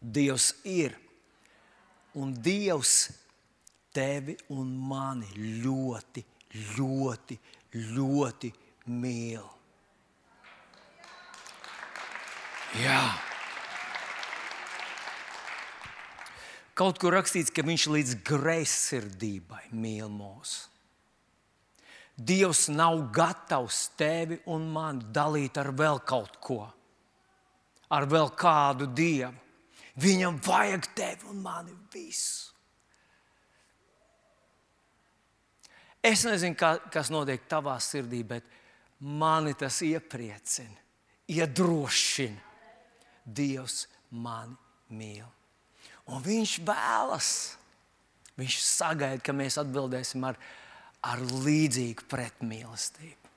Dievs 0.00 0.52
ir. 0.64 0.96
Un 2.18 2.32
Dievs 2.42 3.10
tevi 3.94 4.36
un 4.54 4.70
mani 4.88 5.28
ļoti, 5.62 6.24
ļoti, 6.76 7.38
ļoti 7.96 8.52
mīl. 8.94 9.46
Jā. 12.78 13.02
Kaut 16.78 17.00
kur 17.02 17.16
rakstīts, 17.16 17.50
ka 17.50 17.64
viņš 17.66 17.84
līdz 17.90 18.18
greizsirdībai 18.28 19.64
mīl 19.74 20.10
mūs. 20.12 20.68
Dievs 22.18 22.66
nav 22.70 23.00
gatavs 23.14 23.88
tevi 23.98 24.38
un 24.50 24.66
mani 24.74 25.06
dalīt 25.14 25.58
ar 25.58 25.72
vēl 25.74 26.00
kaut 26.06 26.38
ko, 26.42 26.60
ar 27.94 28.06
vēl 28.10 28.30
kādu 28.38 28.88
dievu. 28.90 29.47
Viņam 29.98 30.38
vajag 30.44 30.92
tevi 30.94 31.26
un 31.32 31.40
mani 31.42 31.74
visu. 31.92 32.52
Es 36.04 36.22
nezinu, 36.22 36.54
kā, 36.54 36.76
kas 36.92 37.10
notiek 37.10 37.42
tavā 37.50 37.74
sirdī, 37.82 38.22
bet 38.22 38.46
mani 39.02 39.54
tas 39.58 39.80
iepriecina, 39.82 40.78
iedrošina. 41.34 42.44
Dievs 43.28 43.82
mani 44.14 44.54
mīl. 44.96 45.26
Un 46.08 46.22
viņš 46.24 46.54
vēlas, 46.64 47.32
viņš 48.38 48.54
sagaida, 48.64 49.20
ka 49.20 49.34
mēs 49.36 49.58
atbildēsim 49.60 50.24
ar, 50.24 50.38
ar 51.04 51.20
līdzīgu 51.20 52.06
pretmīlestību. 52.08 53.34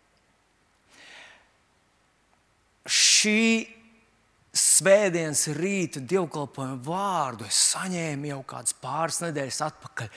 Šī 2.87 3.41
svētdienas 4.51 5.45
rīta 5.55 6.01
dievkalpojuma 6.03 6.81
vārdu 6.83 7.47
es 7.47 7.59
saņēmu 7.71 8.31
jau 8.33 8.41
kādas 8.47 8.75
pāris 8.81 9.21
nedēļas 9.23 9.61
atpakaļ 9.69 10.11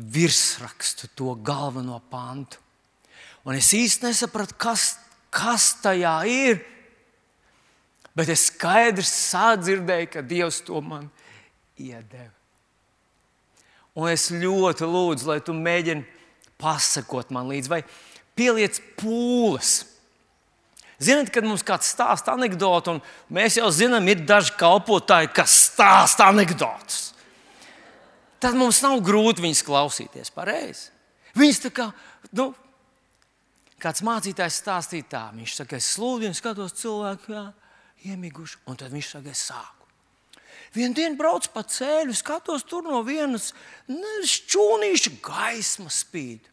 virsrakstu, 0.00 1.10
to 1.14 1.34
galveno 1.44 2.00
pantu. 2.10 2.58
Un 3.44 3.56
es 3.56 3.70
īsti 3.76 4.08
nesapratu, 4.08 4.56
kas, 4.60 4.94
kas 5.32 5.74
tajā 5.84 6.16
ir. 6.28 6.60
Bet 8.16 8.32
es 8.32 8.48
skaidri 8.50 9.06
sadzirdēju, 9.06 10.10
ka 10.12 10.24
Dievs 10.26 10.60
to 10.66 10.80
man 10.82 11.06
iedeva. 11.78 12.32
Un 13.94 14.10
es 14.10 14.28
ļoti 14.32 14.86
lūdzu, 14.86 15.28
lai 15.28 15.38
tu 15.44 15.54
mēģini 15.56 16.04
pasakot 16.60 17.30
man 17.34 17.48
līdzi, 17.50 17.70
vai 17.70 17.80
pieliec 18.38 18.78
pūles. 18.98 19.80
Ziniet, 21.00 21.30
kad 21.32 21.46
mums 21.48 21.64
kāds 21.64 21.88
stāsta 21.94 22.34
anekdotu, 22.36 22.96
un 22.98 23.32
mēs 23.32 23.56
jau 23.56 23.70
zinām, 23.72 24.04
ir 24.12 24.20
daži 24.28 24.52
kalpotāji, 24.60 25.30
kas 25.32 25.54
stāsta 25.70 26.28
anekdotus. 26.28 27.14
Tad 28.40 28.56
mums 28.56 28.82
nav 28.84 29.00
grūti 29.04 29.44
viņus 29.44 29.64
klausīties 29.64 30.32
pareizi. 30.32 30.90
Viņus 31.36 31.62
tā 31.64 31.70
kā, 31.72 31.88
nu, 32.36 32.50
kāds 33.80 34.04
mācītājs 34.04 34.60
stāstīja 34.60 35.08
tā, 35.08 35.24
viņš 35.36 35.56
saka, 35.62 35.80
es 35.80 35.88
slūdzu 35.96 36.32
skatos 36.36 36.76
cilvēku, 36.80 37.32
jā, 37.32 37.46
iemiguši, 38.10 38.60
un 38.68 38.80
tad 38.80 38.92
viņš 38.92 39.12
saka, 39.14 39.32
es 39.32 39.44
sāku. 39.48 39.88
Vienu 40.74 40.94
dienu 40.94 41.18
braucu 41.18 41.50
pa 41.54 41.64
ceļu, 41.66 42.14
skatos, 42.14 42.62
tur 42.68 42.84
no 42.86 43.00
vienas 43.06 43.50
šķūnīša 43.88 45.16
gaisma 45.24 45.90
spīd. 45.90 46.46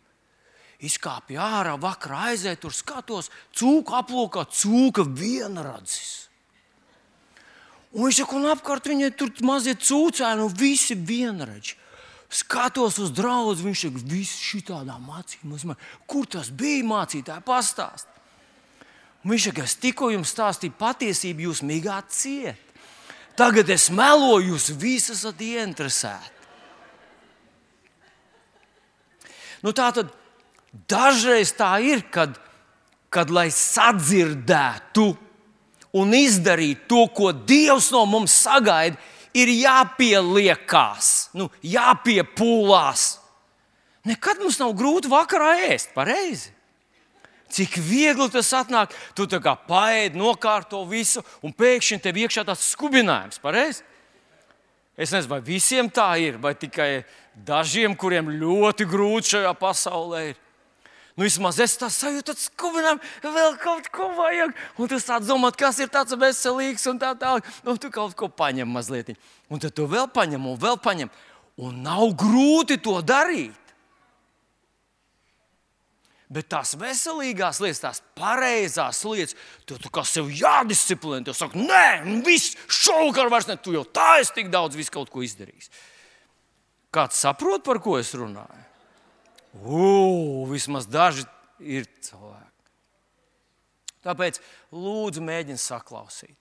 Izkāpju 0.78 1.42
ārā, 1.42 1.74
vakarā 1.82 2.28
aizēju, 2.32 2.60
tur 2.62 2.74
skatos, 2.76 3.32
cūka 3.58 3.98
aplūkā, 4.04 4.44
cūka 4.54 5.08
vienradzis. 5.10 6.28
Un 7.96 8.06
viņš 8.06 8.20
saka, 8.22 8.38
un 8.38 8.52
apkārt 8.52 8.90
viņai 8.92 9.10
tur 9.18 9.32
mazie 9.48 9.74
cūcēni, 9.74 10.44
un 10.46 10.54
visi 10.54 10.94
vienradži. 10.94 11.80
Skatos 12.30 13.00
uz 13.02 13.10
draugu, 13.16 13.56
viņš 13.64 13.86
saka, 13.88 14.04
viss 14.12 14.44
šī 14.44 14.62
tādā 14.68 15.00
mācībā, 15.02 15.78
kur 16.06 16.28
tas 16.30 16.52
bija 16.54 16.86
mācītāji, 16.86 17.46
pastāst. 17.48 18.12
Un 19.24 19.34
viņš 19.34 19.50
saka, 19.50 19.66
es 19.66 19.78
tikko 19.82 20.12
jums 20.14 20.36
stāstīju 20.36 20.76
patiesību, 20.78 21.48
jūs 21.48 21.64
migāt 21.66 22.14
ciet. 22.14 22.62
Tagad 23.38 23.70
es 23.74 23.90
meloju, 23.94 24.52
jūs 24.54 24.70
visi 24.78 25.14
esat 25.14 25.42
ieinteresēti. 25.42 26.36
Nu, 29.66 29.74
tā 29.74 29.90
tad 29.94 30.14
dažreiz 30.90 31.54
tā 31.58 31.78
ir, 31.84 32.04
kad, 32.12 32.38
kad 33.10 33.32
lai 33.34 33.50
sadzirdētu 33.54 35.08
un 35.98 36.14
izdarītu 36.14 36.88
to, 36.90 37.06
ko 37.16 37.32
Dievs 37.32 37.90
no 37.96 38.04
mums 38.10 38.36
sagaida, 38.46 39.00
ir 39.38 39.52
jāpieliekās, 39.54 41.30
nu, 41.38 41.50
jāpiepūlās. 41.66 43.08
Nekad 44.08 44.40
mums 44.42 44.60
nav 44.62 44.74
grūti 44.78 45.12
vakarā 45.12 45.58
ēst, 45.68 45.92
pareizi. 45.96 46.54
Cik 47.52 47.78
viegli 47.80 48.28
tas 48.32 48.50
atnāk, 48.58 48.92
tu 49.16 49.24
tā 49.30 49.40
kā 49.44 49.54
paēdi, 49.68 50.20
nokārto 50.20 50.82
visu, 50.88 51.24
un 51.46 51.54
pēkšņi 51.56 52.02
tev 52.04 52.20
iekšā 52.24 52.44
tāds 52.48 52.66
skubinājums. 52.74 53.40
Pareiz? 53.44 53.80
Es 55.00 55.14
nezinu, 55.14 55.32
vai 55.36 55.40
visiem 55.46 55.88
tā 55.94 56.10
ir, 56.20 56.40
vai 56.42 56.56
tikai 56.60 57.06
dažiem, 57.48 57.96
kuriem 57.96 58.34
ļoti 58.34 58.88
grūti 58.90 59.36
šajā 59.36 59.54
pasaulē 59.60 60.24
ir. 60.32 60.44
Nu, 61.18 61.26
vismaz 61.26 61.58
es 61.64 61.74
tā 61.82 61.88
sajūtu, 61.90 62.36
ka 62.36 62.46
skubinām, 62.46 63.00
vēl 63.26 63.56
kaut 63.58 63.88
ko 63.90 64.12
vajag. 64.14 64.52
Un 64.78 64.90
tu 64.92 65.00
sāc 65.02 65.26
domāt, 65.26 65.56
kas 65.58 65.80
ir 65.82 65.90
tāds 65.90 66.14
veselīgs 66.14 66.86
un 66.92 67.00
tā 67.02 67.16
tālāk. 67.18 67.48
Nu, 67.66 67.74
tu 67.82 67.90
kaut 67.94 68.14
ko 68.18 68.30
paņem 68.30 68.70
mazliet. 68.70 69.16
Un 69.50 69.64
tad 69.64 69.74
tu 69.74 69.88
vēl 69.90 70.06
paņem 70.14 70.46
un 70.46 70.60
vēl 70.62 70.78
paņem. 70.78 71.10
Un 71.66 71.80
nav 71.82 72.12
grūti 72.22 72.78
to 72.86 73.00
darīt. 73.02 73.58
Bet 76.30 76.52
tās 76.52 76.76
veselīgās 76.78 77.64
lietas, 77.64 77.82
tās 77.82 78.04
pareizās 78.20 79.00
lietas, 79.08 79.34
tu, 79.66 79.80
tu 79.82 79.90
kā 79.90 80.04
sev 80.06 80.30
jādisciplinē. 80.30 81.24
Tu 81.26 81.34
saki, 81.34 81.66
nē, 81.66 82.22
viss 82.28 82.60
šovakar 82.68 83.32
vairs 83.34 83.50
ne. 83.50 83.58
Tu 83.58 83.74
jau 83.74 83.88
tā 83.90 84.20
esi 84.22 84.36
tik 84.38 84.54
daudz 84.54 84.78
visu 84.78 84.94
kaut 84.94 85.10
ko 85.10 85.26
izdarījis. 85.26 85.72
Kāds 86.94 87.26
saprot, 87.26 87.66
par 87.66 87.82
ko 87.82 87.98
es 87.98 88.14
runāju? 88.14 88.67
Ugh, 89.64 90.46
vismaz 90.52 90.88
daži 90.90 91.26
ir 91.60 91.88
cilvēki. 92.04 92.46
Tāpēc 94.06 94.40
lūdzu, 94.72 95.24
mēģini 95.26 95.60
saklausīt. 95.60 96.36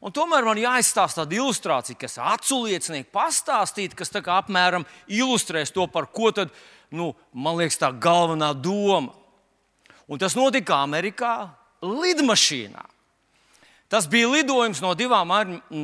Un 0.00 0.12
tomēr 0.16 0.46
man 0.46 0.58
jāizstāsta 0.60 1.22
tāda 1.22 1.36
ilustrācija, 1.36 1.98
kas 2.00 2.18
aculiecinieki 2.20 3.10
pastāstīt, 3.12 3.96
kas 3.96 4.12
apmēram 4.20 4.86
ilustrēs 5.08 5.72
to, 5.74 5.86
par 5.92 6.08
ko 6.12 6.30
tad, 6.36 6.52
nu, 6.92 7.12
man 7.32 7.58
liekas, 7.60 7.80
tā 7.80 7.90
galvenā 7.92 8.52
doma. 8.56 9.12
Un 10.10 10.18
tas 10.18 10.34
notika 10.34 10.80
Amerikā, 10.82 11.50
lidmašīnā. 11.84 12.86
Tas 13.90 14.06
bija 14.06 14.30
lidojums 14.30 14.80
no 14.84 14.94
divām, 14.94 15.32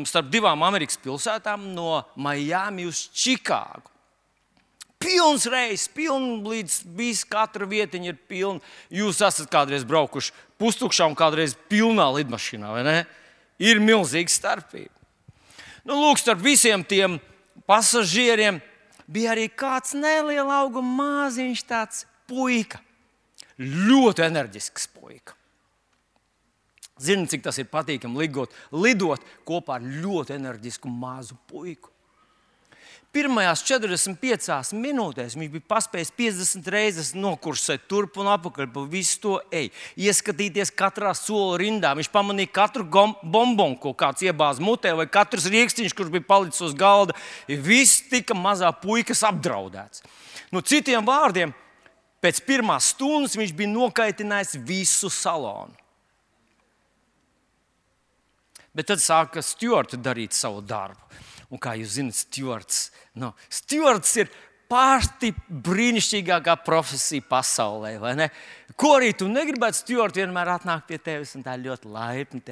starp 0.07 0.31
divām 0.31 0.63
Amerikas 0.63 0.99
pilsētām, 1.03 1.73
no 1.75 2.05
Miami 2.17 2.87
uz 2.87 3.09
Čikāgu. 3.11 3.96
Pilns 5.07 5.47
reizes, 5.47 5.87
pilns 5.95 6.43
līdz 6.43 6.79
viss, 6.99 7.27
katra 7.31 7.69
vietiņa 7.71 8.11
ir 8.11 8.19
pilna. 8.27 8.63
Jūs 8.91 9.23
esat 9.23 9.51
kādreiz 9.53 9.87
braukuši 9.87 10.35
pustukšā 10.59 11.07
un 11.07 11.15
kādreiz 11.19 11.55
pilnā 11.71 12.09
lidmašīnā, 12.17 12.73
vai 12.75 12.83
ne? 12.87 12.97
Ir 13.63 13.79
milzīga 13.81 14.33
starpība. 14.33 14.91
Nu, 15.87 15.95
lūk, 15.95 16.19
starp 16.19 16.43
visiem 16.43 16.83
tiem 16.83 17.21
pasažieriem 17.71 18.59
bija 19.07 19.37
arī 19.37 19.47
kāds 19.47 19.95
neliels 19.95 20.51
auguma 20.59 20.99
māziņš, 20.99 21.63
tāds 21.71 22.03
puika 22.27 22.83
ļoti 23.59 24.25
enerģisks 24.27 24.89
puika. 24.93 25.35
Zini, 27.01 27.29
cik 27.29 27.45
tas 27.45 27.59
ir 27.61 27.69
patīkami 27.69 28.23
lidot, 28.23 28.53
lidot 28.73 29.25
kopā 29.49 29.77
ar 29.77 29.85
ļoti 29.85 30.37
enerģisku 30.39 30.89
mazu 30.89 31.37
puiku. 31.49 31.93
Pirmajās 33.17 33.63
45 33.65 34.77
minūtēs 34.77 35.39
viņš 35.39 35.53
bija 35.55 35.65
paspējis 35.73 36.13
50 36.19 36.71
reizes 36.75 37.11
nokursēt 37.17 37.87
turp 37.89 38.19
un 38.21 38.29
atpakaļ 38.35 38.69
pa 38.75 38.85
visu 38.93 39.21
to 39.23 39.35
eju, 39.49 39.73
ieskatīties 39.97 40.75
katrā 40.77 41.15
sola 41.17 41.57
rindā. 41.63 41.95
Viņš 41.97 42.13
pamanīja 42.13 42.53
katru 42.61 42.85
bombonu, 42.85 43.79
ko 43.81 43.95
kāds 43.97 44.27
iebāza 44.27 44.61
mutē, 44.61 44.93
vai 44.99 45.09
katrs 45.09 45.49
rīkstiņš, 45.49 45.97
kurš 45.97 46.13
bija 46.13 46.29
palicis 46.29 46.67
uz 46.69 46.77
galda. 46.77 47.17
Viss 47.49 48.05
tika 48.11 48.37
mazā 48.37 48.69
puikas 48.83 49.25
apdraudēts. 49.25 50.05
Nu, 50.53 50.61
citiem 50.61 51.09
vārdiem, 51.09 51.57
Pēc 52.27 52.41
pirmās 52.43 52.93
stundas 52.95 53.37
viņš 53.39 53.53
bija 53.55 53.71
nokaitinājis 53.71 54.57
visu 54.67 55.11
salonu. 55.13 55.75
Bet 58.77 58.91
tad 58.91 59.01
sāka 59.01 59.45
Stjorts 59.45 59.97
darīt 60.03 60.37
savu 60.37 60.61
darbu. 60.61 61.01
Un 61.53 61.63
kā 61.63 61.77
jūs 61.79 61.97
zināt, 61.99 62.19
Stjorts, 62.19 62.91
no, 63.15 63.33
Stjorts 63.53 64.17
ir 64.19 64.31
pati 64.67 65.31
brīnišķīgākā 65.47 66.57
profesija 66.67 67.23
pasaulē. 67.29 67.95
Ko 68.79 68.97
arī 68.97 69.13
tu 69.15 69.29
negribētu, 69.31 69.81
Stjort, 69.85 70.19
vienmēr 70.19 70.57
atnāk 70.57 70.89
pie 70.89 70.99
tevis 70.99 71.37
un 71.39 71.47
tā 71.47 71.55
ļoti 71.61 71.93
laipni 71.93 72.43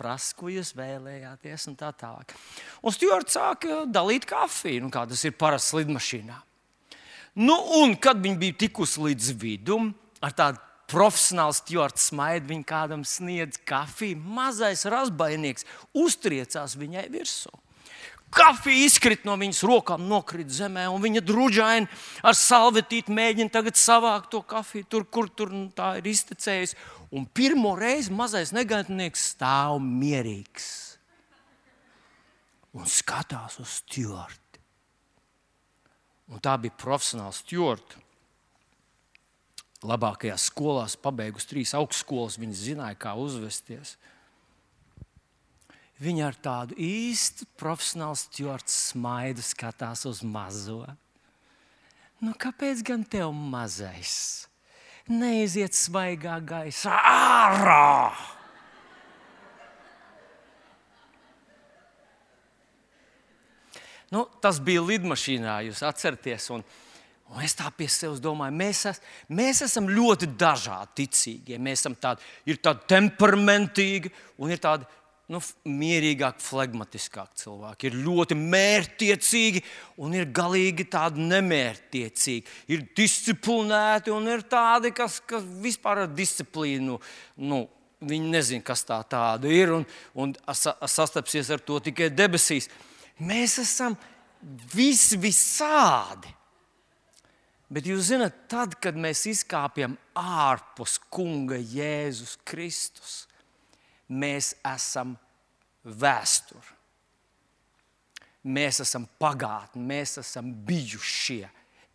prasa, 0.00 0.36
ko 0.38 0.48
jūs 0.48 0.72
vēlējāties, 0.78 1.66
un 1.68 1.76
tā 1.76 1.90
tālāk. 1.92 2.32
Un 2.80 2.94
Stjorts 2.94 3.36
sāka 3.36 3.82
dalīt 3.90 4.28
kafiju, 4.30 4.86
nu, 4.86 4.94
kā 4.94 5.04
tas 5.10 5.26
ir 5.26 5.36
parasts 5.36 5.74
lidmašīnā. 5.76 6.38
Nu, 7.40 7.56
un 7.82 7.94
kad 8.00 8.18
viņi 8.22 8.38
bija 8.40 8.58
tikusi 8.64 9.02
līdz 9.04 9.34
vidum, 9.38 9.92
ar 10.24 10.34
tādu 10.36 10.62
profesionāli 10.90 11.54
stūrts 11.54 12.08
smaidu, 12.10 12.48
viņa 12.50 12.66
kādam 12.66 13.04
sniedz 13.06 13.60
kafiju. 13.68 14.18
Mazais 14.38 14.82
razbainieks 14.90 15.66
uztriecās 15.94 16.74
viņai 16.78 17.06
virsū. 17.12 17.52
Kafija 18.30 18.86
izkrita 18.86 19.26
no 19.26 19.34
viņas 19.40 19.64
rokām, 19.66 20.04
nokrita 20.06 20.54
zemē, 20.54 20.84
un 20.92 21.02
viņa 21.02 21.22
drudžaini 21.26 21.88
ar 22.22 22.36
salvetīti 22.38 23.10
mēģina 23.14 23.64
savākt 23.74 24.30
to 24.30 24.42
kafiju 24.42 24.86
tur, 24.86 25.04
kur 25.04 25.28
tur 25.28 25.50
nu, 25.50 25.66
tā 25.74 25.96
ir 25.98 26.06
iztecējusi. 26.06 26.78
Un 27.10 27.26
pirmo 27.26 27.74
reizi 27.74 28.14
mazais 28.14 28.52
negaidnieks 28.54 29.32
stāv 29.34 29.80
mierīgs 29.82 30.90
un 32.78 32.86
skatās 32.86 33.58
uz 33.58 33.80
stūrti. 33.80 34.62
Un 36.30 36.38
tā 36.38 36.54
bija 36.62 36.76
profesionāla 36.78 37.34
stūrta. 37.34 37.98
Labākajās 39.80 40.44
skolās, 40.50 40.94
pabeigusi 41.00 41.48
trīs 41.50 41.72
augstskolas, 41.74 42.36
viņa 42.38 42.56
zināja, 42.58 42.98
kā 43.00 43.14
uzvesties. 43.18 43.96
Viņa 46.00 46.26
ar 46.30 46.36
tādu 46.40 46.76
īstu 46.80 47.44
profesionālu 47.60 48.16
stūrtu 48.16 48.72
smaidu 48.72 49.44
skatās 49.44 50.06
uz 50.08 50.22
mazo. 50.24 50.86
Nu, 52.24 52.32
kāpēc 52.40 52.80
gan 52.84 53.04
tev 53.04 53.34
mazais? 53.36 54.46
Neiziet 55.10 55.76
svaigā 55.76 56.38
gaisā 56.44 56.92
ārā! 56.94 58.12
Nu, 64.10 64.24
tas 64.42 64.58
bija 64.58 64.82
lidmašīnā, 64.82 65.60
jūs 65.68 65.84
atceraties. 65.86 66.48
Un, 66.54 66.64
un 67.30 67.44
es 67.46 67.54
tā 67.58 67.68
pie 67.76 67.86
sevis 67.92 68.22
domāju, 68.22 68.56
mēs, 68.58 68.80
es, 68.90 69.02
mēs 69.28 69.60
esam 69.68 69.86
ļoti 69.90 70.32
dažādi 70.40 71.04
ticīgie. 71.04 71.60
Mēs 71.62 71.84
esam 71.84 71.94
tādi, 71.94 72.24
tādi 72.56 72.88
temperamentīgi 72.90 74.10
un 74.42 74.50
ir 74.50 74.62
tādi 74.62 74.88
nu, 75.30 75.40
mierīgāki, 75.70 76.42
flegmatiskāki 76.42 77.44
cilvēki. 77.44 77.90
Ir 77.90 77.98
ļoti 78.04 78.36
mērķtiecīgi 78.38 79.62
un 80.02 80.16
ir 80.18 80.30
galīgi 80.34 80.88
tādi 80.90 81.26
nemērķtiecīgi. 81.30 82.56
Ir 82.74 82.86
disciplinēti 82.98 84.14
un 84.14 84.26
ir 84.32 84.42
tādi, 84.50 84.92
kas, 84.96 85.20
kas 85.22 85.46
vispār 85.62 86.04
ar 86.06 86.16
disciplīnu. 86.16 86.98
Nu, 87.46 87.66
Viņi 88.00 88.30
nezina, 88.32 88.64
kas 88.64 88.80
tā 88.88 88.96
ir 89.44 89.74
un, 89.76 89.82
un 90.16 90.30
sastapsies 90.88 91.50
ar 91.52 91.60
to 91.60 91.76
tikai 91.84 92.06
debesīs. 92.08 92.70
Mēs 93.20 93.58
esam 93.60 93.92
visi 94.72 95.18
visādi. 95.20 96.32
Bet 97.70 97.86
jūs 97.86 98.08
zināt, 98.08 98.48
tad, 98.50 98.78
kad 98.82 98.96
mēs 98.98 99.26
izkāpjam 99.30 99.98
ārpus 100.16 100.96
Kunga 101.12 101.60
Jēzus 101.60 102.38
Kristus, 102.48 103.26
mēs 104.10 104.54
esam 104.66 105.14
vēsture. 105.84 106.76
Mēs 108.50 108.80
esam 108.82 109.04
pagātne, 109.20 109.82
mēs 109.84 110.16
esam 110.22 110.48
bijušie 110.66 111.44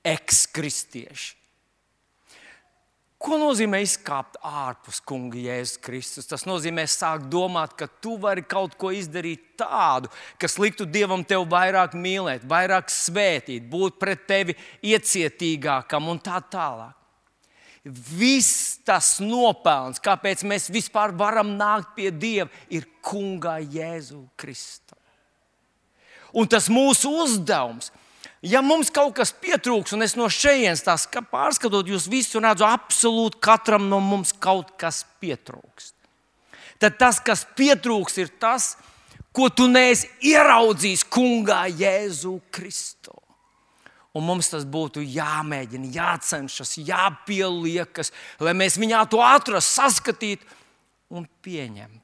ekskristieši. 0.06 1.34
Ko 3.26 3.40
nozīmē 3.42 3.80
izkāpt 3.82 4.36
ārpus 4.46 5.00
kunga 5.02 5.40
Jēzus 5.42 5.80
Kristus? 5.82 6.28
Tas 6.30 6.44
nozīmē 6.46 6.84
sākt 6.86 7.26
domāt, 7.32 7.74
ka 7.80 7.88
tu 7.88 8.20
vari 8.22 8.44
kaut 8.46 8.76
ko 8.78 8.92
izdarīt 8.94 9.56
tādu, 9.58 10.12
kas 10.38 10.60
liktu 10.62 10.86
Dievam 10.86 11.24
tevi 11.26 11.48
vairāk 11.50 11.96
mīlēt, 11.98 12.46
vairāk 12.46 12.92
svētīt, 12.94 13.66
būt 13.72 13.98
pret 13.98 14.28
tevi 14.30 14.54
iecietīgākam 14.86 16.12
un 16.12 16.22
tā 16.22 16.38
tālāk 16.54 17.05
viss 17.86 18.80
tas 18.86 19.20
nopelns, 19.22 20.02
kāpēc 20.02 20.42
mēs 20.48 20.72
vispār 20.74 21.14
varam 21.18 21.54
nākt 21.60 21.94
pie 21.98 22.10
Dieva, 22.12 22.50
ir 22.74 22.88
Kunga 23.06 23.60
Jēzu 23.62 24.24
Kristu. 24.38 24.98
Un 26.36 26.50
tas 26.52 26.68
mūsu 26.68 27.12
uzdevums, 27.24 27.92
ja 28.44 28.64
mums 28.66 28.90
kaut 28.92 29.14
kas 29.20 29.32
pietrūks, 29.32 29.94
un 29.96 30.04
es 30.04 30.18
no 30.18 30.28
šejienes 30.28 30.84
tās 30.84 31.06
pārskatot, 31.08 31.88
jūs 31.88 32.10
visu 32.12 32.42
redzu, 32.44 32.66
absolūti 32.68 33.40
katram 33.40 33.88
no 33.90 34.02
mums 34.04 34.34
kaut 34.34 34.74
kas 34.82 35.06
pietrūks. 35.22 35.94
Tad 36.82 36.98
tas, 37.00 37.22
kas 37.24 37.46
pietrūks, 37.56 38.18
ir 38.20 38.34
tas, 38.42 38.74
ko 39.32 39.48
tu 39.48 39.70
neesi 39.72 40.10
ieraudzījis 40.34 41.06
Kungā 41.08 41.66
Jēzu 41.72 42.40
Kristu. 42.52 43.16
Un 44.16 44.24
mums 44.24 44.48
tas 44.48 44.64
būtu 44.64 45.04
jāmēģina, 45.04 45.92
jācenšas, 45.92 46.78
jāpieliekas, 46.88 48.14
lai 48.40 48.56
mēs 48.56 48.80
viņā 48.80 49.02
to 49.12 49.20
atrastu, 49.20 49.82
saskatītu 49.82 50.48
un 51.16 51.28
pieņemtu. 51.44 52.02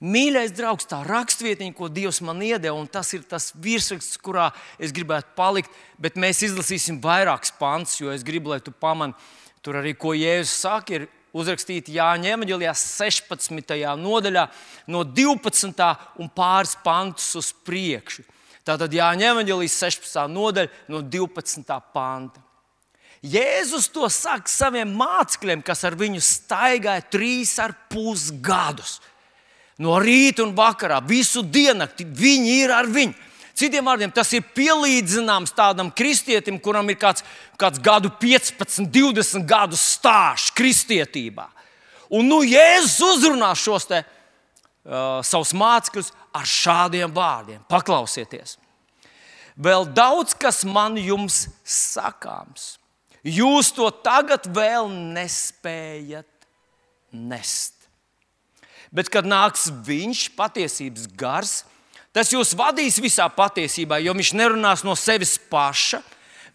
Mīļais 0.00 0.52
draugs, 0.56 0.88
tā 0.88 1.02
rakstvietiņa, 1.06 1.74
ko 1.76 1.88
Dievs 1.92 2.22
man 2.24 2.40
iedeva, 2.44 2.76
un 2.76 2.88
tas 2.90 3.12
ir 3.16 3.24
tas 3.28 3.50
virsraksts, 3.60 4.18
kurā 4.20 4.50
es 4.82 4.92
gribētu 4.96 5.36
palikt, 5.36 5.72
bet 6.00 6.18
mēs 6.20 6.42
izlasīsim 6.48 6.98
vairākus 7.04 7.52
pants, 7.60 7.98
jo 8.00 8.12
es 8.12 8.24
gribu, 8.26 8.52
lai 8.52 8.60
tu 8.64 8.72
pamani 8.72 9.16
tur 9.64 9.80
arī, 9.80 9.96
ko 9.98 10.12
Jēzus 10.16 10.56
saka, 10.62 11.00
ir 11.00 11.06
uzrakstīti 11.36 11.96
Jāņa 11.96 12.32
Evanģelijā 12.36 12.72
16. 12.76 13.76
nodaļā, 14.00 14.46
no 14.92 15.02
12. 15.04 15.88
un 16.22 16.32
pāris 16.32 16.76
pantus 16.84 17.28
uz 17.40 17.52
priekšu. 17.66 18.24
Tātad 18.66 18.90
Jāņa 18.90 19.30
Evanģelijas 19.30 19.76
16. 19.78 20.24
nodaļa 20.32 20.90
no 20.90 21.02
12. 21.06 21.76
panta. 21.94 22.42
Jēzus 23.26 23.86
to 23.94 24.08
saka 24.12 24.50
saviem 24.50 24.90
mācekļiem, 24.98 25.62
kas 25.64 25.84
ar 25.86 25.94
viņu 25.98 26.20
staigāja 26.22 27.04
trīs 27.10 27.54
ar 27.62 27.74
pus 27.90 28.28
gadus. 28.42 28.98
No 29.78 29.98
rīta 30.00 30.44
un 30.44 30.54
vakarā, 30.56 30.98
visu 31.04 31.42
diennakti 31.42 32.06
viņi 32.06 32.58
ir 32.64 32.74
ar 32.74 32.90
viņu. 32.90 33.14
Citiem 33.56 33.86
vārdiem, 33.88 34.12
tas 34.12 34.28
ir 34.36 34.44
pielīdzināms 34.52 35.54
tādam 35.56 35.88
kristietim, 35.94 36.58
kuram 36.60 36.90
ir 36.92 36.98
kāds, 37.00 37.24
kāds 37.56 37.80
gadu 37.80 38.10
15, 38.20 38.90
20 38.92 39.46
gadu 39.48 39.78
stāsts 39.80 40.52
kristietībā. 40.56 41.46
Un 42.12 42.28
nu 42.28 42.42
Jēzus 42.44 42.98
uzrunā 43.14 43.54
šos 43.56 43.88
te, 43.88 44.02
uh, 44.86 45.20
savus 45.26 45.52
mācekļus 45.56 46.12
ar 46.36 46.46
šādiem 46.48 47.12
vārdiem. 47.14 47.60
Paklausieties! 47.70 48.56
Vēl 49.56 49.86
daudz 49.96 50.34
kas 50.36 50.62
man 50.68 50.98
jums 51.00 51.46
sakāms. 51.64 52.76
Jūs 53.26 53.72
to 53.74 53.88
tagad 54.04 54.44
vēl 54.54 54.90
nespējat 55.16 56.28
nest. 57.10 57.74
Bet, 58.94 59.08
kad 59.10 59.26
nāks 59.26 59.66
viņš, 59.86 60.28
patiesības 60.36 61.08
gars, 61.18 61.54
tas 62.14 62.30
jūs 62.32 62.54
vadīs 62.56 63.00
visā 63.02 63.26
patiesībā, 63.32 63.98
jo 64.04 64.14
viņš 64.14 64.30
nerunās 64.38 64.84
no 64.86 64.94
sevis 64.96 65.34
paša, 65.50 66.02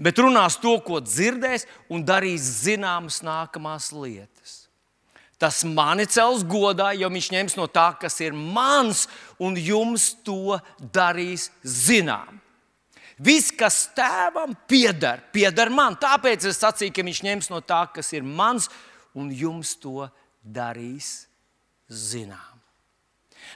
bet 0.01 0.21
runās 0.21 0.55
to, 0.61 0.77
ko 0.85 1.01
dzirdēs, 1.03 1.67
un 1.91 2.05
darīs 2.07 2.45
zināmas 2.63 3.19
nākamās 3.25 3.91
lietas. 3.91 4.30
Tas 5.41 5.63
mani 5.65 6.05
cels 6.05 6.43
godā, 6.45 6.91
jo 6.93 7.09
viņš 7.09 7.31
ņems 7.33 7.57
no 7.57 7.65
tā, 7.65 7.87
kas 7.97 8.19
ir 8.21 8.35
mans, 8.37 9.07
un 9.41 9.57
jums 9.57 10.11
to 10.21 10.59
darīs 10.93 11.47
zinām. 11.65 12.37
Viss, 13.21 13.49
kas 13.53 13.87
tēvam 13.97 14.53
pieder, 14.69 15.21
pieder 15.33 15.69
man. 15.73 15.97
Tāpēc 15.97 16.45
es 16.49 16.61
sacīju, 16.61 16.93
ka 16.93 17.05
viņš 17.05 17.23
ņems 17.25 17.51
no 17.53 17.59
tā, 17.65 17.83
kas 17.93 18.13
ir 18.13 18.25
mans, 18.25 18.69
un 19.17 19.29
jums 19.33 19.73
to 19.81 20.07
darīs 20.41 21.25
zinām. 21.89 22.61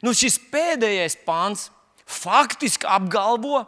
Nu, 0.02 0.14
šis 0.14 0.38
pēdējais 0.52 1.18
pāns 1.26 1.70
faktiski 2.06 2.90
apgalvo, 2.90 3.64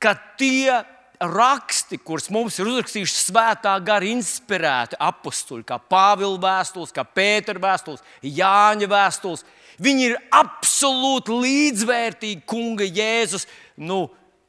ka 0.00 0.16
tie 0.40 0.82
raksti, 1.20 1.98
kurus 2.02 2.28
mums 2.32 2.58
ir 2.60 2.68
uzrakstījuši 2.70 3.16
svētā 3.18 3.72
gara 3.84 4.06
inspirēti 4.08 4.98
apstuļi, 5.00 5.64
kā 5.66 5.78
Pāvila 5.80 6.38
vēstules, 6.42 6.92
kā 6.94 7.04
Pētera 7.04 7.62
vēstules, 7.62 8.04
Jāņa 8.22 8.88
vēstules, 8.90 9.44
viņi 9.82 10.08
ir 10.10 10.16
absolūti 10.34 11.36
līdzvērtīgi 11.44 12.44
Kunga 12.48 12.88
Jēzus 12.88 13.46
nu, 13.76 14.06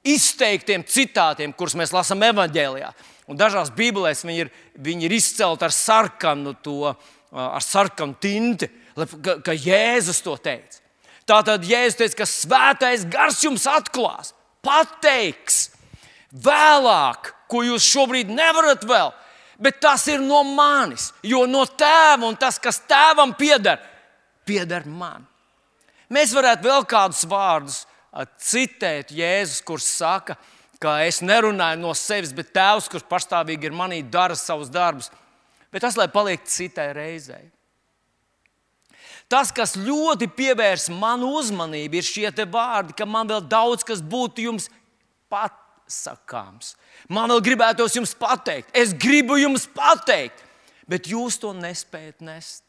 izteiktiem 0.08 0.86
citātiem, 0.88 1.54
kurus 1.56 1.76
mēs 1.80 1.94
lasām 1.96 2.24
evanģēlijā. 2.30 2.92
Un 3.28 3.40
dažās 3.40 3.72
bībelēs 3.76 4.24
viņi 4.24 4.46
ir, 4.46 4.52
viņi 4.80 5.08
ir 5.08 5.16
izcelti 5.18 5.68
ar 5.68 5.76
sarkanu, 5.76 6.56
to, 6.64 6.94
ar 7.32 7.64
sarkanu 7.64 8.16
tinti, 8.24 8.70
ka, 8.96 9.40
ka 9.44 9.56
Jēzus 9.56 10.24
to 10.24 10.38
teica. 10.40 10.84
Tātad 11.28 11.66
Jēzus 11.68 12.00
teica, 12.00 12.22
ka 12.22 12.30
svētais 12.30 13.04
gars 13.12 13.42
jums 13.44 13.68
atklās, 13.68 14.32
pateiks 14.64 15.66
vēlāk, 16.32 17.34
ko 17.48 17.64
jūs 17.64 17.86
šobrīd 17.88 18.32
nevarat 18.34 18.84
vēl, 18.88 19.14
bet 19.62 19.80
tas 19.82 20.06
ir 20.12 20.22
no 20.24 20.44
manis. 20.44 21.12
Jo 21.24 21.46
no 21.50 21.64
tēva 21.66 22.28
un 22.28 22.38
tas, 22.40 22.60
kas 22.60 22.82
tēvam 22.90 23.34
pieder, 23.38 23.80
pieder 24.46 24.86
man. 24.88 25.26
Mēs 26.14 26.32
varētu 26.36 26.68
vēl 26.68 26.86
kādus 26.88 27.26
vārdus 27.28 27.82
citēt 28.42 29.12
Jēzus, 29.14 29.62
kurš 29.66 29.90
saka, 30.00 30.38
ka 30.82 31.02
es 31.06 31.20
nerunāju 31.26 31.82
no 31.82 31.94
sevis, 31.98 32.34
bet 32.34 32.54
Tēvs, 32.56 32.88
kurš 32.90 33.06
pastāvīgi 33.10 33.70
ir 33.70 33.76
manī, 33.76 34.02
dara 34.02 34.38
savus 34.38 34.72
darbus. 34.74 35.12
Bet 35.74 35.84
tas, 35.84 35.98
lai 36.00 36.08
paliek 36.10 36.44
citai 36.48 36.92
reizei. 36.96 37.50
Tas, 39.28 39.52
kas 39.52 39.76
ļoti 39.76 40.30
pievērs 40.32 40.88
manu 40.94 41.34
uzmanību, 41.36 42.00
ir 42.00 42.06
šie 42.08 42.32
vārdi, 42.48 42.96
ka 42.96 43.06
man 43.06 43.28
vēl 43.28 43.44
daudz 43.44 43.84
kas 43.84 44.00
būtu 44.00 44.46
jums 44.48 44.70
patsakāms. 45.88 46.76
Man 47.10 47.32
vēl 47.32 47.44
gribētos 47.44 47.96
jums 47.96 48.16
pateikt, 48.18 48.70
es 48.76 48.94
gribu 48.94 49.38
jums 49.40 49.68
pateikt, 49.68 50.44
bet 50.88 51.08
jūs 51.08 51.40
to 51.40 51.54
nespējat 51.54 52.22
nest. 52.22 52.64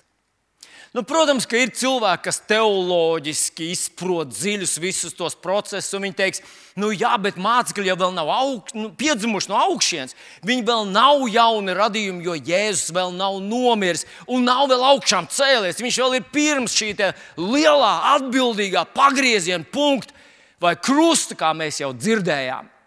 Nu, 0.95 1.03
protams, 1.05 1.45
ka 1.47 1.59
ir 1.59 1.71
cilvēki, 1.75 2.23
kas 2.25 2.39
teoloģiski 2.49 3.67
izprot 3.75 4.31
dziļus 4.31 4.79
visus 4.81 5.15
tos 5.15 5.35
procesus, 5.37 5.91
un 5.95 6.07
viņi 6.07 6.17
teiks, 6.17 6.41
nu 6.81 6.89
jā, 6.95 7.11
bet 7.21 7.37
mācekļi 7.37 7.91
jau 7.91 8.09
nav 8.15 8.31
aug, 8.33 8.71
nu, 8.75 8.89
piedzimuši 8.97 9.51
no 9.51 9.59
augšas. 9.59 10.17
Viņi 10.47 10.65
vēl 10.67 10.89
nav 10.89 11.27
jauni 11.29 11.75
radījumi, 11.77 12.25
jo 12.25 12.39
Jēzus 12.39 12.95
vēl 12.97 13.13
nav 13.19 13.37
nomiris 13.45 14.07
un 14.27 14.49
nav 14.49 14.65
vēl 14.71 14.87
augšām 14.95 15.29
cēlies. 15.35 15.83
Viņš 15.83 16.01
vēl 16.05 16.19
ir 16.19 16.31
pirms 16.33 16.79
šī 16.79 16.95
lielā 17.37 17.93
atbildīgā 18.15 18.87
pagrieziena 18.95 19.69
punkta 19.69 20.17
vai 20.63 20.75
krusta, 20.81 21.37
kā 21.39 21.53
mēs 21.55 21.83
jau 21.83 21.93
dzirdējām. 21.95 22.78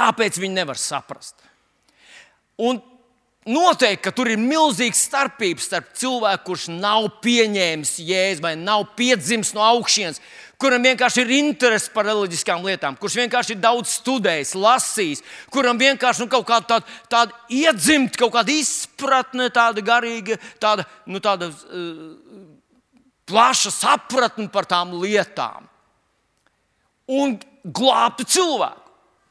Tāpēc 0.00 0.40
viņi 0.40 0.62
nevar 0.62 0.80
saprast. 0.80 1.36
Un 2.60 2.80
Noteikti, 3.48 4.02
ka 4.04 4.10
tur 4.12 4.28
ir 4.28 4.36
milzīga 4.36 4.92
starpība 4.98 5.62
starp 5.64 5.94
cilvēku, 5.96 6.42
kurš 6.50 6.66
nav 6.74 7.06
pieņēmis 7.24 7.94
jēzu 8.04 8.44
vai 8.44 8.52
nav 8.60 8.90
piedzimis 8.98 9.54
no 9.56 9.62
augšas, 9.64 10.18
kuram 10.60 10.84
vienkārši 10.84 11.22
ir 11.24 11.32
interese 11.38 11.88
par 11.94 12.04
reliģiskām 12.04 12.66
lietām, 12.68 12.98
kurš 13.00 13.16
vienkārši 13.22 13.54
ir 13.54 13.62
daudz 13.62 13.94
studējis, 13.94 14.52
lasījis, 14.60 15.24
kuram 15.48 15.80
vienkārši 15.80 16.26
nu, 16.26 16.28
kaut 16.34 16.44
kāda 16.50 16.68
tāda, 16.74 16.98
tāda 17.16 17.56
iedzimta, 17.56 18.20
kaut 18.20 18.34
kāda 18.36 18.52
izpratne, 18.52 19.48
tāda 19.56 19.86
garīga, 19.88 20.36
tāda, 20.60 20.84
nu, 21.08 21.24
tāda 21.24 21.48
uh, 21.48 22.44
plaša 23.24 23.72
sapratne 23.72 24.50
par 24.52 24.68
tām 24.68 24.92
lietām. 25.00 25.64
Un 27.08 27.40
glābtu 27.64 28.28
cilvēku 28.28 28.79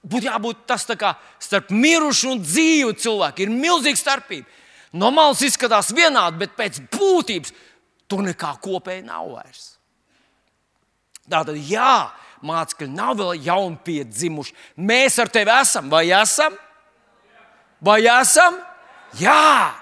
būtu 0.04 0.30
jābūt 0.30 0.64
tas 0.70 0.86
kā 1.00 1.16
starp 1.42 1.72
mirušu 1.72 2.34
un 2.34 2.44
dzīvu 2.44 2.94
cilvēku. 3.00 3.44
Ir 3.44 3.54
milzīga 3.54 4.00
starpība. 4.00 4.48
No 4.94 5.12
malas 5.14 5.42
izskatās 5.46 5.92
vienādi, 5.94 6.40
bet 6.42 6.56
pēc 6.58 6.80
būtības 6.90 7.54
tur 8.10 8.24
nekā 8.26 8.56
kopēja 8.64 9.06
nav 9.06 9.28
vairs. 9.36 9.76
Tātad, 11.30 11.60
jā, 11.62 12.10
mācekļi 12.42 12.88
nav 12.90 13.20
vēl 13.20 13.44
jauni 13.46 13.78
piedzimuši. 13.86 14.56
Mēs 14.82 15.20
ar 15.22 15.30
tevi 15.30 15.54
esam, 15.54 15.92
vai 15.94 16.08
esam? 16.10 16.56
Vai 17.86 18.02
esam? 18.10 18.58
Jā! 19.20 19.76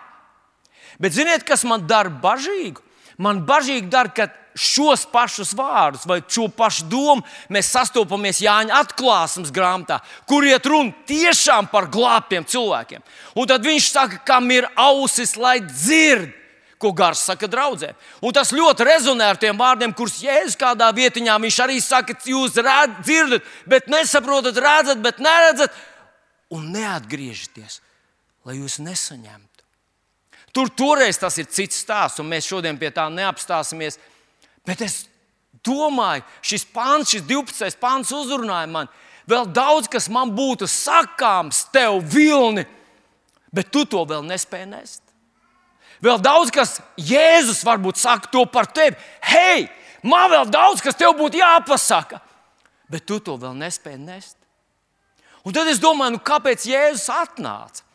Bet 1.00 1.16
ziniet, 1.16 1.46
kas 1.48 1.64
man 1.68 1.86
dara 1.88 2.12
bažīgu? 2.12 2.84
Man 3.22 3.46
bažīgi 3.48 3.88
dara, 3.90 4.12
ka 4.12 4.28
šos 4.58 5.06
pašus 5.12 5.54
vārdus 5.58 6.08
vai 6.10 6.20
šo 6.22 6.48
pašu 6.54 6.88
domu 6.90 7.24
mēs 7.54 7.70
sastopamies 7.76 8.42
Jāņa 8.44 8.82
atklāsmes 8.82 9.54
grāmatā, 9.54 10.00
kur 10.30 10.46
iet 10.48 10.66
runa 10.66 10.94
tiešām 11.08 11.70
par 11.72 11.90
glābtiem 11.94 12.46
cilvēkiem. 12.48 13.06
Un 13.38 13.50
tad 13.50 13.66
viņš 13.66 13.92
saka, 13.94 14.22
kam 14.26 14.50
ir 14.52 14.70
ausis, 14.76 15.38
lai 15.38 15.60
dzird. 15.64 16.34
Ko 16.78 16.92
Gars 16.94 17.24
saka 17.26 17.48
draudzēm. 17.50 17.96
Un 18.22 18.34
tas 18.38 18.52
ļoti 18.54 18.86
rezonē 18.86 19.32
ar 19.32 19.40
tiem 19.42 19.58
vārdiem, 19.58 19.96
kurus 19.98 20.20
Jēzus 20.22 20.60
kādā 20.62 20.92
vietiņā 20.94 21.40
viņš 21.42 21.58
arī 21.64 21.80
saka, 21.82 22.14
jūs 22.22 22.54
redz, 22.62 23.00
dzirdat, 23.02 23.48
bet 23.66 23.90
nesaprotat, 23.90 24.60
redzat, 24.62 25.02
bet 25.02 25.18
neredzat, 25.18 25.74
un 26.54 26.70
neatgriežaties, 26.76 27.80
lai 28.46 28.60
jūs 28.60 28.78
nesaņemtu. 28.86 29.66
Tur 30.58 30.72
toreiz 30.74 31.20
tas 31.22 31.36
ir 31.38 31.50
cits 31.54 31.84
stāsts, 31.84 32.22
un 32.22 32.30
mēs 32.32 32.48
šodien 32.50 32.80
pie 32.80 32.90
tā 32.94 33.04
neapstāsimies. 33.14 34.00
Bet 34.68 34.84
es 34.84 35.06
domāju, 35.66 36.26
šis 36.44 36.66
pāns, 36.74 37.14
šis 37.14 37.26
12. 37.28 37.80
pāns 37.82 38.12
uzrunāja 38.16 38.68
man. 38.70 38.90
Vēl 39.28 39.48
daudz 39.52 39.90
kas 39.92 40.08
man 40.12 40.32
būtu 40.36 40.68
sakāms, 40.72 41.66
tev 41.74 42.00
vilni, 42.12 42.64
bet 43.52 43.72
tu 43.72 43.84
to 43.88 44.04
vēl 44.08 44.24
nespēji 44.28 44.70
nest. 44.72 45.04
Vēl 46.04 46.20
daudz 46.22 46.52
kas 46.54 46.78
Jēzus 47.00 47.64
varbūt 47.66 48.00
saka 48.00 48.30
to 48.32 48.44
par 48.52 48.70
tevi. 48.70 48.96
Hei, 49.26 49.66
man 50.06 50.30
vēl 50.32 50.46
daudz 50.54 50.84
kas 50.84 50.96
tev 51.00 51.16
būtu 51.18 51.42
jāpasaka, 51.42 52.22
bet 52.92 53.08
tu 53.10 53.18
to 53.24 53.36
vēl 53.40 53.56
nespēji 53.58 54.00
nest. 54.04 54.38
Un 55.48 55.56
tad 55.56 55.68
es 55.72 55.82
domāju, 55.82 56.18
nu, 56.18 56.24
kāpēc 56.24 56.68
Jēzus 56.68 57.10
atnāca? 57.12 57.87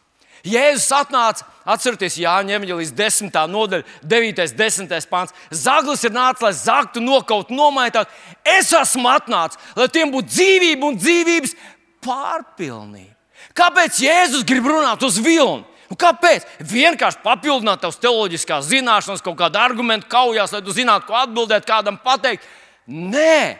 Jēzus 0.42 0.90
atnāca, 0.96 1.46
atcerieties, 1.70 2.18
Jāņa 2.18 2.56
Evanģelijas 2.56 2.92
10. 2.98 3.36
nodaļa, 3.52 3.86
9. 4.10 4.42
un 4.42 4.56
10. 4.58 5.08
pāns. 5.10 5.34
Zaglis 5.54 6.02
ir 6.02 6.14
nācis, 6.14 6.42
lai 6.42 6.52
zaktu, 6.58 7.02
nokaut, 7.04 7.52
nomaitātu. 7.54 8.10
Es 8.42 8.72
esmu 8.74 9.06
atnācis, 9.12 9.60
lai 9.78 9.86
tiem 9.92 10.10
būtu 10.10 10.32
dzīvība 10.34 10.88
un 10.88 10.98
dzīvības 10.98 11.54
pārpilnība. 12.02 13.14
Kāpēc 13.54 14.00
Jēzus 14.02 14.46
grib 14.48 14.66
runāt 14.66 15.02
uz 15.06 15.20
vilni? 15.22 15.62
Un 15.92 15.98
kāpēc? 16.00 16.46
Vienkārši 16.64 17.20
papildināt 17.22 17.82
tavas 17.82 18.00
teoloģiskās 18.00 18.70
zināšanas, 18.70 19.22
kaut 19.22 19.36
kādu 19.38 19.60
argumentu 19.60 20.08
kaujās, 20.10 20.54
lai 20.54 20.62
tu 20.64 20.72
zinātu, 20.72 21.10
ko 21.10 21.18
atbildēt, 21.20 21.68
kādam 21.68 21.98
pateikt. 22.00 22.46
Nē, 22.88 23.58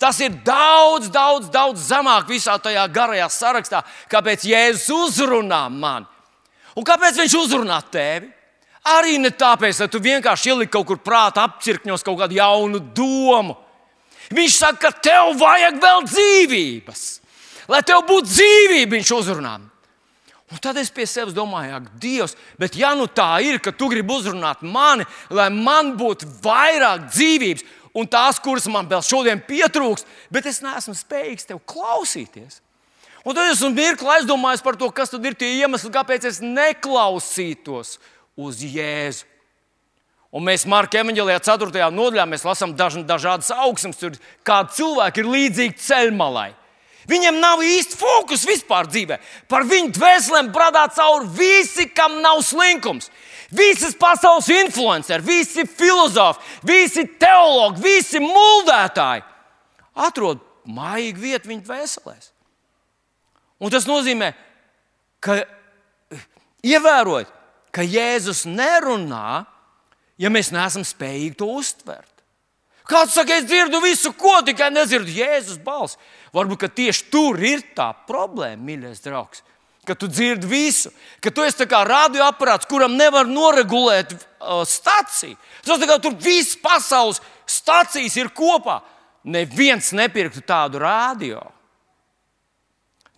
Tas 0.00 0.16
ir 0.24 0.32
daudz, 0.44 1.10
daudz, 1.12 1.50
daudz 1.52 1.82
zemāk 1.90 2.30
visā 2.30 2.54
tajā 2.62 2.86
garajā 2.88 3.26
sarakstā, 3.28 3.82
kāpēc 4.08 4.46
Jēzus 4.48 4.88
uzrunā 4.96 5.66
mani. 5.68 6.08
Un 6.78 6.86
kāpēc 6.86 7.18
viņš 7.20 7.34
uzrunā 7.36 7.80
tevi? 7.92 8.30
Arī 8.88 9.18
ne 9.20 9.28
tāpēc, 9.28 9.82
lai 9.82 9.88
tu 9.92 10.00
vienkārši 10.00 10.54
ieliki 10.54 10.72
kaut 10.72 10.86
kur 10.88 11.00
prātā 11.04 11.44
apcirkņos 11.44 12.06
kaut 12.06 12.16
kādu 12.22 12.38
jaunu 12.38 12.80
domu. 12.96 13.58
Viņš 14.32 14.56
saka, 14.56 14.88
ka 14.88 15.02
tev 15.04 15.34
vajag 15.40 15.80
vēl 15.82 16.06
dzīvības. 16.06 17.02
Lai 17.68 17.82
tev 17.86 18.06
būtu 18.08 18.30
dzīvība, 18.30 18.96
viņš 18.96 19.12
uzrunā. 19.18 19.58
Un 20.50 20.58
tad 20.58 20.80
es 20.80 20.88
pie 20.90 21.04
sevis 21.06 21.34
domāju, 21.34 21.76
ak, 21.76 21.90
Dievs, 22.02 22.32
bet 22.58 22.74
ja 22.74 22.90
nu 22.98 23.04
tā 23.06 23.36
ir, 23.46 23.60
ka 23.62 23.70
tu 23.70 23.86
gribi 23.92 24.16
uzrunāt 24.16 24.64
mani, 24.66 25.04
lai 25.30 25.46
man 25.54 25.92
būtu 25.98 26.26
vairāk 26.42 27.04
dzīvības, 27.12 27.62
un 28.00 28.08
tās, 28.10 28.40
kuras 28.42 28.66
man 28.72 28.88
vēl 28.90 29.02
šodien 29.04 29.42
pietrūkst, 29.46 30.08
bet 30.32 30.48
es 30.48 30.62
neesmu 30.64 30.96
spējīgs 30.96 31.48
tev 31.50 31.60
klausīties. 31.68 32.60
Un 33.20 33.36
tad 33.36 33.50
es 33.50 33.60
mirkli 33.60 34.08
aizdomājos 34.16 34.64
par 34.64 34.78
to, 34.80 34.88
kas 34.94 35.12
ir 35.12 35.36
tie 35.36 35.58
iemesli, 35.60 35.92
kāpēc 35.92 36.24
es 36.30 36.40
neklausītos 36.40 37.98
uz 38.40 38.62
Jēzu. 38.64 39.26
Un 40.30 40.44
mēs 40.46 40.62
Marka 40.70 41.00
evanģēlijā 41.00 41.40
4. 41.42 41.88
nodaļā 41.90 42.24
lasām 42.46 42.72
daž, 42.78 43.00
dažādas 43.02 43.50
augsnes, 43.50 43.98
tur 43.98 44.14
kādi 44.46 44.76
cilvēki 44.78 45.24
ir 45.24 45.30
līdzīgi 45.34 45.80
ceļmalai. 45.82 46.52
Viņiem 47.10 47.40
nav 47.42 47.62
īsti 47.64 47.98
fokus 47.98 48.44
vispār 48.46 48.86
dzīvē. 48.90 49.18
Par 49.50 49.66
viņu 49.66 49.90
dvēselēm 49.96 50.52
bradā 50.54 50.84
cauri 50.94 51.26
visi, 51.34 51.88
kam 51.90 52.20
nav 52.22 52.44
slinkums. 52.46 53.10
Visas 53.50 53.96
pasaules 53.98 54.46
influenceri, 54.54 55.24
visi 55.26 55.64
filozofi, 55.66 56.38
visi 56.62 57.02
teologi, 57.18 57.82
visi 57.82 58.20
muldētāji 58.22 59.24
atrod 60.06 60.44
mājīgu 60.70 61.24
vietu 61.24 61.50
viņu 61.50 61.64
dvēselēs. 61.66 62.30
Un 63.60 63.72
tas 63.74 63.88
nozīmē, 63.88 64.30
ka 65.20 65.42
ievērojot, 66.64 67.32
ka 67.74 67.84
Jēzus 67.84 68.44
nerunā, 68.48 69.44
ja 70.20 70.30
mēs 70.32 70.52
neesam 70.54 70.86
spējīgi 70.86 71.36
to 71.40 71.50
uztvert. 71.60 72.06
Kāds 72.90 73.14
saka, 73.14 73.36
es 73.38 73.46
dzirdu 73.46 73.78
visu, 73.84 74.10
ko 74.18 74.40
tikai 74.46 74.70
nedzirdu 74.72 75.12
Jēzus 75.14 75.60
balsi. 75.62 75.98
Varbūt 76.34 76.68
tieši 76.78 77.08
tur 77.10 77.40
ir 77.42 77.64
tā 77.74 77.90
problēma, 78.06 78.62
mīļais 78.62 79.02
draugs 79.02 79.42
ka 79.90 79.94
tu 79.94 80.06
dzirdi 80.06 80.46
visu, 80.46 80.92
ka 81.18 81.32
tu 81.34 81.42
esi 81.42 81.66
kā 81.68 81.82
radioaparāts, 81.88 82.68
kuram 82.70 82.94
nevar 82.98 83.26
noregulēt 83.26 84.12
uh, 84.14 84.62
staciju. 84.68 85.38
Tas 85.66 85.82
kā 85.88 85.98
tur 86.02 86.14
viss 86.20 86.58
pasaules 86.60 87.18
stacijas 87.48 88.16
ir 88.20 88.30
kopā. 88.36 88.80
Neviens 89.24 89.90
nepirktu 89.96 90.44
tādu 90.46 90.80
radio. 90.80 91.42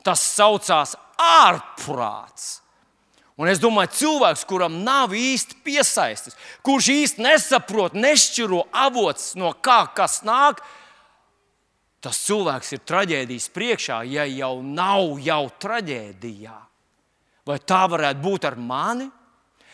Tas 0.02 0.22
saucās 0.32 0.96
ārprāts. 1.20 2.58
Un 3.38 3.48
es 3.48 3.60
domāju, 3.62 3.94
cilvēks, 3.96 4.42
kuram 4.46 4.82
nav 4.84 5.14
īsti 5.16 5.60
piesaistīts, 5.64 6.36
kurš 6.62 6.88
īsti 6.92 7.24
nesaprot, 7.24 7.94
nešķiro 7.96 8.66
avots 8.76 9.32
no 9.40 9.54
kā 9.64 9.86
kas 9.96 10.20
nāk, 10.26 10.60
tas 12.02 12.18
cilvēks 12.26 12.74
ir 12.74 12.82
traģēdijas 12.88 13.48
priekšā, 13.54 14.02
ja 14.10 14.26
jau 14.26 14.56
nav 14.62 15.20
jau 15.22 15.44
traģēdijā. 15.62 16.58
Vai 17.46 17.58
tā 17.58 17.82
varētu 17.90 18.22
būt 18.22 18.46
ar 18.46 18.56
mani, 18.58 19.08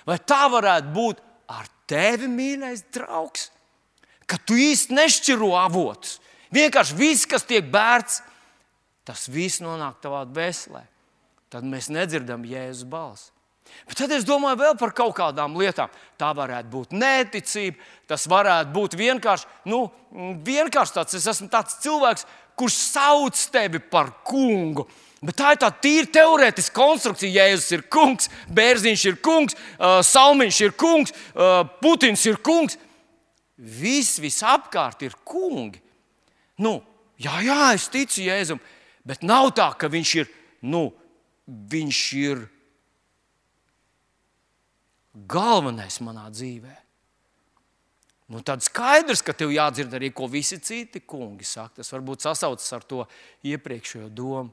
vai 0.08 0.18
tā 0.20 0.44
varētu 0.52 0.92
būt 0.92 1.22
ar 1.52 1.68
tevi, 1.88 2.28
mīļais 2.32 2.84
draugs? 2.94 3.48
Ka 4.28 4.36
tu 4.44 4.58
īsti 4.60 4.96
nešķiro 4.96 5.54
avotus. 5.56 6.18
Vienkārši 6.52 6.96
viss, 6.96 7.28
kas 7.28 7.44
tiek 7.48 7.64
bērts, 7.72 8.20
tas 9.08 9.24
viss 9.32 9.62
nonāk 9.64 10.00
tavā 10.04 10.22
dvēselē. 10.28 10.84
Tad 11.48 11.64
mēs 11.64 11.88
nedzirdam 11.92 12.44
Jēzus 12.44 12.88
balsi. 12.88 13.32
Bet 13.88 14.00
tad 14.02 14.12
es 14.12 14.26
domāju 14.28 14.60
vēl 14.60 14.76
par 14.78 14.92
kaut 14.96 15.14
kādām 15.16 15.56
lietām. 15.58 15.92
Tā 16.20 16.30
varētu 16.36 16.68
būt 16.72 16.94
neticība, 16.96 17.78
tas 18.10 18.26
varētu 18.30 18.74
būt 18.74 18.96
vienkārši, 18.98 19.48
nu, 19.70 19.86
vienkārši 20.44 20.96
tāds, 20.98 21.16
es 21.18 21.28
esmu 21.32 21.48
tāds 21.52 21.78
cilvēks, 21.84 22.26
kurš 22.58 22.78
sauc 22.90 23.44
tevi 23.54 23.80
par 23.80 24.10
kungu. 24.26 24.88
Bet 25.22 25.38
tā 25.40 25.54
ir 25.54 25.60
tā 25.62 25.70
tīra 25.82 26.10
teorētiska 26.14 26.74
konstrukcija. 26.76 27.46
Jēzus 27.48 27.72
ir 27.74 27.82
kungs, 27.90 28.28
Bērziņš 28.54 29.04
ir 29.10 29.16
kungs, 29.22 29.56
uh, 29.78 29.98
Salmiņš 30.06 30.60
ir 30.62 30.76
kungs, 30.78 31.14
uh, 31.34 31.64
Putins 31.82 32.22
ir 32.30 32.38
kungs. 32.44 32.78
Viss 33.58 34.20
visapkārt 34.22 35.02
ir 35.02 35.16
kungi. 35.26 35.80
Nu, 36.62 36.78
jā, 37.18 37.34
jā, 37.42 37.72
es 37.74 37.88
ticu 37.90 38.22
Jēzum, 38.28 38.60
bet 39.06 39.26
nav 39.26 39.50
tā, 39.58 39.72
ka 39.78 39.90
viņš 39.90 40.14
ir, 40.20 40.30
nu, 40.70 40.88
viņš 41.46 42.02
ir 42.22 42.46
galvenais 45.26 45.98
manā 46.04 46.28
dzīvē. 46.30 46.74
Nu, 48.28 48.42
tad 48.44 48.60
skaidrs, 48.60 49.22
ka 49.24 49.32
tev 49.32 49.54
jādzird 49.54 49.94
arī, 49.96 50.10
ko 50.12 50.26
visi 50.28 50.58
citi 50.60 51.00
kungi 51.00 51.46
saka. 51.48 51.80
Tas 51.80 51.92
varbūt 51.94 52.26
sasaucas 52.26 52.72
ar 52.76 52.84
to 52.84 53.06
iepriekšējo 53.48 54.10
domu. 54.12 54.52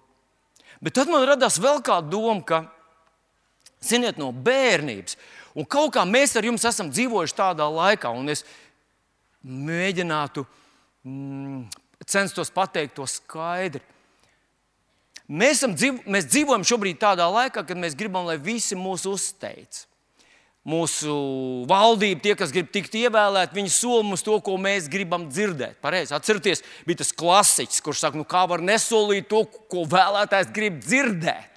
Bet 0.83 0.95
tad 0.95 1.11
man 1.11 1.25
radās 1.27 1.57
vēl 1.59 1.81
kāda 1.83 2.07
doma, 2.11 2.39
ka, 2.47 2.61
ziniet, 3.83 4.19
no 4.19 4.31
bērnības, 4.31 5.17
un 5.59 5.67
kaut 5.67 5.93
kā 5.95 6.05
mēs 6.07 6.35
ar 6.39 6.47
jums 6.47 6.63
esam 6.67 6.91
dzīvojuši 6.91 7.35
tādā 7.35 7.67
laikā, 7.71 8.11
un 8.15 8.31
es 8.31 8.45
mēģinātu 9.43 10.43
mm, 11.03 11.59
censtos 12.07 12.51
pateikt 12.55 12.95
to 12.97 13.07
skaidri. 13.07 13.83
Mēs, 15.25 15.63
dzīvo, 15.65 16.03
mēs 16.11 16.27
dzīvojam 16.29 16.63
šobrīd 16.67 16.99
tādā 17.01 17.27
laikā, 17.31 17.63
kad 17.65 17.79
mēs 17.79 17.95
gribam, 17.97 18.27
lai 18.29 18.37
visi 18.39 18.77
mūs 18.77 19.07
uzteic 19.09 19.83
mūsu 20.65 21.15
valdība, 21.69 22.23
tie, 22.23 22.35
kas 22.37 22.53
grib 22.53 22.71
tikt 22.73 22.95
ievēlēti, 22.97 23.55
viņi 23.57 23.73
sola 23.73 24.05
mums 24.07 24.25
to, 24.25 24.37
ko 24.43 24.57
mēs 24.61 24.89
gribam 24.91 25.27
dzirdēt. 25.29 25.77
Pareizi. 25.83 26.15
Atcerieties, 26.17 26.63
bija 26.87 27.03
tas 27.03 27.13
klasiķis, 27.13 27.83
kurš 27.85 28.05
saka, 28.05 28.19
nu, 28.19 28.25
kā 28.27 28.45
var 28.49 28.63
nesolīt 28.65 29.29
to, 29.29 29.43
ko 29.71 29.85
vēlētājs 29.89 30.49
grib 30.55 30.81
dzirdēt. 30.81 31.51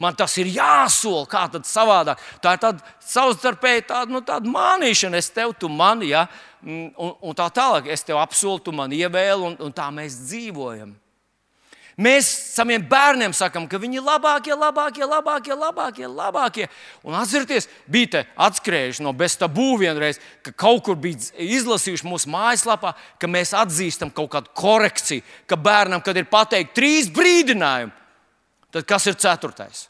Man 0.00 0.16
tas 0.16 0.32
ir 0.40 0.48
jāsola, 0.48 1.26
kā 1.28 1.42
tad 1.52 1.66
savādāk. 1.68 2.20
Tā 2.40 2.54
ir 2.56 2.62
tāda 2.62 2.94
savstarpēji 3.04 3.84
tāda, 3.90 4.08
nu, 4.12 4.22
tāda 4.24 4.48
mānīšana, 4.48 5.20
es 5.20 5.28
tev, 5.32 5.52
tu 5.60 5.68
mani, 5.68 6.08
ja? 6.14 6.24
un, 6.64 7.12
un 7.20 7.36
tā 7.36 7.50
tālāk. 7.52 7.90
Es 7.92 8.04
tev 8.08 8.20
apsolu, 8.20 8.62
tu 8.64 8.72
man 8.76 8.92
ievēli, 8.96 9.44
un, 9.44 9.58
un 9.60 9.76
tā 9.76 9.90
mēs 9.92 10.16
dzīvojam. 10.24 10.94
Mēs 12.00 12.28
saviem 12.54 12.80
bērniem 12.88 13.34
sakām, 13.36 13.66
ka 13.68 13.76
viņi 13.80 13.98
ir 13.98 14.04
labākie, 14.06 14.54
labākie, 14.56 15.04
labākie, 15.04 15.52
labākie. 15.52 16.06
labākie. 16.08 16.68
Un 17.04 17.16
atcerieties, 17.18 17.68
bija 17.84 18.10
te 18.14 18.22
atskrējuši 18.40 19.04
no 19.04 19.12
beztabū 19.12 19.74
vienreiz, 19.82 20.20
ka 20.40 20.54
kaut 20.64 20.86
kur 20.86 20.96
bija 20.96 21.18
izlasījuši 21.36 22.06
mūsu 22.08 22.30
mājaslapā, 22.32 22.94
ka 23.20 23.28
mēs 23.28 23.52
atzīstam 23.52 24.12
kaut 24.16 24.30
kādu 24.32 24.54
korekciju, 24.56 25.26
ka 25.46 25.58
bērnam, 25.60 26.00
kad 26.00 26.16
ir 26.16 26.30
pateikti 26.30 26.78
trīs 26.78 27.10
brīdinājumi, 27.12 27.92
tad 28.72 28.86
kas 28.88 29.08
ir 29.10 29.18
ceturtais? 29.20 29.88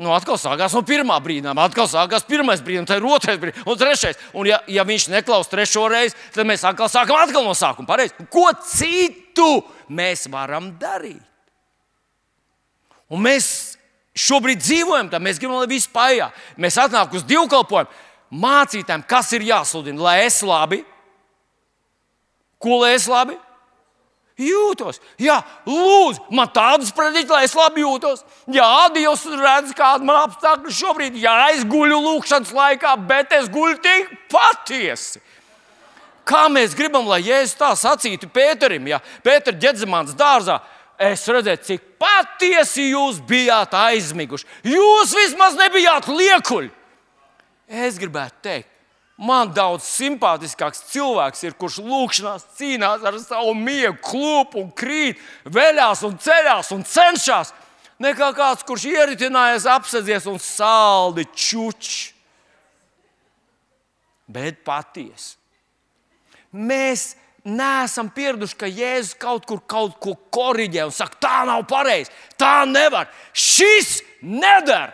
Nu, 0.00 0.14
atkal 0.16 0.38
sākās 0.40 0.72
no 0.72 0.80
pirmā 0.88 1.18
brīdinājuma, 1.20 1.66
atkal 1.68 1.90
sākās 1.90 2.24
pirmais 2.24 2.62
brīdinājums, 2.64 2.88
tad 2.88 3.02
ir 3.02 3.10
otrais 3.12 3.42
brīdinājums, 3.42 3.68
un 3.68 3.82
trešais. 3.82 4.22
Un, 4.32 4.48
ja, 4.48 4.62
ja 4.72 4.86
viņš 4.88 5.10
neklausās 5.12 5.52
trešo 5.52 5.84
reizi, 5.92 6.16
tad 6.32 6.48
mēs 6.48 6.64
atkal 6.64 6.88
sākam 6.88 7.20
atkal 7.20 7.44
no 7.44 7.52
sākuma. 7.52 7.90
Pareiz. 7.92 8.16
Ko 8.32 8.48
citu 8.64 9.50
mēs 9.92 10.24
varam 10.32 10.72
darīt? 10.80 11.20
Un 13.12 13.20
mēs 13.26 13.46
šobrīd 14.16 14.62
dzīvojam 14.62 15.10
tā, 15.12 15.20
mēs 15.20 15.40
gribam, 15.40 15.60
lai 15.60 15.70
viss 15.70 15.90
paiet. 15.90 16.32
Mēs 16.60 16.78
atnākam 16.80 17.20
uz 17.20 17.26
divkalpojumu, 17.28 17.92
mācītājiem, 18.42 19.06
kas 19.08 19.32
ir 19.36 19.44
jāsludina, 19.50 20.00
lai 20.00 20.18
es 20.26 20.40
labi. 20.46 20.80
Ko 22.62 22.80
lai 22.80 22.94
es 22.96 23.08
labi? 23.10 23.36
Jūtos. 24.40 24.96
Jā, 25.20 25.36
lūdzu, 25.68 26.22
man 26.32 26.48
tādas 26.54 26.92
prediķis, 26.96 27.30
lai 27.30 27.42
es 27.44 27.54
labi 27.56 27.82
jūtos. 27.84 28.22
Jā, 28.50 28.68
Dievs 28.94 29.26
redz, 29.28 29.74
kāda 29.76 30.06
man 30.08 30.22
apstākļi 30.22 30.72
šobrīd. 30.78 31.18
Jā, 31.20 31.34
es 31.52 31.66
guļu 31.68 31.98
lūkšanas 32.00 32.54
laikā, 32.56 32.94
bet 33.08 33.34
es 33.36 33.50
guļu 33.52 33.76
tik 33.84 34.14
patiesi. 34.32 35.20
Kā 36.24 36.46
mēs 36.52 36.76
gribam, 36.78 37.04
lai 37.10 37.20
Jēzus 37.26 37.58
tā 37.58 37.72
sacītu 37.76 38.30
Pēterim, 38.32 38.86
ja 38.88 39.02
Pēters 39.26 39.58
ģedzimāns 39.60 40.16
dārzā 40.16 40.60
es 41.02 41.24
redzēju, 41.28 41.62
cik 41.66 41.88
patiesi 42.00 42.90
jūs 42.90 43.20
bijāt 43.26 43.74
aizmiguši. 43.76 44.46
Jūs 44.72 45.14
vismaz 45.16 45.56
nebijāt 45.58 46.08
liekuļi. 46.10 46.70
Es 47.72 47.96
gribētu 48.00 48.42
teikt, 48.44 48.68
man 49.16 49.52
daudz 49.54 49.86
simpātiskāks 49.86 50.84
cilvēks 50.90 51.44
ir, 51.46 51.56
kurš 51.58 51.78
lūkšanās 51.84 52.46
cīnās 52.58 53.04
ar 53.06 53.18
savu 53.22 53.54
miegu, 53.56 53.96
klūpu 54.04 54.60
un 54.60 54.72
krīt, 54.76 55.20
veļās 55.48 56.02
un 56.08 56.18
ceļās 56.20 56.72
un 56.76 56.84
cenšas, 56.84 57.52
nekā 58.02 58.32
kāds, 58.36 58.66
kurš 58.66 58.88
ieritinājies, 58.90 59.68
apsedzies 59.70 60.26
un 60.30 60.40
saldi 60.42 61.24
čuči. 61.32 62.10
Bet 64.32 64.62
patiesi. 64.64 65.36
Mēs 66.52 67.12
neesam 67.44 68.10
pieraduši, 68.14 68.56
ka 68.58 68.68
Jēzus 68.70 69.16
kaut 69.20 69.46
kur 69.48 69.62
kaut 69.68 69.98
ko 70.02 70.14
korģē 70.34 70.86
un 70.86 70.94
saka, 70.94 71.18
tā 71.22 71.36
nav 71.48 71.64
pareizi, 71.70 72.12
tā 72.38 72.62
nevar, 72.68 73.10
šis 73.34 74.00
nedara. 74.22 74.92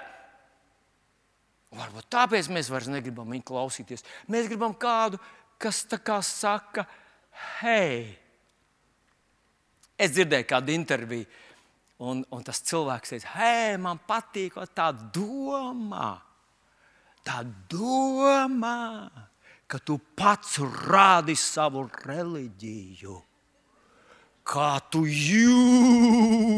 Varbūt 1.79 2.09
tāpēc 2.11 2.49
mēs 2.51 2.71
vairs 2.73 2.89
negribam 2.91 3.29
viņu 3.29 3.45
klausīties. 3.47 4.07
Mēs 4.33 4.49
gribam 4.49 4.73
kādu, 4.75 5.21
kas 5.61 5.83
tā 5.87 5.99
kā 6.01 6.17
saka, 6.25 6.87
hei, 7.61 8.09
es 10.01 10.15
dzirdēju 10.17 10.49
kādu 10.49 10.73
interviju, 10.73 11.29
un, 12.01 12.25
un 12.33 12.47
tas 12.47 12.63
cilvēks 12.65 13.15
teica, 13.15 13.35
hei, 13.37 13.77
man 13.83 14.01
patīk 14.09 14.57
tā 14.73 14.89
doma, 15.13 16.15
tā 17.27 17.43
doma 17.69 19.28
ka 19.69 19.79
tu 19.79 19.99
pats 20.17 20.59
rādi 20.89 21.37
savu 21.37 21.85
reliģiju. 22.09 23.17
Kā 24.49 24.81
tu 24.89 25.05
jūti? 25.05 26.49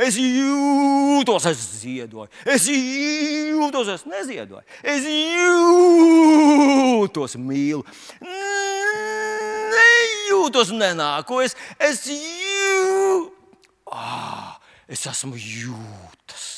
Es 0.00 0.16
jūtos, 0.16 1.44
es 1.50 1.58
ziedoju. 1.82 2.30
Es 2.48 2.68
jūtos, 2.72 3.88
es 3.92 4.06
neziedoju. 4.08 4.64
Es 4.80 5.04
jūtos, 6.24 7.36
mīlu. 7.36 7.84
Nejūtos, 9.76 10.72
nenāku. 10.72 11.44
Es, 11.44 11.52
es 11.76 12.08
jūtos. 12.08 13.36
Ah, 13.92 14.56
es 14.88 15.04
esmu 15.04 15.36
jūtas. 15.36 16.51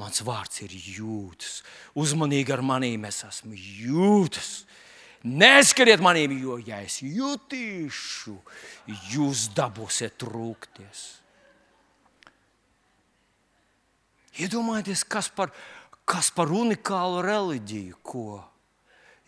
Mans 0.00 0.22
vārds 0.26 0.62
ir 0.64 0.72
jūtas. 0.74 1.60
Uzmanīgi 1.94 2.54
ar 2.54 2.64
manīm 2.66 3.06
es 3.06 3.22
esmu 3.26 3.54
jūtas. 3.54 4.64
Neskariet 5.24 6.02
manīm, 6.04 6.34
jo, 6.42 6.58
ja 6.60 6.82
es 6.84 6.98
jutīšu, 7.00 8.34
jūs 9.14 9.46
dabūsiet 9.56 10.18
trūkties. 10.20 11.04
Iedomājieties, 14.44 15.06
kas 15.08 15.30
par, 15.32 15.54
kas 16.04 16.28
par 16.34 16.52
unikālu 16.52 17.22
reliģiju, 17.24 18.02
ko. 18.02 18.42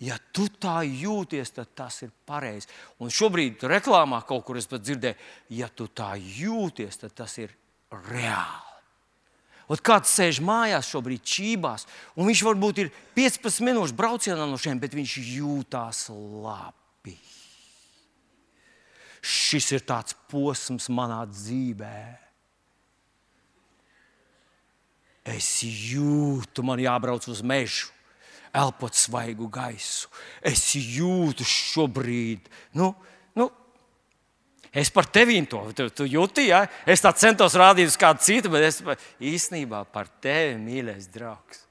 Ja 0.03 0.19
tu 0.37 0.51
tā 0.61 0.83
jūties, 0.85 1.55
tad 1.57 1.73
tas 1.79 2.03
ir 2.05 2.13
pareizi. 2.29 2.69
Un 3.01 3.09
šobrīd 3.09 3.65
reklāmā 3.71 4.21
kaut 4.29 4.45
kur 4.45 4.61
es 4.61 4.69
pat 4.69 4.85
dzirdēju, 4.85 5.17
ja 5.57 5.71
tu 5.73 5.89
tā 5.89 6.13
jūties, 6.21 7.01
tad 7.07 7.17
tas 7.17 7.39
ir 7.41 7.55
reāli. 8.11 8.66
Ot 9.67 9.83
kāds 9.83 10.13
sēž 10.15 10.39
mājās 10.47 10.87
šobrīd 10.93 11.25
čībās, 11.27 11.87
un 12.15 12.29
viņš 12.31 12.43
varbūt 12.47 12.85
ir 12.85 12.93
15 13.17 13.65
minūšu 13.67 13.97
braucienā 13.99 14.47
no 14.47 14.59
šiem, 14.61 14.79
bet 14.79 14.95
viņš 14.95 15.17
jūtās 15.27 16.05
labi. 16.15 17.17
Šis 19.27 19.73
ir 19.75 19.83
tāds 19.83 20.15
posms 20.31 20.87
manā 20.95 21.25
dzīvē. 21.27 21.99
Es 25.27 25.51
jūtu, 25.67 26.63
man 26.63 26.79
jābrauc 26.79 27.27
uz 27.27 27.43
mežu. 27.43 27.91
elpot 28.57 28.95
svaigu 28.97 29.51
gaisu. 29.53 30.09
Es 30.41 30.71
jūtu 30.79 31.45
šobrīd, 31.45 32.47
nu, 32.73 32.95
es 34.77 34.91
par 34.93 35.09
tevi 35.09 35.39
to 35.49 35.63
tu, 35.77 35.89
tu 35.91 36.07
jūti. 36.09 36.51
Ja? 36.51 36.67
Es 36.87 37.05
tā 37.05 37.15
centos 37.17 37.57
rādīt 37.57 37.89
uz 37.89 37.97
kādu 38.01 38.25
citu, 38.25 38.53
bet 38.53 38.69
es 38.69 38.83
īstenībā 39.21 39.87
par 39.93 40.11
tevi, 40.21 40.59
mīļais 40.61 41.09
draugs. 41.15 41.67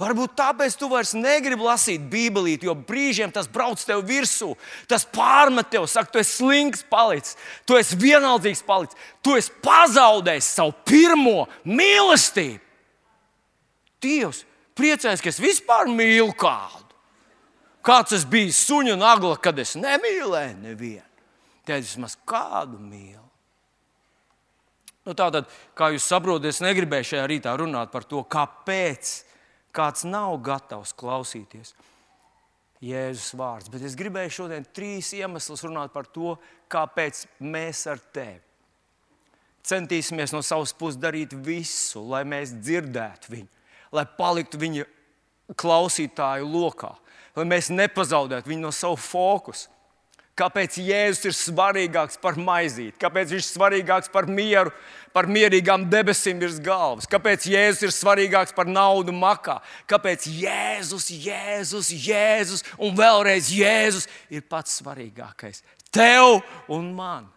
Varbūt 0.00 0.32
tāpēc 0.38 0.78
tu 0.80 0.88
vairs 0.88 1.10
negribi 1.12 1.66
lasīt 1.66 2.06
Bībelīti, 2.08 2.64
jo 2.70 2.72
brīžiem 2.88 3.32
tas 3.34 3.50
brauc 3.52 3.82
tev 3.84 4.00
virsū, 4.08 4.54
tas 4.88 5.04
pārmet 5.04 5.68
tev, 5.68 5.84
saka, 5.90 6.08
tu 6.14 6.22
esi 6.22 6.38
slings 6.38 6.86
palicis, 6.88 7.36
tu 7.68 7.76
esi 7.76 7.98
vienaldzīgs 8.00 8.64
palicis, 8.64 8.96
tu 9.20 9.36
esi 9.36 9.52
pazaudējis 9.60 10.48
savu 10.56 10.72
pirmo 10.88 11.44
mīlestību. 11.68 12.62
Dievs, 14.00 14.46
priecājos, 14.78 15.20
ka 15.20 15.28
es 15.28 15.42
vispār 15.42 15.90
mīlu 15.92 16.32
kādu. 16.32 16.86
Kāds 17.84 18.16
es 18.16 18.24
biju 18.28 18.56
suņu 18.56 18.96
nagla, 19.00 19.36
kad 19.36 19.60
es 19.60 19.74
nemīlēju 19.76 20.56
nevienu. 20.64 21.09
Es 21.78 21.92
vismaz 21.92 22.16
kādu 22.28 22.80
mīlu. 22.82 23.22
Nu, 25.06 25.14
tātad, 25.16 25.48
kā 25.78 25.88
jūs 25.94 26.08
saprotat, 26.10 26.50
es 26.50 26.60
negribēju 26.64 27.12
šajā 27.12 27.28
rītā 27.30 27.54
runāt 27.56 27.92
par 27.92 28.04
to, 28.08 28.20
kāpēc 28.28 29.14
kāds 29.74 30.04
nav 30.04 30.36
gatavs 30.44 30.92
klausīties 30.98 31.72
Jēzus 32.84 33.32
vārds. 33.36 33.70
Bet 33.72 33.84
es 33.84 33.96
gribēju 33.96 34.36
šodien 34.42 34.68
trīs 34.76 35.12
iemeslus 35.16 35.64
runāt 35.66 35.92
par 35.92 36.08
to, 36.08 36.36
kāpēc 36.72 37.24
mēs 37.40 37.86
ar 37.90 38.00
tevi 38.12 38.40
centīsimies 39.66 40.32
no 40.34 40.42
savas 40.44 40.72
puses 40.76 40.98
darīt 41.00 41.34
visu, 41.44 42.02
lai 42.08 42.22
mēs 42.28 42.54
dzirdētu 42.56 43.34
viņu, 43.34 43.48
lai 43.96 44.06
paliktu 44.18 44.60
viņa 44.60 44.86
klausītāju 45.60 46.48
lokā, 46.48 46.94
lai 47.36 47.46
mēs 47.48 47.70
nepazaudētu 47.74 48.50
viņu 48.50 48.66
no 48.66 48.72
savu 48.74 48.98
fokusu. 49.00 49.68
Kāpēc 50.40 50.78
Jēzus 50.80 51.26
ir 51.28 51.34
svarīgāks 51.36 52.16
par 52.20 52.38
maizīti? 52.40 52.96
Kāpēc 53.00 53.34
viņš 53.34 53.44
ir 53.44 53.50
svarīgāks 53.50 54.08
par 54.12 54.24
mieru, 54.30 54.72
par 55.12 55.28
mierīgām 55.28 55.84
debesīm 55.92 56.40
virs 56.40 56.56
galvas? 56.64 57.08
Kāpēc 57.10 57.44
Jēzus 57.50 57.84
ir 57.84 57.92
svarīgāks 57.92 58.54
par 58.56 58.70
naudu 58.70 59.12
makā? 59.12 59.58
Kāpēc 59.90 60.24
Jēzus, 60.32 61.10
Jēzus, 61.12 61.90
Jēzus 62.06 62.64
un 62.80 62.96
vēlreiz 62.96 63.50
Jēzus 63.52 64.08
ir 64.32 64.46
pats 64.48 64.78
svarīgākais 64.80 65.60
tev 65.92 66.40
un 66.72 66.88
man? 66.96 67.28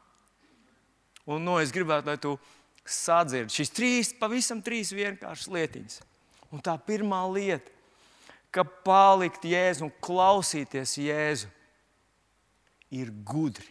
Un 1.27 1.43
no, 1.43 1.57
es 1.59 1.71
gribētu, 1.75 2.07
lai 2.11 2.19
tu 2.19 2.37
sadzirdi 2.87 3.55
šīs 3.55 3.71
trīs, 3.71 4.11
pavisam 4.19 4.61
trīs 4.63 4.91
vienkāršas 4.95 5.51
lietiņas. 5.51 5.99
Un 6.53 6.63
tā 6.63 6.75
pirmā 6.87 7.23
lieta, 7.33 7.71
ka 8.53 8.63
palikt 8.85 9.43
Jēzu 9.47 9.87
un 9.87 9.93
klausīties 10.03 10.95
Jēzu 11.01 11.51
ir 12.93 13.09
gudri. 13.25 13.69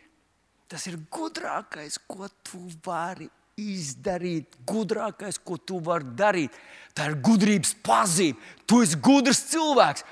Tas 0.68 0.87
ir 0.88 0.96
gudrākais, 1.12 1.98
ko 2.08 2.26
tu 2.44 2.64
vari 2.85 3.28
izdarīt, 3.61 4.56
gudrākais, 4.66 5.38
ko 5.44 5.58
tu 5.61 5.78
vari 5.85 6.08
darīt. 6.16 6.56
Tā 6.96 7.11
ir 7.11 7.18
gudrības 7.24 7.74
pazīme. 7.85 8.40
Tu 8.66 8.82
esi 8.85 8.98
gudrs 9.04 9.44
cilvēks. 9.52 10.06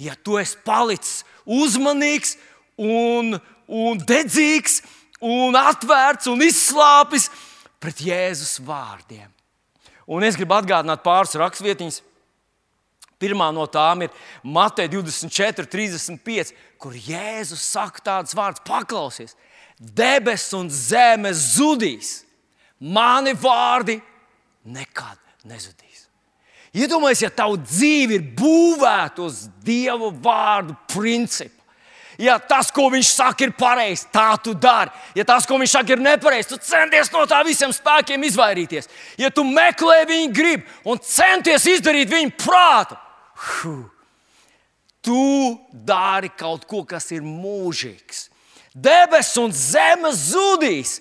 Ja 0.00 0.16
tu 0.16 0.38
esi 0.40 0.58
palicis 0.64 1.22
uzmanīgs 1.44 2.34
un, 2.80 3.36
un 3.68 4.00
dedzīgs 4.08 4.80
un 5.20 5.56
atvērts 5.60 6.30
un 6.32 6.42
izslāpis 6.44 7.28
pret 7.80 8.00
Jēzus 8.04 8.58
vārdiem. 8.64 9.28
Un 10.10 10.24
es 10.26 10.36
gribu 10.38 10.56
atgādināt 10.56 11.04
pāris 11.04 11.36
raksturvietiņas. 11.38 12.00
Pirmā 13.20 13.50
no 13.52 13.66
tām 13.68 14.06
ir 14.06 14.14
Mateja 14.42 14.88
24, 14.94 15.68
35, 15.68 16.54
kur 16.80 16.96
Jēzus 16.96 17.66
saka 17.74 18.00
tādus 18.06 18.36
vārdus: 18.36 18.64
paklausies, 18.64 19.36
debesis 19.76 20.56
un 20.56 20.70
zeme 20.72 21.32
zudīs, 21.36 22.22
mani 22.80 23.36
vārdi 23.36 24.00
nekad 24.64 25.20
nezudīs. 25.44 26.06
Iedomājieties, 26.70 27.24
ja 27.26 27.32
tava 27.34 27.58
dzīve 27.58 28.16
ir 28.16 28.26
būvēta 28.38 29.24
uz 29.26 29.48
Dieva 29.66 30.12
vārdu 30.14 30.76
principu. 30.92 31.56
Ja 32.20 32.36
tas, 32.36 32.68
ko 32.68 32.90
viņš 32.92 33.10
saka, 33.16 33.46
ir 33.46 33.52
pareizi, 33.56 34.04
tā 34.12 34.34
tu 34.44 34.52
dari. 34.52 34.92
Ja 35.16 35.24
tas, 35.24 35.46
ko 35.48 35.56
viņš 35.58 35.72
saka, 35.72 35.94
ir 35.94 36.02
nepareizi, 36.04 36.50
tu 36.50 36.58
centies 36.60 37.08
no 37.14 37.24
tā 37.28 37.40
visiem 37.48 37.72
spēkiem 37.72 38.26
izvairīties. 38.28 38.90
Ja 39.18 39.30
tu 39.32 39.44
meklē 39.48 40.02
viņa 40.08 40.34
gribu 40.36 40.92
un 40.92 41.00
centies 41.00 41.64
izdarīt 41.72 42.12
viņa 42.12 42.34
prātu, 42.44 42.98
Huh. 43.40 43.88
Tu 45.00 45.56
dari 45.72 46.28
kaut 46.36 46.66
ko, 46.68 46.84
kas 46.84 47.08
ir 47.16 47.24
mūžīgs. 47.24 48.28
Debesis 48.76 49.38
un 49.40 49.54
zeme 49.56 50.12
zudīs, 50.14 50.98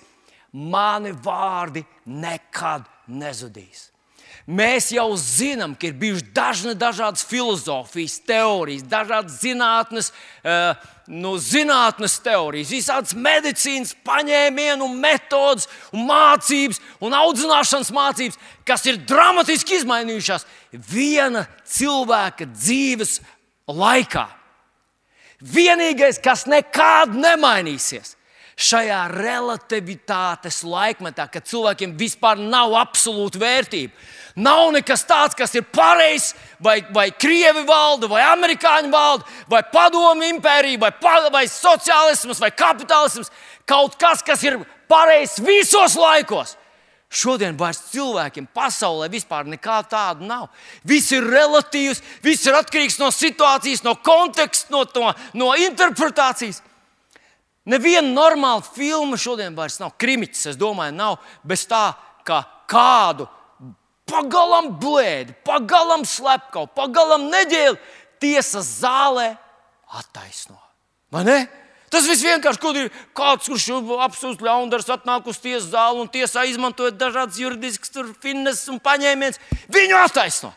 mani 0.52 1.12
vārdi 1.12 1.84
nekad 2.08 2.88
nezudīs. 3.12 3.90
Mēs 4.50 4.88
jau 4.90 5.12
zinām, 5.14 5.76
ka 5.78 5.92
ir 5.92 5.98
bijušas 6.00 6.30
dažne, 6.34 6.72
dažādas 6.74 7.22
filozofijas, 7.30 8.16
teorijas, 8.26 8.86
dažādas 8.90 9.36
zinātnes, 9.44 10.10
uh, 10.42 10.74
nu, 11.06 11.36
zinātnes 11.38 12.16
teorijas, 12.26 12.72
visādas 12.74 13.14
medicīnas 13.14 13.94
paņēmienu, 14.08 14.88
metodas, 14.98 15.70
un 15.94 16.08
mācības 16.10 16.82
un 17.06 17.14
audzināšanas 17.20 17.94
mācības, 17.94 18.42
kas 18.66 18.88
ir 18.90 18.98
dramatiski 19.10 19.78
izmainījušās 19.84 20.48
viena 20.90 21.46
cilvēka 21.70 22.50
dzīves 22.50 23.20
laikā. 23.70 24.26
Vienīgais, 25.46 26.18
kas 26.26 26.48
nekad 26.50 27.14
nemainīsies, 27.14 28.16
šajā 28.60 29.02
relativitātes 29.14 30.62
laikmetā, 30.68 31.30
kad 31.32 31.48
cilvēkiem 31.48 31.96
vispār 32.00 32.42
nav 32.44 32.76
absolūta 32.82 33.40
vērtība, 33.40 33.96
Nav 34.40 34.70
nekas 34.72 35.02
tāds, 35.08 35.36
kas 35.36 35.52
ir 35.58 35.66
pareizs, 35.74 36.32
vai, 36.64 36.80
vai 36.96 37.10
krievi 37.12 37.66
valda, 37.68 38.08
vai 38.08 38.22
amerikāņu 38.30 38.92
valda, 38.94 39.26
vai 39.52 39.62
padomu 39.72 40.28
impērija, 40.30 40.80
vai, 40.80 40.92
vai 41.34 41.46
sociālisms, 41.50 42.40
vai 42.40 42.52
kapitālisms. 42.54 43.32
Kaut 43.68 43.98
kas, 44.00 44.24
kas 44.26 44.44
ir 44.48 44.60
pareizs 44.90 45.42
visos 45.44 45.98
laikos. 46.00 46.56
Šodien 47.10 47.58
vairs 47.58 47.82
cilvēkiem 47.90 48.46
pasaulē 48.54 49.08
vispār 49.10 49.48
nekā 49.50 49.80
tāda 49.90 50.24
nav. 50.24 50.48
Viss 50.86 51.12
ir 51.12 51.26
relatīvs, 51.26 52.04
viss 52.22 52.46
ir 52.46 52.54
atkarīgs 52.54 53.00
no 53.02 53.10
situācijas, 53.10 53.82
no 53.84 53.96
konteksta, 53.98 54.70
no, 54.72 54.86
no, 54.94 55.14
no 55.34 55.52
interpretācijas. 55.58 56.62
Neviena 57.70 58.10
normāla 58.10 58.64
filma 58.66 59.18
šodien 59.20 59.54
vairs 59.58 59.78
nav 59.82 59.94
krimiķis. 60.02 60.54
Es 60.54 60.58
domāju, 60.60 60.96
nav 60.98 61.20
bez 61.46 61.68
tā, 61.70 61.92
ka 62.26 62.42
kādu 62.70 63.28
pagalam 64.10 64.72
blēdi, 64.82 65.36
pagalam 65.46 66.06
slepkavu, 66.08 66.72
pagalam 66.78 67.28
neģēli 67.30 67.78
tiesas 68.22 68.80
zālē 68.82 69.32
attaisno. 70.00 70.58
Vai 71.14 71.26
ne? 71.28 71.40
Tas 71.90 72.06
viss 72.06 72.22
vienkārši 72.22 72.62
kaut 72.62 72.78
ir 72.78 72.90
kāds, 73.18 73.48
kurš 73.50 73.70
apsūdz 74.06 74.44
ļaundaris, 74.46 74.90
atnāk 74.94 75.30
uz 75.30 75.40
tiesas 75.42 75.72
zāli 75.72 76.04
un 76.04 76.10
tiesā 76.12 76.44
izmantojot 76.46 76.98
dažādas 77.00 77.40
juridiskas 77.42 77.96
finnes 78.22 78.62
un 78.70 78.78
paņēmienus, 78.82 79.42
viņu 79.74 79.98
attaisno. 79.98 80.52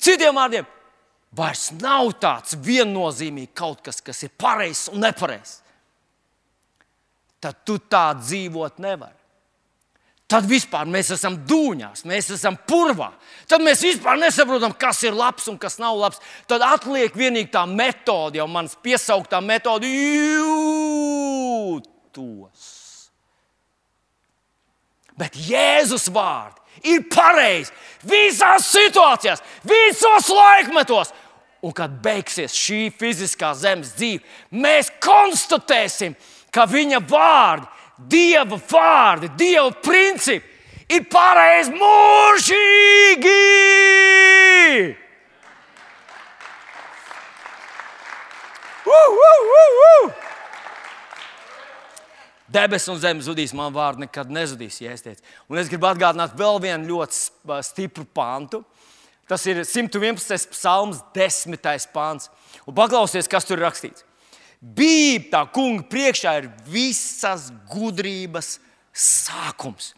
Citiem 0.00 0.36
vārdiem, 0.36 0.68
vairs 1.36 1.68
nav 1.76 2.14
tāds 2.20 2.56
viennozīmīgi 2.56 3.52
kaut 3.56 3.84
kas, 3.84 4.00
kas 4.00 4.24
ir 4.24 4.32
pareizs 4.40 4.88
un 4.92 5.04
nepareizs. 5.04 5.61
Tad 7.42 7.64
tu 7.66 7.80
tā 7.90 8.12
dzīvot 8.20 8.78
nevari 8.82 9.22
tad 10.32 10.46
vispār 10.48 10.88
mēs 10.88 11.10
esam 11.12 11.34
dūņās, 11.48 12.06
mēs 12.08 12.30
esam 12.36 12.56
purvā. 12.68 13.10
Tad 13.50 13.60
mēs 13.64 13.82
vispār 13.84 14.16
nesaprotam, 14.20 14.72
kas 14.78 15.02
ir 15.04 15.14
labs 15.16 15.48
un 15.52 15.58
kas 15.60 15.78
nav 15.82 15.98
labs. 15.98 16.20
Tad 16.48 16.60
atliek 16.64 17.12
tikai 17.12 17.44
tā 17.52 17.66
metode, 17.68 18.38
jau 18.40 18.48
manas 18.48 18.76
piesauktā 18.82 19.40
metode, 19.44 19.86
jūtos. 22.08 22.60
Bet 25.18 25.32
Jēzus 25.36 26.08
vārdi 26.12 26.60
ir 26.88 27.00
pareizi 27.12 27.72
visās 28.08 28.72
situācijās, 28.72 29.44
visos 29.68 30.28
laikmetos. 30.32 31.12
Un 31.62 31.70
kad 31.76 31.92
beigsies 32.02 32.56
šī 32.58 32.90
fiziskā 32.98 33.52
zemes 33.54 33.92
dzīve, 33.94 34.24
mēs 34.50 34.90
konstatēsim, 35.04 36.16
ka 36.16 36.31
viņa 36.52 37.00
vārdi 37.08 37.66
Dieva 38.08 38.58
vārdi, 38.58 39.28
Dieva 39.38 39.70
principi 39.82 40.48
ir 40.90 41.04
pareizi 41.10 41.72
mūžīgi. 41.76 43.36
Uh, 48.82 48.92
uh, 48.92 49.40
uh, 49.56 49.78
uh. 49.86 50.12
Debesis 52.52 52.90
un 52.92 52.98
zeme 53.00 53.24
zudīs, 53.24 53.54
man 53.56 53.72
vārdi 53.72 54.04
nekad 54.04 54.28
nezudīs. 54.32 54.80
Ja 54.82 54.92
es, 54.92 55.22
un 55.48 55.60
es 55.60 55.70
gribu 55.72 55.88
atgādināt 55.88 56.34
vēl 56.36 56.60
vienu 56.60 56.98
ļoti 56.98 57.62
stipru 57.64 58.04
pantu. 58.04 58.64
Tas 59.30 59.46
ir 59.48 59.62
111. 59.64 60.50
psalms, 60.52 60.98
10. 61.14 61.56
pāns. 61.94 62.28
Un 62.66 62.74
paklausies, 62.76 63.30
kas 63.30 63.46
tur 63.48 63.62
rakstīts. 63.62 64.04
Bībele 64.62 65.26
tā 65.32 65.42
kunga 65.50 65.82
priekšā 65.90 66.36
ir 66.38 66.50
visas 66.70 67.50
gudrības 67.72 68.60
sākums. 68.94 69.90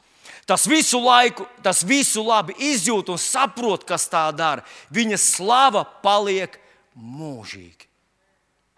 Tas 0.48 0.64
visu 0.68 1.00
laiku, 1.00 1.44
tas 1.64 1.82
visu 1.84 2.24
labi 2.24 2.56
izjūt 2.72 3.10
un 3.12 3.20
saprot, 3.20 3.84
kas 3.84 4.08
tā 4.12 4.24
dara. 4.36 4.64
Viņa 4.92 5.18
slava 5.20 5.84
paliek 6.04 6.56
mūžīgi. 6.96 7.88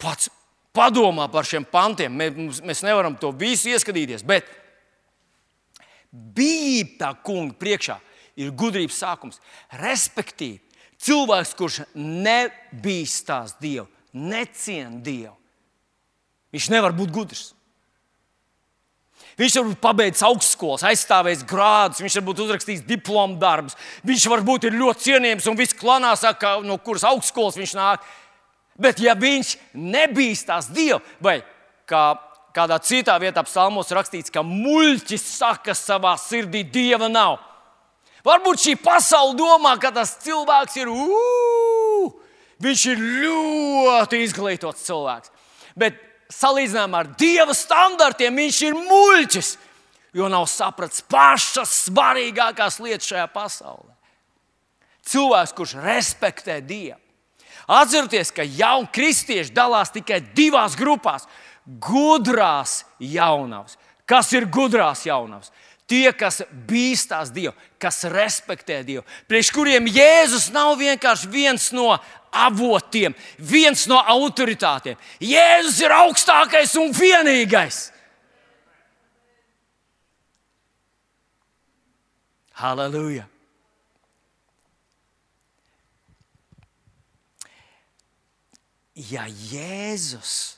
Pats 0.02 0.30
padomā 0.76 1.28
par 1.32 1.46
šiem 1.46 1.66
pantiem. 1.70 2.14
Mēs, 2.18 2.60
mēs 2.66 2.82
nevaram 2.86 3.16
to 3.18 3.30
visu 3.34 3.70
ieskatīties, 3.72 4.26
bet 4.26 4.50
Bībele 6.10 6.98
tā 7.00 7.12
kunga 7.26 7.54
priekšā 7.58 7.98
ir 8.40 8.54
gudrības 8.56 9.00
sākums. 9.02 9.40
Respektīvi, 9.80 10.60
cilvēks, 11.02 11.54
kurš 11.58 11.80
nebīstās 11.94 13.56
Dievu, 13.60 13.88
neciena 14.12 15.02
Dievu, 15.02 15.35
viņš 16.54 16.68
nevar 16.74 16.94
būt 16.96 17.14
gudrs. 17.14 17.52
Viņš 19.36 19.56
var 19.58 19.66
būt 19.68 19.80
pabeidzis 19.82 20.24
augstskolas, 20.24 20.84
aizstāvējis 20.88 21.42
grādus, 21.48 22.00
viņš 22.00 22.14
var 22.16 22.24
būt 22.30 22.38
uzrakstījis 22.46 22.86
diplomu 22.88 23.36
darbus. 23.40 23.76
Viņš 24.08 24.28
var 24.32 24.44
būt 24.46 24.70
ļoti 24.72 25.10
cienījams 25.10 25.48
un 25.50 25.58
viss 25.58 25.76
klanā 25.76 26.14
saka, 26.16 26.54
no 26.64 26.78
kuras 26.80 27.04
augstskolas 27.04 27.58
viņš 27.60 27.74
nāk. 27.76 28.06
Bet, 28.80 29.00
ja 29.00 29.12
viņš 29.16 29.54
nebīstās 29.76 30.70
Dievu, 30.72 31.02
vai 31.20 31.42
kā 31.88 32.14
kādā 32.56 32.78
citā 32.80 33.18
vietā 33.20 33.44
psalmos 33.44 33.92
rakstīts, 33.92 34.32
ka 34.32 34.40
muļķis 34.44 35.28
saka 35.36 35.76
savā 35.76 36.14
sirdī, 36.20 36.64
Dieva 36.64 37.10
nav. 37.12 37.36
Varbūt 38.26 38.62
šī 38.64 38.74
pasaule 38.80 39.36
domā, 39.38 39.76
ka 39.78 39.92
tas 39.94 40.16
cilvēks 40.24 40.80
ir, 40.80 40.88
uu, 40.90 42.08
viņš 42.64 42.86
ir 42.94 43.04
ļoti 43.26 44.22
izglītots 44.24 44.88
cilvēks. 44.88 45.32
Bet 45.76 46.00
salīdzinājumā 46.32 47.02
ar 47.04 47.10
dieva 47.18 47.54
standartiem 47.54 48.42
viņš 48.42 48.60
ir 48.66 48.78
muļķis, 48.78 49.50
jo 50.16 50.28
nav 50.32 50.46
sapratis 50.50 51.04
pašas 51.10 51.74
svarīgākās 51.86 52.80
lietas 52.82 53.10
šajā 53.10 53.26
pasaulē. 53.34 53.92
Cilvēks, 55.06 55.54
kurš 55.54 55.76
respektē 55.84 56.58
Dievu. 56.66 56.98
Atcerieties, 57.66 58.30
ka 58.30 58.44
jauni 58.46 58.90
kristieši 58.94 59.54
dalās 59.54 59.90
tikai 59.94 60.20
divās 60.34 60.76
grupās- 60.78 61.26
gudrās 61.86 62.84
jaunavas. 63.00 63.76
Kas 64.06 64.32
ir 64.32 64.46
gudrās 64.46 65.02
jaunavas? 65.06 65.50
Tie, 65.86 66.12
kas 66.12 66.42
bīstās 66.66 67.30
Dievu, 67.30 67.54
kas 67.78 68.04
respektē 68.04 68.84
Dievu, 68.84 69.04
priekš 69.28 69.52
kuriem 69.54 69.86
Jēzus 69.86 70.50
nav 70.50 70.78
vienkārši 70.78 71.28
viens 71.30 71.72
no 71.72 71.98
avotiem, 72.44 73.14
viens 73.38 73.86
no 73.90 73.98
autoritātiem. 74.00 74.98
Jēzus 75.20 75.80
ir 75.84 75.94
augstākais 75.96 76.74
un 76.80 76.92
vienīgais. 76.96 77.86
Halleluja! 82.56 83.26
Ja 88.96 89.26
Jēzus 89.28 90.56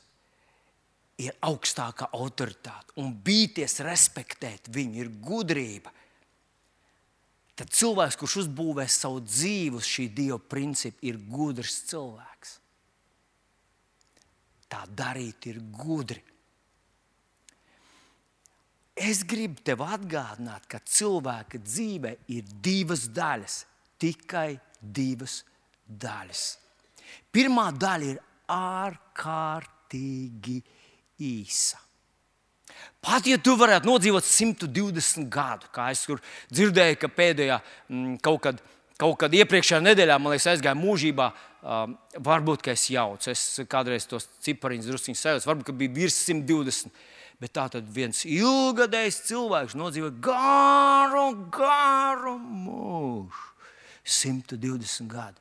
ir 1.19 1.35
augstākā 1.43 2.07
autoritāte, 2.14 2.95
un 3.03 3.11
bīties, 3.11 3.81
respektēt 3.83 4.71
viņu 4.71 5.03
ir 5.03 5.11
gudrība. 5.23 5.91
Tad 7.59 7.73
cilvēks, 7.75 8.16
kurš 8.21 8.37
uzbūvē 8.44 8.85
savu 8.87 9.18
dzīvi 9.25 9.81
uz 9.81 9.87
šī 9.88 10.07
dieva 10.14 10.38
principa, 10.38 11.01
ir 11.03 11.18
gudrs 11.18 11.81
cilvēks. 11.90 12.53
Tā 14.71 14.85
darīt 14.94 15.49
ir 15.51 15.59
gudri. 15.75 16.23
Es 18.99 19.25
gribu 19.27 19.62
tev 19.66 19.83
atgādināt, 19.87 20.66
ka 20.71 20.79
cilvēka 20.83 21.59
dzīve 21.62 22.14
ir 22.35 22.47
divas 22.62 23.07
daļas, 23.14 23.61
tikai 23.99 24.59
divas 24.79 25.40
daļas. 25.87 26.44
Pirmā 27.35 27.71
daļa 27.75 28.12
ir 28.12 28.23
ārkārtīgi 28.55 30.59
īsa. 31.27 31.88
Pat 33.05 33.29
ja 33.31 33.38
tu 33.38 33.55
varētu 33.59 33.87
nodzīvot 33.87 34.27
120 34.27 35.29
gadu, 35.33 35.68
kā 35.74 35.90
es 35.94 36.03
dzirdēju, 36.51 36.98
ka 36.98 37.11
pēdējā 37.14 37.61
mm, 37.61 38.16
kaut 38.24 38.40
kad, 38.46 38.62
kaut 38.98 39.18
kad 39.20 39.37
iepriekšējā 39.38 39.81
nedēļā, 39.85 40.16
man 40.18 40.35
liekas, 40.35 40.48
aizgāja 40.55 40.74
mūžībā, 40.79 41.29
um, 41.62 41.94
varbūt 42.27 42.66
es 42.74 42.88
jaucu, 42.90 43.31
es 43.31 43.44
kādreiz 43.70 44.09
tos 44.11 44.27
cipariņus 44.44 44.90
druskuļi 44.90 45.20
sajūtu, 45.20 45.51
varbūt 45.51 45.79
bija 45.79 45.94
virs 46.01 46.18
120. 46.27 47.07
Bet 47.38 47.53
tā 47.55 47.68
tad 47.70 47.87
viens 47.94 48.24
ilgadējs 48.27 49.20
cilvēks 49.29 49.77
nodzīvo 49.79 50.11
garu, 50.18 51.29
garu 51.55 52.35
mūžu. 52.42 53.44
120 54.09 55.07
gadu. 55.12 55.38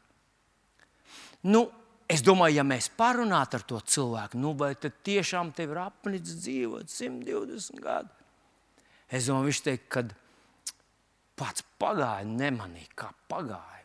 Nu, 1.47 1.63
Es 2.07 2.23
domāju, 2.23 2.61
ja 2.61 2.63
mēs 2.63 2.87
parunātu 2.95 3.57
ar 3.59 3.63
to 3.67 3.79
cilvēku, 3.83 4.39
nu, 4.39 4.53
vai 4.55 4.71
tad 4.79 4.95
tiešām 5.03 5.51
tev 5.55 5.73
ir 5.73 5.81
apnicis 5.83 6.39
dzīvot 6.45 6.91
120 6.91 7.81
gadu? 7.83 8.13
Es 9.11 9.27
domāju, 9.27 9.49
viņš 9.49 9.63
teikt, 9.65 9.87
ka 9.91 10.03
pats 11.37 11.65
pagāja, 11.79 12.23
nemanīja, 12.27 12.93
kā 12.95 13.09
pagāja. 13.27 13.83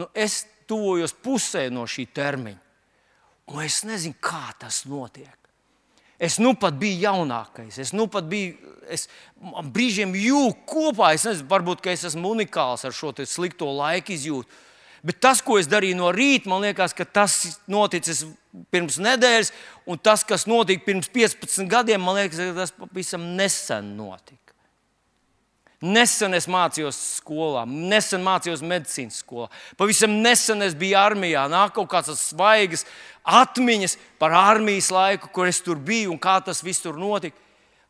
Nu, 0.00 0.08
es 0.14 0.42
tuvojos 0.70 1.14
pusē 1.22 1.68
no 1.70 1.84
šī 1.86 2.08
termiņa, 2.16 2.62
un 3.50 3.62
es 3.62 3.82
nezinu, 3.86 4.18
kā 4.22 4.48
tas 4.58 4.82
notiek. 4.90 5.36
Es 6.20 6.36
nu 6.42 6.52
pat 6.58 6.74
biju 6.76 6.98
jaunākais, 7.00 7.78
es 7.80 7.94
nu 7.96 8.04
pat 8.12 8.26
biju, 8.28 8.74
es 8.92 9.06
brīžiem 9.72 10.12
jūtu 10.18 10.66
kopā. 10.68 11.14
Es 11.16 11.24
nezinu, 11.24 11.48
varbūt 11.48 11.86
es 11.94 12.04
esmu 12.10 12.34
unikāls 12.34 12.84
ar 12.84 12.92
šo 12.92 13.14
slikto 13.24 13.70
laiku 13.72 14.12
izjūtu 14.12 14.66
Bet 15.06 15.20
tas, 15.24 15.40
ko 15.40 15.56
es 15.56 15.68
darīju 15.70 15.96
no 15.96 16.10
rīta, 16.12 16.50
man 16.50 16.60
liekas, 16.64 16.92
tas 17.14 17.38
noticis 17.70 18.26
pirms 18.72 18.98
nedēļas, 19.00 19.52
un 19.88 20.00
tas, 20.02 20.24
kas 20.28 20.44
notika 20.50 20.84
pirms 20.84 21.08
15 21.14 21.70
gadiem, 21.70 22.02
man 22.04 22.18
liekas, 22.18 22.42
tas 22.56 22.74
pavisam 22.76 23.24
nesen 23.38 23.94
notika. 23.96 24.36
Nesen 25.80 26.36
es 26.36 26.44
mācījos 26.50 26.98
skolā, 27.16 27.62
nesen 27.64 28.20
mācījos 28.20 28.60
medicīnas 28.60 29.22
skolā. 29.22 29.46
Pavisam 29.80 30.18
nesen 30.20 30.60
es 30.66 30.74
biju 30.76 30.98
armijā. 31.00 31.46
Nāk 31.48 31.72
kaut 31.78 31.88
kādas 31.88 32.20
svaigas 32.28 32.84
atmiņas 33.24 33.96
par 34.20 34.36
armijas 34.36 34.90
laiku, 34.92 35.30
kur 35.32 35.48
es 35.48 35.62
tur 35.64 35.80
biju 35.80 36.12
un 36.12 36.20
kā 36.20 36.36
tas 36.44 36.60
viss 36.66 36.84
tur 36.84 37.00
notika. 37.00 37.38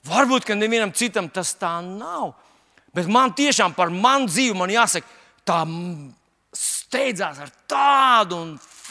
Varbūt, 0.07 0.46
ka 0.46 0.55
nevienam 0.55 0.94
citam 0.94 1.27
tas 1.35 1.51
tā 1.59 1.73
nav. 1.83 2.37
Bet 2.94 3.11
man 3.11 3.35
tiešām 3.35 3.75
par 3.75 3.90
manu 3.90 4.31
dzīvi 4.31 4.55
man 4.55 4.70
jāsaka, 4.70 5.11
tā 5.42 5.64
steidzās 6.56 7.38
ar 7.42 7.50
tādu 7.70 8.40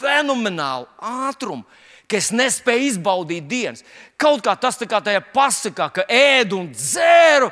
fenomenālu 0.00 0.88
ātrumu, 1.28 1.66
ka 2.10 2.18
es 2.18 2.30
nespēju 2.34 2.88
izbaudīt 2.88 3.46
dienas. 3.50 3.84
Kaut 4.20 4.42
kā 4.44 4.56
tas 4.58 4.80
kā 4.80 5.00
tajā 5.04 5.20
pasakā, 5.34 5.90
ka 5.94 6.06
ēdu 6.08 6.58
un 6.64 6.70
dzēru, 6.72 7.50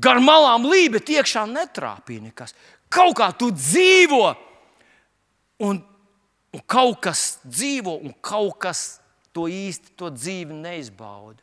gar 0.00 0.20
malām 0.22 0.68
lībe 0.70 1.02
iekšā 1.02 1.44
netrāpīja 1.50 2.28
nekas. 2.28 2.54
Kaut 2.90 3.16
kā 3.18 3.30
tu 3.36 3.50
dzīvo, 3.54 4.24
un, 5.66 5.82
un 6.54 6.64
kaut 6.66 7.02
kas 7.04 7.38
dzīvo, 7.44 8.00
un 8.02 8.16
kaut 8.24 8.58
kas 8.62 9.00
to 9.36 9.46
īsti 9.50 9.94
to 9.98 10.10
dzīvi 10.14 10.56
neizbauda. 10.56 11.42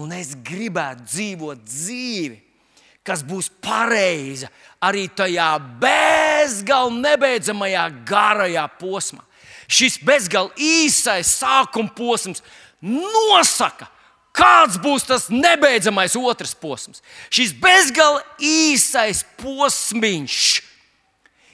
Un 0.00 0.12
es 0.14 0.36
gribētu 0.46 1.06
dzīvot 1.08 1.64
dzīvi, 1.66 2.36
kas 3.10 3.24
būs 3.26 3.50
pareiza 3.62 4.46
arī 4.80 5.08
tajā 5.10 5.50
bezgalīgi 5.82 7.02
nebeidzamajā 7.02 7.86
garajā 8.06 8.66
posmā. 8.78 9.24
Šis 9.70 9.98
bezgalīgi 10.06 10.68
īsais 10.86 11.30
sākuma 11.40 11.90
posms 11.94 12.42
nosaka, 12.82 13.88
kāds 14.34 14.78
būs 14.82 15.06
tas 15.08 15.28
nebeidzamais 15.30 16.14
otrs 16.18 16.54
posms. 16.58 17.02
Šis 17.34 17.52
bezgalīgi 17.58 18.50
īsais 18.70 19.24
posms 19.42 20.38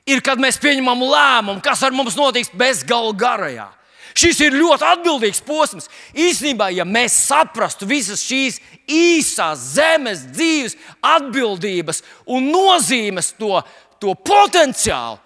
ir, 0.06 0.20
kad 0.22 0.40
mēs 0.40 0.60
pieņemam 0.62 1.02
lēmumu, 1.08 1.64
kas 1.64 1.82
ar 1.82 1.96
mums 1.96 2.16
notiks 2.18 2.52
bezgalīgi 2.52 3.20
garajā. 3.24 3.70
Šis 4.16 4.38
ir 4.40 4.56
ļoti 4.56 4.86
atbildīgs 4.94 5.42
posms. 5.44 5.90
Īsnībā, 6.16 6.70
ja 6.72 6.86
mēs 6.88 7.18
saprastu 7.26 7.88
visas 7.88 8.22
šīs 8.24 8.58
īsās 8.88 9.74
zemes 9.74 10.24
dzīves 10.32 10.76
atbildības 11.04 12.00
un 12.32 12.48
nozīmes, 12.48 13.34
to, 13.36 13.60
to 14.00 14.14
potenciālu, 14.16 15.18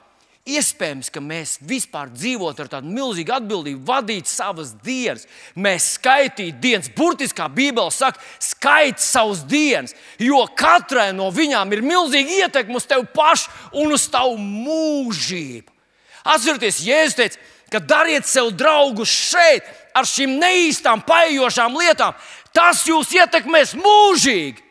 iespējams, 0.50 1.10
ka 1.12 1.22
mēs 1.22 1.58
vispār 1.68 2.10
dzīvotu 2.10 2.64
ar 2.64 2.70
tādu 2.72 2.90
milzīgu 2.90 3.34
atbildību, 3.36 3.84
vadīt 3.86 4.26
savas 4.26 4.72
dienas. 4.82 5.26
Mēs 5.54 5.92
skaitītu 5.98 6.58
dienas, 6.62 6.90
burtiski 6.96 7.38
kā 7.38 7.46
Bībele 7.52 7.92
saka, 7.94 8.18
skaiti 8.42 9.04
savas 9.04 9.44
dienas, 9.46 9.94
jo 10.18 10.42
katrai 10.58 11.10
no 11.14 11.28
viņām 11.34 11.76
ir 11.76 11.84
milzīga 11.86 12.42
ietekme 12.46 12.80
uz 12.80 12.88
tevi 12.90 13.06
pašu 13.14 13.52
un 13.84 13.94
uz 13.94 14.08
tavu 14.10 14.34
mūžību. 14.40 15.68
Atcerieties, 16.20 16.82
Jēzus 16.84 17.16
teica, 17.16 17.38
ka 17.70 17.80
dariet 17.80 18.26
sev 18.28 18.50
draugus 18.56 19.10
šeit 19.10 19.66
ar 19.94 20.08
šīm 20.08 20.38
neīstām, 20.40 21.04
paejošām 21.06 21.78
lietām. 21.78 22.16
Tas 22.54 22.82
jūs 22.88 23.12
ietekmēs 23.14 23.76
mūžīgi. 23.78 24.66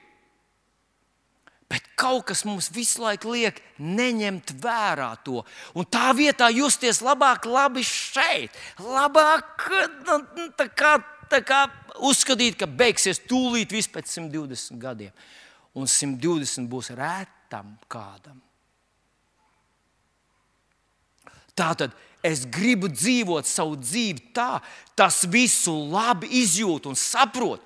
Bet 1.70 1.86
kaut 2.00 2.26
kas 2.32 2.42
mums 2.50 2.72
visu 2.74 3.04
laiku 3.04 3.36
liek 3.36 3.60
neņemt 3.78 4.56
vērā 4.62 5.12
to. 5.26 5.44
Un 5.78 5.86
tā 5.86 6.10
vietā 6.18 6.50
justies 6.50 7.04
labāk, 7.06 7.46
labi 7.46 7.84
šeit. 7.86 8.56
Labāk 8.82 9.68
nu, 10.08 10.18
nu, 10.38 10.48
tā 10.58 10.66
kā, 10.74 10.96
tā 11.30 11.44
kā 11.46 11.68
uzskatīt, 12.10 12.58
ka 12.58 12.66
beigsies 12.66 13.22
tūlīt 13.30 13.76
viss 13.76 13.92
pēc 13.92 14.10
120 14.18 14.82
gadiem. 14.82 15.14
Un 15.78 15.86
120 15.86 16.66
būs 16.72 16.90
rētam 16.98 17.76
kādam. 17.86 18.42
Tā 21.54 21.70
tad 21.78 21.94
es 22.26 22.44
gribu 22.50 22.90
dzīvot 22.92 23.48
savu 23.48 23.78
dzīvi 23.80 24.32
tā, 24.36 24.60
tas 24.98 25.24
visu 25.32 25.74
labi 25.92 26.30
izjūt 26.42 26.90
un 26.90 26.98
saprot. 27.00 27.64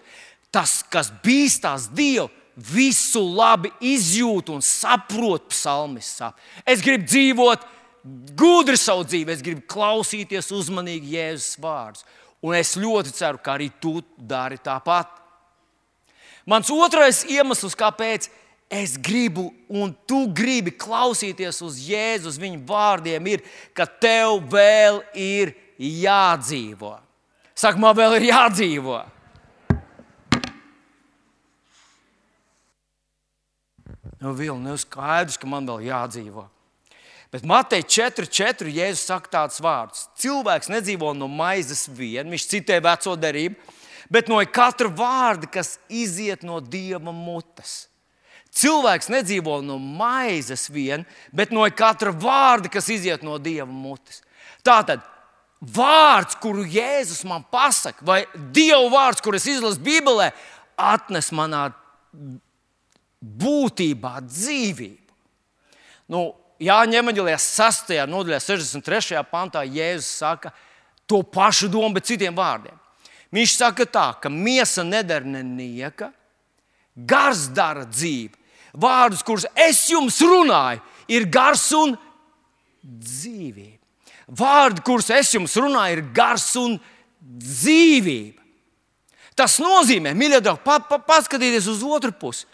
Tas, 0.54 0.82
kas 0.86 1.10
bīstās 1.24 1.88
Dievu, 1.96 2.30
visu 2.54 3.24
labi 3.34 3.72
izjūt 3.82 4.52
un 4.54 4.62
saprot 4.62 5.48
psalmis. 5.50 6.12
Es 6.70 6.84
gribu 6.86 7.08
dzīvot 7.10 7.66
gudri 8.38 8.78
savu 8.78 9.08
dzīvi, 9.08 9.34
es 9.34 9.42
gribu 9.42 9.66
klausīties 9.74 10.52
uzmanīgi 10.54 11.16
Jēzus 11.16 11.58
vārdus. 11.64 12.06
Un 12.44 12.58
es 12.58 12.76
ļoti 12.76 13.14
ceru, 13.16 13.40
ka 13.40 13.56
arī 13.56 13.70
tu 13.82 14.02
dari 14.20 14.60
tāpat. 14.60 15.08
Mans 16.46 16.68
otrais 16.76 17.22
iemesls, 17.32 17.76
kāpēc 17.80 18.28
es 18.74 18.96
gribu, 18.98 19.52
un 19.70 19.94
tu 20.10 20.26
gribi 20.34 20.74
klausīties 20.74 21.62
uz 21.66 21.78
Jēzus 21.86 22.40
viņa 22.42 22.62
vārdiem, 22.68 23.28
ir, 23.36 23.44
ka 23.78 23.86
tev 23.86 24.42
vēl 24.50 25.02
ir 25.14 25.54
jādzīvo. 25.78 26.96
Saka, 27.54 27.78
man 27.78 27.94
vēl 27.98 28.18
ir 28.18 28.32
jādzīvo. 28.32 29.04
Nu, 34.24 34.34
Vilni, 34.34 34.70
nu 34.72 34.80
skaidrs, 34.80 35.38
ka 35.38 35.48
man 35.52 35.68
vēl 35.68 35.90
jādzīvo. 35.92 36.48
Bet 37.34 37.46
Matei 37.50 37.82
4,4 37.82 38.70
Jēzus 38.70 39.08
saka 39.10 39.32
tādus 39.38 39.62
vārdus. 39.62 40.06
Cilvēks 40.22 40.70
nedzīvo 40.70 41.12
no 41.18 41.28
maizes 41.28 41.88
vien, 41.90 42.30
viņš 42.30 42.46
citē 42.52 42.78
veco 42.82 43.16
derību, 43.18 43.58
bet 44.14 44.30
no 44.30 44.38
katra 44.46 44.90
vārda, 44.90 45.50
kas 45.50 45.76
iziet 45.90 46.46
no 46.46 46.62
dieva 46.62 47.12
mutes. 47.12 47.93
Cilvēks 48.54 49.10
nedzīvo 49.10 49.58
no 49.66 49.80
maizes 49.82 50.68
vien, 50.70 51.08
bet 51.34 51.50
no 51.54 51.66
katra 51.74 52.12
vārda, 52.14 52.70
kas 52.70 52.92
iziet 52.94 53.24
no 53.26 53.40
dieva 53.42 53.66
mutes. 53.66 54.22
Tātad 54.66 55.02
vārds, 55.64 56.36
kuru 56.42 56.66
Jēzus 56.68 57.24
man 57.28 57.46
pasaka, 57.52 58.04
vai 58.06 58.24
Dieva 58.54 58.90
vārds, 58.92 59.24
kurus 59.24 59.48
izlasu 59.50 59.82
Bībelē, 59.84 60.30
atnes 60.78 61.32
manā 61.36 61.70
būtībā 63.24 64.20
dzīvību. 64.28 65.18
Nu, 66.14 66.34
Jāņa 66.64 67.00
Evanģelijās 67.02 67.48
6. 67.58 67.96
nodaļā, 68.12 68.40
63. 68.44 69.24
pantā 69.32 69.64
Jēzus 69.66 70.12
saka 70.22 70.54
to 71.10 71.24
pašu 71.24 71.72
domu, 71.72 71.96
bet 71.98 72.08
citiem 72.08 72.36
vārdiem. 72.38 72.78
Viņš 73.34 73.58
saka 73.58 73.88
tā, 73.90 74.06
ka 74.22 74.30
miesa 74.30 74.86
nedara 74.86 75.26
nenieka, 75.26 76.12
gars 76.94 77.48
dara 77.50 77.88
dzīvi. 77.90 78.43
Vārdus, 78.74 79.22
kurus 79.26 79.46
es 79.54 79.84
jums 79.92 80.18
runāju, 80.26 80.82
ir 81.14 81.28
gars 81.30 81.68
un 81.78 81.94
dzīvība. 82.82 83.80
Vārdi, 84.34 84.82
kurus 84.86 85.12
es 85.14 85.34
jums 85.36 85.54
runāju, 85.60 86.00
ir 86.00 86.08
gars 86.16 86.48
un 86.60 86.78
dzīvība. 87.22 88.42
Tas 89.38 89.58
nozīmē, 89.62 90.14
mīļie 90.18 90.40
draugi, 90.46 90.62
pa, 90.66 90.78
pa, 90.86 91.00
paskatieties 91.02 91.68
uz 91.72 91.82
otru 91.86 92.14
pusi. 92.18 92.46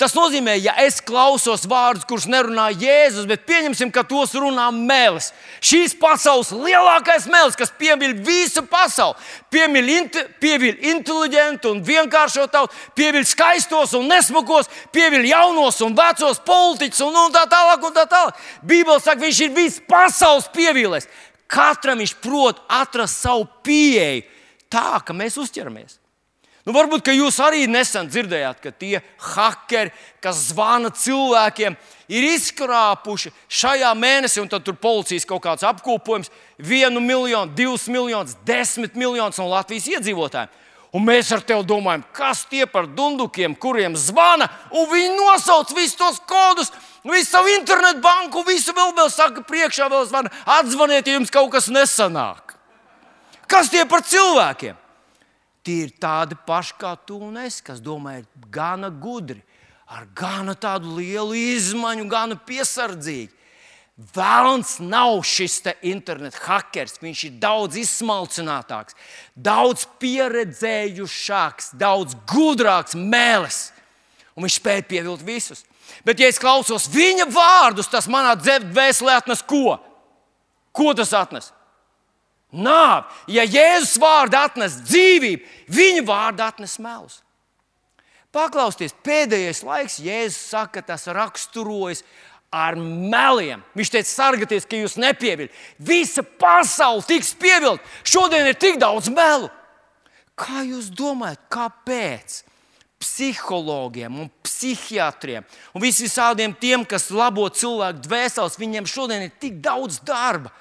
Tas 0.00 0.14
nozīmē, 0.16 0.54
ja 0.56 0.72
es 0.80 0.96
klausos 1.04 1.66
vārdus, 1.68 2.06
kurus 2.08 2.24
nerunā 2.24 2.70
Jēzus, 2.72 3.26
bet 3.28 3.42
pieņemsim, 3.44 3.90
ka 3.92 4.00
tos 4.08 4.32
runā 4.32 4.70
mēlis. 4.72 5.26
Šīs 5.60 5.92
pasaules 6.00 6.54
lielākais 6.56 7.26
mēlis, 7.28 7.58
kas 7.60 7.74
piemīl 7.76 8.14
visu 8.24 8.62
pasauli, 8.64 9.20
piemīl, 9.52 9.92
inte, 9.98 10.24
piemīl 10.40 10.80
inteliģentu 10.94 11.74
un 11.74 11.84
vienkāršo 11.84 12.46
tautu, 12.48 12.72
piemīl 12.96 13.28
skaistos 13.28 13.92
un 13.98 14.08
nesmukos, 14.08 14.72
piemīl 14.88 15.28
jaunos 15.34 15.82
un 15.84 15.98
vecos 15.98 16.40
politiķus 16.48 17.04
un, 17.04 17.20
un 17.26 17.36
tā 17.36 17.44
tālāk. 17.52 17.84
Un 17.84 18.00
tā 18.00 18.08
tālāk. 18.08 18.40
Bībeli 18.64 19.04
saka, 19.04 19.20
viņš 19.20 19.44
ir 19.44 19.56
viss 19.60 19.84
pasaules 19.84 20.48
pievīlēs. 20.56 21.12
Katram 21.50 22.00
viņš 22.00 22.16
prot 22.24 22.64
atrast 22.72 23.20
savu 23.20 23.44
pieeju 23.66 24.24
tā, 24.72 25.02
ka 25.04 25.12
mēs 25.12 25.36
uzķeramies. 25.44 25.99
Nu, 26.66 26.74
varbūt 26.76 27.08
jūs 27.14 27.38
arī 27.40 27.64
nesen 27.70 28.08
dzirdējāt, 28.10 28.58
ka 28.60 28.70
tie 28.76 28.98
hakeri, 29.32 29.92
kas 30.20 30.50
zvana 30.50 30.90
cilvēkiem, 30.92 31.76
ir 32.12 32.26
izkrāpuši 32.34 33.32
šajā 33.48 33.92
mēnesī, 33.96 34.42
un 34.42 34.50
tad 34.52 34.66
tur 34.66 34.76
policijas 34.76 35.24
kaut 35.28 35.40
kāds 35.46 35.64
apkopojums- 35.64 36.28
vienu 36.72 37.00
miljonu, 37.00 37.54
divus 37.54 37.88
miljonus, 37.88 38.36
desmit 38.44 38.94
miljonus 38.94 39.38
no 39.38 39.48
Latvijas 39.48 39.88
iedzīvotājiem. 39.88 40.48
Un 40.92 41.06
mēs 41.06 41.30
ar 41.32 41.40
tevi 41.40 41.62
domājam, 41.62 42.02
kas 42.12 42.44
tie 42.44 42.66
par 42.66 42.86
dundukiem, 42.86 43.56
kuriem 43.56 43.94
zvana, 43.94 44.48
un 44.72 44.86
viņi 44.90 45.16
nosauc 45.16 45.70
visus 45.72 45.94
tos 45.94 46.18
kodus, 46.26 46.72
visu 47.04 47.30
savu 47.30 47.46
internetu 47.46 48.02
banku, 48.02 48.42
visu 48.42 48.72
vēl, 48.72 48.92
vēl 48.96 49.10
saka, 49.10 49.40
priekšā 49.40 49.88
vēl 49.88 50.08
zvana. 50.08 50.30
Atzvaniet, 50.44 51.06
ja 51.06 51.14
jums 51.14 51.30
kaut 51.30 51.52
kas 51.52 51.68
nesanāk. 51.68 52.56
Kas 53.46 53.70
tie 53.70 53.84
par 53.84 54.02
cilvēkiem? 54.02 54.76
Tie 55.66 55.84
ir 55.84 55.92
tādi 56.00 56.38
paši 56.46 56.76
kā 56.80 56.94
tu 57.06 57.18
un 57.20 57.36
es, 57.42 57.60
kas 57.60 57.82
domā, 57.84 58.20
ir 58.20 58.46
gana 58.52 58.88
gudri, 58.88 59.42
ar 59.90 60.06
gana 60.16 60.54
tādu 60.56 60.96
lielu 60.96 61.36
izmaiņu, 61.36 62.06
gana 62.08 62.38
piesardzīgi. 62.48 63.36
Vēlams 64.14 64.78
nav 64.80 65.18
šis 65.28 65.58
interneta 65.84 66.38
hackers. 66.46 66.96
Viņš 67.02 67.24
ir 67.26 67.34
daudz 67.42 67.76
izsmalcinātāks, 67.82 68.96
daudz 69.36 69.84
pieredzējušāks, 70.00 71.74
daudz 71.76 72.16
gudrāks 72.30 72.96
mēlis. 72.96 73.66
Un 74.32 74.46
viņš 74.46 74.56
spēja 74.56 74.86
pievilkt 74.88 75.26
visus. 75.26 75.66
Bet, 76.06 76.22
ja 76.22 76.30
es 76.30 76.40
klausos 76.40 76.88
viņa 76.88 77.26
vārdus, 77.34 77.90
tas 77.90 78.08
manā 78.08 78.32
dvēselē 78.38 79.18
atnes 79.20 79.42
ko? 79.44 79.76
Ko 80.72 80.94
tas 80.96 81.12
atnes? 81.12 81.50
Nāvi. 82.52 83.34
Ja 83.36 83.44
Jēzus 83.46 83.96
vārds 84.00 84.38
atnes 84.38 84.78
dzīvību, 84.86 85.44
viņa 85.70 86.06
vārds 86.06 86.46
atnes 86.46 86.78
melus. 86.82 87.20
Paklausieties, 88.30 88.94
pēdējais 89.02 89.64
laiks, 89.66 89.98
Jēzus 90.02 90.50
saka, 90.52 90.82
tas 90.86 91.08
raksturojas 91.10 92.04
ar 92.50 92.76
meliem. 92.78 93.62
Viņš 93.78 93.90
teica, 93.94 94.10
sargieties, 94.10 94.66
ka 94.66 94.78
jūs 94.78 94.98
nepieviļat. 95.00 95.56
Visa 95.78 96.22
pasaule 96.22 97.02
tiks 97.06 97.32
pievilkta. 97.38 97.86
Šodien 98.06 98.46
ir 98.50 98.58
tik 98.58 98.78
daudz 98.82 99.10
melu. 99.14 99.50
Kā 100.38 100.64
jūs 100.66 100.90
domājat, 100.94 101.42
kāpēc? 101.52 102.40
Psihologiem 103.00 104.18
un 104.20 104.26
psihiatriem 104.44 105.46
un 105.72 105.80
visiem 105.80 106.52
tiem, 106.60 106.82
kas 106.84 107.06
labo 107.08 107.46
cilvēku 107.48 108.02
dvēseles, 108.04 108.58
viņiem 108.60 108.84
šodien 108.84 109.24
ir 109.24 109.30
tik 109.40 109.56
daudz 109.64 110.02
darba. 110.04 110.52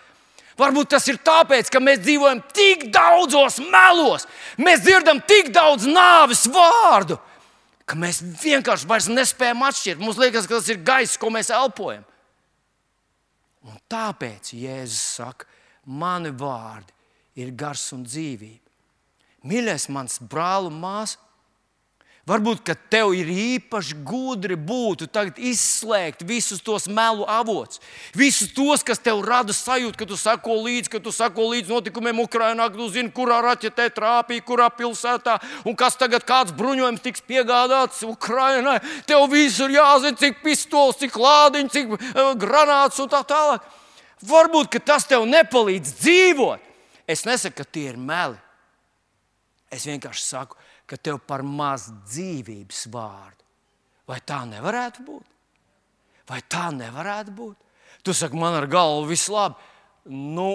Varbūt 0.59 0.91
tas 0.91 1.07
ir 1.07 1.19
tāpēc, 1.23 1.69
ka 1.71 1.79
mēs 1.83 2.01
dzīvojam 2.03 2.41
tik 2.55 2.89
daudzos 2.93 3.61
melos, 3.63 4.27
mēs 4.59 4.83
dzirdam 4.83 5.21
tik 5.27 5.53
daudz 5.55 5.87
nāves 5.87 6.43
vārdu, 6.51 7.15
ka 7.87 7.95
mēs 7.97 8.19
vienkārši 8.43 8.89
vairs 8.89 9.07
nespējam 9.11 9.63
atšķirt. 9.69 10.03
Mums 10.03 10.19
liekas, 10.19 10.49
ka 10.49 10.59
tas 10.59 10.67
ir 10.73 10.81
gaiss, 10.83 11.19
ko 11.19 11.31
mēs 11.33 11.51
elpojam. 11.55 12.03
Un 13.69 13.79
tāpēc 13.91 14.53
Jēzus 14.55 14.99
saka, 15.19 15.47
mani 15.85 16.31
vārdi 16.35 16.93
ir 17.39 17.55
gars 17.55 17.87
un 17.95 18.03
dzīvība. 18.07 18.65
Mīļais, 19.47 19.87
mans 19.95 20.19
brāl 20.19 20.67
un 20.67 20.75
māsa, 20.81 21.19
Varbūt, 22.29 22.59
ka 22.61 22.75
tev 22.93 23.15
ir 23.17 23.25
īpaši 23.33 23.95
gudri 24.05 24.53
būtu 24.53 25.07
izslēgt 25.41 26.21
visus 26.21 26.61
tos 26.61 26.85
melu 26.85 27.25
avotus, 27.25 27.81
visus 28.13 28.51
tos, 28.53 28.83
kas 28.85 29.01
tev 29.01 29.23
rada 29.25 29.49
sajūtu, 29.53 29.97
ka 29.97 30.05
tu 30.05 30.17
sako 30.17 30.59
līdzi, 30.61 30.91
ka 30.93 30.99
tu 31.01 31.09
sako 31.11 31.47
līdzi 31.49 31.73
notikumiem 31.73 32.21
Ukrajinā, 32.21 32.69
ka 32.69 32.77
tu 32.77 32.89
zini, 32.93 33.09
kurā 33.09 33.39
raķetē 33.41 33.87
trāpīja, 33.97 34.45
kurā 34.45 34.69
pilsētā, 34.69 35.39
un 35.65 35.73
kas 35.73 35.97
tagad 35.97 36.21
kāds 36.21 36.53
bruņojums 36.53 37.01
tiks 37.01 37.25
piegādāts 37.25 38.05
Ukrajinai. 38.05 38.77
Tev 39.09 39.25
visur 39.33 39.73
jāzina, 39.73 40.13
cik 40.21 40.43
pistols, 40.45 41.01
cik 41.01 41.17
lādiņš, 41.17 41.73
cik 41.73 41.95
uh, 41.97 42.33
granāts 42.37 43.01
un 43.01 43.09
tā 43.09 43.23
tālāk. 43.25 43.65
Varbūt 44.29 44.77
tas 44.85 45.09
tev 45.09 45.25
nepalīdz 45.25 45.97
dzīvot. 46.03 46.69
Es 47.09 47.25
nesaku, 47.25 47.63
ka 47.63 47.65
tie 47.65 47.89
ir 47.89 47.97
meli. 47.97 48.37
Es 49.73 49.89
vienkārši 49.89 50.25
saku, 50.25 50.58
ka 50.89 50.97
tev 50.97 51.21
par 51.27 51.43
maz 51.45 51.89
dzīvības 52.09 52.87
vārdu. 52.93 53.45
Vai 54.09 54.17
tā 54.25 54.41
nevarētu 54.49 55.05
būt? 55.05 55.35
Vai 56.29 56.41
tā 56.49 56.69
nevarētu 56.73 57.33
būt? 57.35 57.67
Tu 58.05 58.15
saki, 58.15 58.37
man 58.37 58.57
ar 58.57 58.65
galvu 58.69 59.09
viss 59.11 59.29
labi. 59.29 59.57
Nu, 60.09 60.49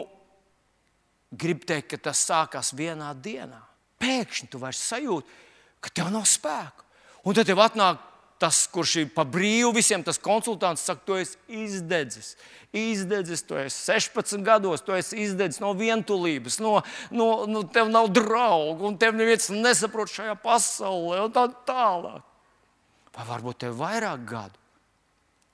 Gribu 1.35 1.67
teikt, 1.67 1.89
ka 1.91 2.11
tas 2.11 2.21
sākās 2.29 2.73
vienā 2.77 3.11
dienā. 3.19 3.59
Pēkšņi 3.99 4.51
tu 4.53 4.61
vairs 4.63 4.83
sajūti, 4.87 5.39
ka 5.83 5.91
tev 5.91 6.11
nav 6.15 6.27
spēku. 6.31 6.85
Un 7.25 7.35
tad 7.35 7.49
tev 7.49 7.63
atnāk 7.65 8.03
tas, 8.39 8.65
kurš 8.71 8.97
ir 9.03 9.09
pa 9.15 9.25
brīvu 9.29 9.71
visiem, 9.77 10.03
tas 10.05 10.19
konsultants 10.21 10.83
saka, 10.85 11.03
tu 11.07 11.17
esi 11.19 11.39
izdedzis. 11.49 12.35
Izdedzis, 12.75 13.45
tu 13.47 13.57
esi 13.59 13.79
16 13.93 14.43
gados, 14.45 14.83
tu 14.83 14.95
esi 14.97 15.23
izdedzis 15.23 15.63
no 15.63 15.71
vientulības, 15.79 16.59
no, 16.63 16.81
no, 17.15 17.29
no 17.51 17.63
tev 17.71 17.93
nav 17.93 18.11
draugu, 18.13 18.91
un 18.91 18.99
tev 18.99 19.15
neviens 19.17 19.49
nesaprot 19.55 20.11
šajā 20.11 20.35
pasaulē, 20.43 21.23
un 21.25 21.35
tā 21.35 21.47
tālāk. 21.69 22.27
Vai 23.15 23.29
varbūt 23.31 23.63
tev 23.63 23.77
ir 23.77 23.81
vairāk 23.81 24.27
gadu? 24.27 24.61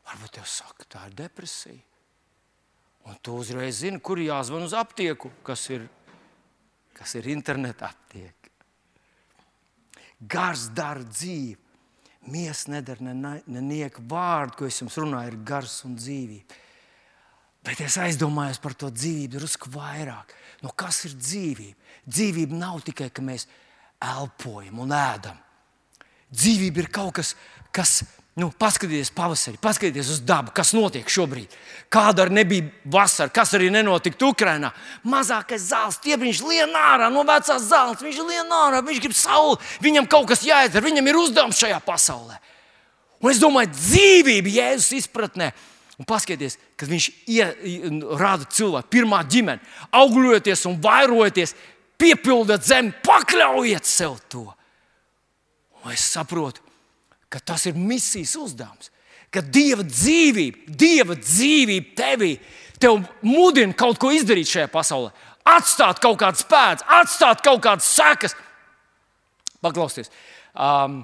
Varbūt 0.08 0.38
tev 0.40 0.48
saka, 0.48 0.88
tā 0.88 1.06
ir 1.10 1.16
depresija. 1.18 1.78
Un 3.08 3.16
tu 3.24 3.36
uzreiz 3.40 3.80
zini, 3.80 4.00
kur 4.00 4.20
jāzvan 4.20 4.64
uz 4.66 4.74
aptieku, 4.76 5.30
kas 5.44 5.68
ir, 5.72 5.86
kas 6.96 7.14
ir 7.20 7.28
interneta 7.32 7.88
aptieka. 7.92 8.50
Gars 10.20 10.68
dara 10.76 11.04
dzīvi. 11.04 11.69
Miesa 12.30 12.70
nedara 12.72 13.12
ne, 13.14 13.40
ne 13.46 13.90
vārdu, 14.10 14.56
ko 14.58 14.68
es 14.68 14.80
jums 14.80 14.98
runāju, 15.00 15.32
ir 15.32 15.38
gars 15.46 15.80
un 15.88 15.96
dzīvība. 15.98 16.58
Bet 17.66 17.82
es 17.84 17.98
aizdomājos 18.00 18.60
par 18.62 18.74
to 18.78 18.88
dzīvību 18.88 19.36
drusku 19.36 19.70
vairāk. 19.74 20.32
Nu, 20.64 20.72
kas 20.72 21.04
ir 21.08 21.16
dzīvība? 21.18 21.76
Dzīvība 22.08 22.56
nav 22.56 22.80
tikai, 22.86 23.10
ka 23.12 23.24
mēs 23.24 23.46
elpojam 24.00 24.80
un 24.80 24.94
ēdam. 24.96 25.36
Dzīvība 26.30 26.84
ir 26.84 26.88
kaut 26.94 27.18
kas, 27.18 27.34
kas 27.74 28.00
Nu, 28.38 28.46
paskatieties, 28.54 29.10
pavasarī, 29.10 29.58
paskatieties 29.58 30.12
uz 30.14 30.20
dabu, 30.22 30.52
kas 30.54 30.70
notiek 30.72 31.08
šobrīd. 31.10 31.50
Kāda 31.90 32.22
arī 32.24 32.36
nebija 32.38 32.68
vasara, 32.86 33.32
kas 33.34 33.56
arī 33.58 33.72
nenotika 33.74 34.28
Ukrajinā. 34.28 34.70
Mazākais 35.02 35.64
zāles 35.72 35.98
stiebiņš 35.98 36.44
lien 36.46 36.76
ārā 36.78 37.08
no 37.10 37.24
vecās 37.26 37.66
zāles. 37.66 38.04
Viņš 38.06 38.20
lien 38.28 38.54
ārā, 38.54 38.84
viņš 38.86 39.02
grib 39.02 39.16
sauli, 39.18 39.58
viņam 39.82 40.06
kaut 40.10 40.30
kas 40.30 40.46
jāizdara, 40.46 40.86
viņam 40.86 41.10
ir 41.10 41.18
uzdevums 41.18 41.58
šajā 41.58 41.82
pasaulē. 41.82 42.38
Un 43.20 43.34
es 43.34 43.42
domāju, 43.42 43.74
dzīvība 43.74 44.54
Jēzus 44.60 44.94
izpratnē. 45.02 45.50
Un 46.00 46.06
paskatieties, 46.08 46.56
kad 46.80 46.88
viņš 46.88 47.10
ie, 47.28 47.44
rāda 48.16 48.46
cilvēku, 48.48 48.88
pirmā 48.94 49.20
ģimene, 49.28 49.60
augļoties 49.92 50.64
un 50.70 50.78
vairoties, 50.80 51.52
piepildat 52.00 52.64
zemi, 52.64 52.94
pakļaujiet 53.04 53.84
sev 53.84 54.16
to. 54.32 54.46
Un 55.82 55.92
es 55.92 56.06
saprotu, 56.14 56.62
ka 57.30 57.38
tas 57.38 57.66
ir 57.70 57.78
misijas 57.78 58.34
uzdevums. 58.36 58.90
Ka 59.30 59.42
Dieva 59.46 59.84
dzīvība, 59.86 60.74
Dieva 60.74 61.14
dzīvība 61.14 61.94
tevī, 61.98 62.32
tev 62.82 62.98
mudina 63.22 63.76
kaut 63.78 64.00
ko 64.02 64.10
izdarīt 64.10 64.50
šajā 64.50 64.70
pasaulē, 64.72 65.12
atstāt 65.46 66.00
kaut 66.02 66.18
kādas 66.20 66.42
pēdas, 66.50 66.86
atstāt 66.98 67.44
kaut 67.46 67.62
kādas 67.62 67.86
sekas. 67.86 68.34
Paklausieties, 69.62 70.10
um, 70.56 71.02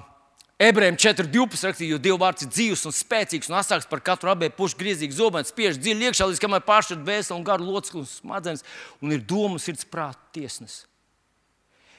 ebrejiem 0.59 0.97
4.12. 0.99 1.63
rakstīja, 1.69 1.93
jo 1.93 2.01
Dieva 2.01 2.19
vārds 2.25 2.43
ir 2.43 2.51
dzīves 2.51 2.83
un 2.89 2.95
spēcīgs 2.97 3.51
un 3.51 3.59
asāks 3.61 3.87
par 3.87 4.03
katru 4.03 4.33
abēju 4.33 4.57
pušu 4.57 4.81
griezīgu 4.81 5.15
zobenu, 5.15 5.47
spiež 5.47 5.79
dziļi 5.79 6.09
iekšā, 6.09 6.27
līdz 6.27 6.43
kamēr 6.43 6.67
pāršķirt 6.67 7.07
vēseli 7.07 7.37
un 7.37 7.47
garu 7.47 7.69
locekli 7.69 8.03
un 8.03 8.11
smadzenes, 8.11 8.65
un 8.99 9.15
ir 9.15 9.23
domu 9.23 9.61
sirds 9.61 9.87
prāta 9.87 10.19
tiesnes. 10.35 10.81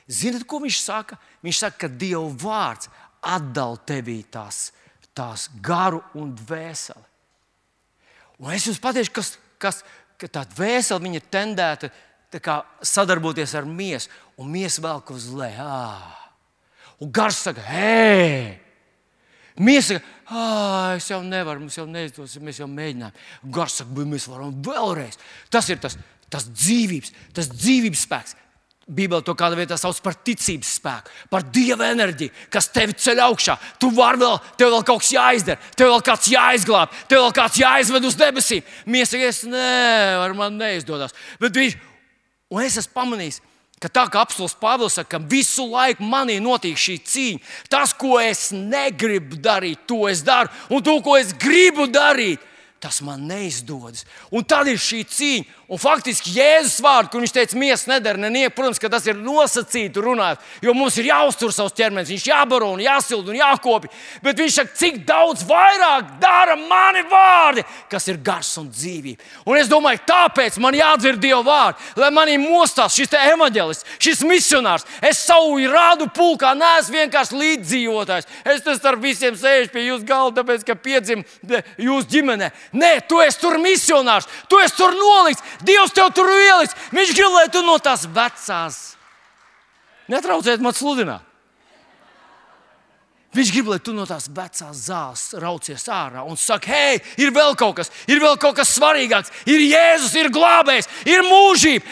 Ziniet, 0.09 0.47
ko 0.49 0.61
viņš 0.62 0.81
saka? 0.81 1.18
Viņš 1.45 1.59
saka, 1.61 1.85
ka 1.85 1.89
Dieva 2.01 2.24
vārds 2.43 2.89
atdala 3.23 3.79
tevī 3.89 4.21
tās, 4.31 4.71
tās 5.16 5.49
garu 5.62 6.03
un 6.19 6.35
dvēseli. 6.37 7.07
Un 8.39 8.55
es 8.55 8.69
jums 8.69 8.79
pateikšu, 8.83 9.14
kas, 9.14 9.33
kas 9.59 9.83
ka 10.19 10.31
tā 10.31 10.45
dvēsele 10.55 11.14
ir 11.16 11.27
tendēta 11.31 11.91
kā, 12.43 12.61
sadarboties 12.83 13.55
ar 13.57 13.66
miesu, 13.66 14.11
un 14.39 14.51
miesa 14.53 14.83
velk 14.85 15.11
uz 15.14 15.31
leju. 15.35 15.69
Un 16.99 17.12
gars 17.14 17.39
saka, 17.47 17.62
hei! 17.62 18.59
Miesa 19.59 19.97
saka, 19.97 20.07
ah, 20.31 20.95
es 20.95 21.09
jau 21.11 21.19
nevaru, 21.27 21.64
mums 21.64 21.79
jau 21.79 21.87
neizdosies, 21.91 22.43
mēs 22.43 22.61
jau 22.61 22.69
mēģinājām. 22.71 23.23
Gars 23.55 23.81
saka, 23.81 24.07
mēs 24.07 24.29
varam 24.31 24.55
vēlreiz. 24.62 25.19
Tas 25.51 25.71
ir 25.71 25.81
tas, 25.83 25.97
tas 26.31 26.47
dzīvības, 26.51 27.14
tas 27.35 27.51
dzīvības 27.51 28.05
spēks, 28.07 28.37
Bībeli 28.89 29.20
to 29.20 29.34
kādā 29.36 29.57
vietā 29.59 29.76
sauc 29.76 29.99
par 30.01 30.14
ticības 30.24 30.70
spēku, 30.78 31.12
par 31.28 31.45
dieva 31.53 31.91
enerģiju, 31.93 32.32
kas 32.53 32.70
tevi 32.72 32.95
ceļ 32.97 33.20
augšā. 33.26 33.59
Tu 33.80 33.91
vari 33.93 34.22
vēl, 34.22 34.39
tev 34.57 34.72
vēl 34.72 34.86
kaut 34.89 35.03
kas 35.03 35.11
jāizdara, 35.12 35.61
tev 35.76 35.93
vēl 35.93 36.05
kāds 36.07 36.30
jāizglāb, 36.32 36.95
tev 37.11 37.26
vēl 37.26 37.34
kāds 37.36 37.61
jāizved 37.61 38.09
uz 38.09 38.16
debesīm. 38.16 38.64
Miesakies, 38.89 39.43
nē, 39.45 39.68
ar 40.22 40.32
man 40.39 40.57
neizdodas. 40.57 41.12
Bet 41.43 41.61
viņš, 41.61 41.76
un 42.55 42.64
es 42.64 42.80
esmu 42.80 42.97
pamanījis, 42.97 43.43
ka 43.78 43.93
tā 43.93 44.07
kā 44.09 44.24
apelsīns 44.24 44.57
Pāvils 44.59 44.97
saka, 44.97 45.18
ka 45.18 45.30
visu 45.36 45.68
laiku 45.68 46.09
manī 46.09 46.39
notiek 46.43 46.80
šī 46.80 46.97
cīņa. 47.12 47.45
Tas, 47.68 47.93
ko 47.93 48.16
es 48.22 48.49
negribu 48.57 49.36
darīt, 49.36 49.84
to 49.91 50.07
es 50.09 50.24
daru, 50.24 50.49
un 50.72 50.80
to, 50.80 50.97
ko 51.05 51.18
es 51.20 51.36
gribu 51.36 51.91
darīt, 51.93 52.41
tas 52.80 53.03
man 53.05 53.26
neizdodas. 53.28 54.05
Un 54.32 54.47
tad 54.49 54.70
ir 54.70 54.80
šī 54.80 55.05
cīņa. 55.05 55.58
Un 55.69 55.77
faktiski 55.77 56.31
Jēzus 56.33 56.79
vārds, 56.81 57.11
kur 57.12 57.21
viņš 57.21 57.33
teica, 57.37 57.57
miesa 57.61 57.91
nedara 57.91 58.16
neniek, 58.16 58.55
protams, 58.57 58.79
ka 58.81 58.89
tas 58.89 59.05
ir 59.05 59.19
nosacīti 59.21 60.01
runāt, 60.01 60.41
jo 60.64 60.73
mums 60.73 60.95
ir 60.97 61.11
jāuztur 61.11 61.53
savs 61.53 61.75
ķermenis, 61.77 62.09
viņš 62.09 62.25
jābaro 62.31 62.71
un 62.73 62.81
jāsilda 62.81 63.29
un 63.29 63.37
jākopja. 63.37 63.91
Bet 64.25 64.41
viņš 64.41 64.55
saka, 64.57 64.73
cik 64.81 65.03
daudz 65.05 65.43
vairāk 65.45 66.14
dara 66.23 66.55
mani 66.57 67.03
vārdi, 67.11 67.66
kas 67.93 68.09
ir 68.09 68.16
gars 68.25 68.55
un 68.62 68.71
dzīvība. 68.73 69.21
Un 69.45 69.59
es 69.61 69.69
domāju, 69.69 70.01
tāpēc 70.09 70.57
man 70.64 70.79
jādzird 70.79 71.21
Dieva 71.21 71.43
vārdi, 71.45 71.93
lai 72.01 72.09
manī 72.16 72.39
mostās 72.41 72.97
šis 72.97 73.12
evanģēlists, 73.21 74.01
šis 74.01 74.25
misionārs. 74.25 74.89
Es 75.05 75.21
savu 75.29 75.61
rādu 75.69 76.09
pulkā 76.16 76.55
neesmu 76.57 76.97
vienkārši 77.03 77.43
līdzdzīvotājs. 77.43 78.31
Es 78.55 78.64
te 78.64 78.79
starp 78.79 79.05
visiem 79.05 79.37
sēžu 79.37 79.69
pie 79.77 79.85
jūsu 79.91 80.09
galda, 80.09 80.41
tāpēc, 80.41 80.64
ka 80.64 80.81
piedzimu 80.81 81.29
jūsu 81.77 82.09
ģimenē. 82.16 82.51
Nē, 82.73 82.95
tu 83.05 83.21
esi 83.21 83.45
tur 83.45 83.61
misionārs, 83.61 84.33
tu 84.49 84.64
esi 84.64 84.81
tur 84.81 84.97
nolikts. 84.97 85.58
Dievs 85.67 85.95
tev 85.97 86.13
tur 86.15 86.31
ieliks. 86.31 86.77
Viņš 86.95 87.15
grib, 87.17 87.33
lai 87.35 87.49
tu 87.53 87.65
no 87.67 87.79
tās 87.83 88.07
vecās 88.07 88.79
netraucētu 90.09 90.65
man 90.65 90.77
sludināt. 90.77 91.25
Viņš 93.37 93.51
grib, 93.53 93.67
lai 93.69 93.79
tu 93.85 93.93
no 93.93 94.07
tās 94.09 94.25
vecās 94.33 94.87
zāles 94.89 95.23
raucies 95.37 95.85
ārā 95.93 96.23
un 96.25 96.39
saki, 96.41 96.71
hei, 96.73 97.01
ir 97.21 97.31
vēl 97.37 97.53
kaut 97.61 97.77
kas, 97.77 97.91
ir 98.09 98.23
vēl 98.23 98.39
kaut 98.41 98.57
kas 98.57 98.73
svarīgāks. 98.73 99.31
Ir 99.47 99.61
Jēzus, 99.69 100.15
ir 100.17 100.31
glābējs, 100.33 100.89
ir 101.07 101.27
mūžība. 101.27 101.85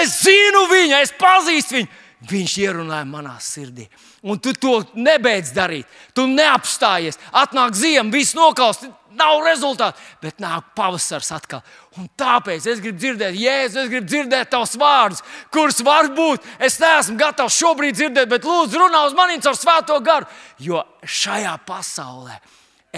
Es 0.00 0.16
zinu 0.24 0.64
viņu, 0.72 1.02
es 1.02 1.12
pazīstu 1.20 1.76
viņu. 1.76 1.90
Viņš 2.26 2.52
ierunāja 2.58 3.06
manā 3.06 3.36
sirdī. 3.38 3.84
Un 4.26 4.40
tu 4.42 4.50
to 4.58 4.80
nebeidz 4.98 5.52
darīt. 5.54 5.86
Tu 6.16 6.24
neapstājies. 6.26 7.18
Atnāk 7.30 7.76
ziema, 7.78 8.10
viss 8.10 8.34
nokaust, 8.34 8.88
nav 9.14 9.38
rezultātu, 9.46 10.02
bet 10.22 10.42
nāk 10.42 10.72
pavasars 10.78 11.30
atkal. 11.36 11.62
Un 11.98 12.10
tāpēc 12.18 12.66
es 12.70 12.82
gribu 12.82 12.98
dzirdēt, 12.98 13.38
Jēzus, 13.38 13.80
es 13.84 13.92
gribu 13.92 14.10
dzirdēt 14.10 14.50
tavus 14.50 14.74
vārdus, 14.78 15.22
kurus 15.54 15.78
varbūt 15.86 16.46
es 16.58 16.78
neesmu 16.82 17.18
gatavs 17.20 17.58
šobrīd 17.58 17.98
dzirdēt, 17.98 18.30
bet 18.30 18.46
lūdzu, 18.46 18.82
runā 18.82 19.06
uz 19.06 19.16
maniem 19.18 19.42
caur 19.44 19.58
svēto 19.58 19.98
garu. 20.04 20.28
Jo 20.62 20.82
šajā 21.02 21.54
pasaulē 21.70 22.38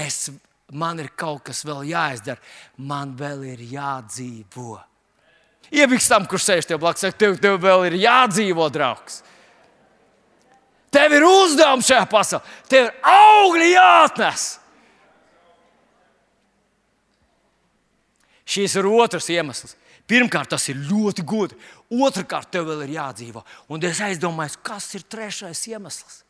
es, 0.01 0.31
man 0.73 1.01
ir 1.03 1.13
kaut 1.13 1.45
kas 1.51 1.65
vēl 1.69 1.91
jāizdara, 1.93 2.41
man 2.89 3.13
vēl 3.21 3.45
ir 3.55 3.67
jādzīvo. 3.77 4.79
Iebiks 5.71 6.09
tam, 6.11 6.27
kurš 6.27 6.49
sēž 6.49 6.67
tev 6.67 6.81
blakus, 6.83 7.13
tev, 7.19 7.37
tev 7.39 7.59
vēl 7.63 7.87
ir 7.91 7.99
jādzīvo, 8.03 8.67
draugs. 8.75 9.21
Tev 10.91 11.13
ir 11.15 11.27
uzdevums 11.27 11.87
šajā 11.87 12.07
pasaulē, 12.11 12.57
tev 12.67 12.89
ir 12.89 13.13
augļi 13.13 13.69
jāatnes. 13.77 14.47
Šis 18.51 18.75
ir 18.81 18.89
otrs 18.91 19.31
iemesls. 19.31 19.77
Pirmkārt, 20.11 20.51
tas 20.51 20.65
ir 20.73 20.81
ļoti 20.89 21.23
gudri. 21.23 21.59
Otrakārt, 21.95 22.51
tev 22.51 22.67
vēl 22.67 22.83
ir 22.89 22.97
jādzīvo. 22.97 23.45
Un 23.71 23.87
es 23.87 24.01
aizdomājos, 24.03 24.59
kas 24.67 24.89
ir 24.99 25.05
trešais 25.07 25.63
iemesls. 25.71 26.25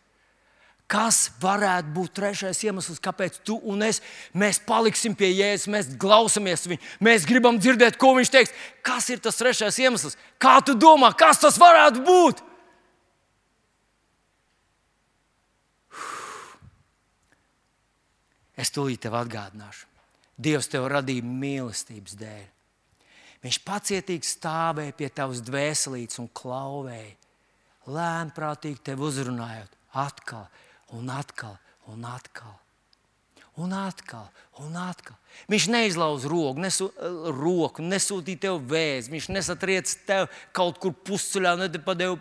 Kas 0.91 1.28
varētu 1.38 1.93
būt 1.95 2.16
trešais 2.18 2.59
iemesls, 2.66 2.99
kāpēc 2.99 3.36
tu 3.47 3.61
un 3.70 3.84
es 3.86 4.01
mēs 4.34 4.59
paliksim 4.66 5.14
pie 5.14 5.28
Jēzus, 5.30 5.68
mēs 5.70 5.91
klausāmies 6.03 6.66
viņu, 6.66 6.82
mēs 7.07 7.26
gribam 7.28 7.61
dzirdēt, 7.62 7.95
ko 8.01 8.16
viņš 8.16 8.30
teiks. 8.34 8.55
Kas 8.82 9.07
ir 9.14 9.20
tas 9.22 9.38
trešais 9.38 9.78
iemesls? 9.78 10.18
Kā 10.43 10.57
tu 10.66 10.74
domā, 10.74 11.12
kas 11.14 11.38
tas 11.38 11.61
varētu 11.62 12.03
būt? 12.03 12.43
Es 18.59 18.74
tūlīt 18.74 19.05
tev 19.05 19.14
atgādināšu. 19.20 19.86
Dievs 20.41 20.68
tev 20.72 20.88
radīja 20.91 21.22
mīlestības 21.22 22.16
dēļ. 22.18 22.49
Viņš 23.45 23.61
pacietīgi 23.64 24.26
stāvēja 24.26 24.97
pie 24.99 25.09
tavas 25.14 25.38
dvēselītes 25.47 26.18
un 26.20 26.26
klauvēja. 26.34 27.14
Lēnprātīgi 27.91 28.82
tevi 28.91 29.07
uzrunājot, 29.07 29.78
atkal 30.03 30.51
un 30.93 31.09
atkal 31.09 31.59
un 31.91 32.05
atkal. 32.05 32.69
Un 33.61 33.74
atkal, 33.76 34.28
un 34.62 34.76
atkal. 34.80 35.16
Viņš 35.50 35.66
neizlauza 35.72 36.28
roku, 36.30 36.61
nesu, 36.62 36.86
roku 37.34 37.82
nesūtīja 37.82 38.38
tev 38.44 38.58
vēzi, 38.70 39.11
viņš 39.11 39.26
nesatriec 39.32 39.92
tev 40.06 40.28
kaut 40.54 40.78
kur 40.82 40.92
pusceļā, 41.06 41.54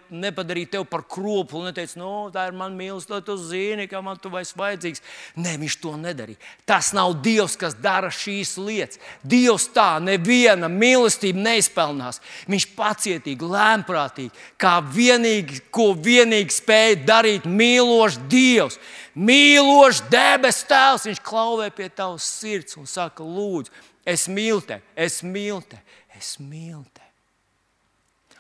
nepadarīja 0.10 0.72
tevi 0.76 0.88
par 0.90 1.04
kroplu, 1.10 1.62
neteica, 1.66 2.00
no, 2.00 2.12
tā 2.34 2.48
ir 2.50 2.58
mana 2.58 2.74
mīlestība, 2.78 3.22
tu 3.28 3.36
zini, 3.38 3.86
ka 3.92 4.02
man 4.06 4.18
tu 4.22 4.32
vairs 4.34 4.56
vajadzīgs. 4.58 5.04
Nē, 5.38 5.58
viņš 5.62 5.78
to 5.84 5.94
nedarīja. 6.00 6.42
Tas 6.70 6.92
nav 6.98 7.20
Dievs, 7.26 7.58
kas 7.60 7.78
dara 7.78 8.10
šīs 8.14 8.56
lietas. 8.62 9.02
Dievs 9.22 9.68
tā 9.76 9.90
neviena 10.02 10.72
mīlestība 10.72 11.44
neizpelnās. 11.52 12.24
Viņš 12.50 12.70
pacietīgi, 12.78 13.52
lēmprātīgi, 13.52 14.34
kā 14.58 14.80
vienīgi, 14.96 15.62
ko 15.70 15.92
vienīgi 15.94 16.58
spēja 16.62 17.04
darīt 17.12 17.46
mīlošs 17.50 18.24
Dievs 18.32 18.80
mīlošs 19.20 20.06
debes 20.12 20.64
tēls, 20.70 21.08
viņš 21.10 21.22
klauvē 21.26 21.70
pie 21.76 21.90
tavas 21.92 22.28
sirds 22.40 22.78
un 22.80 22.88
saka, 22.90 23.26
lūdzu, 23.26 23.74
es 24.08 24.28
mīlu 24.32 24.64
te, 24.66 24.80
es 24.96 25.22
mīlu 25.26 25.62
te, 25.68 25.82
es 26.18 26.38
mīlu 26.40 26.86
te. 26.94 27.06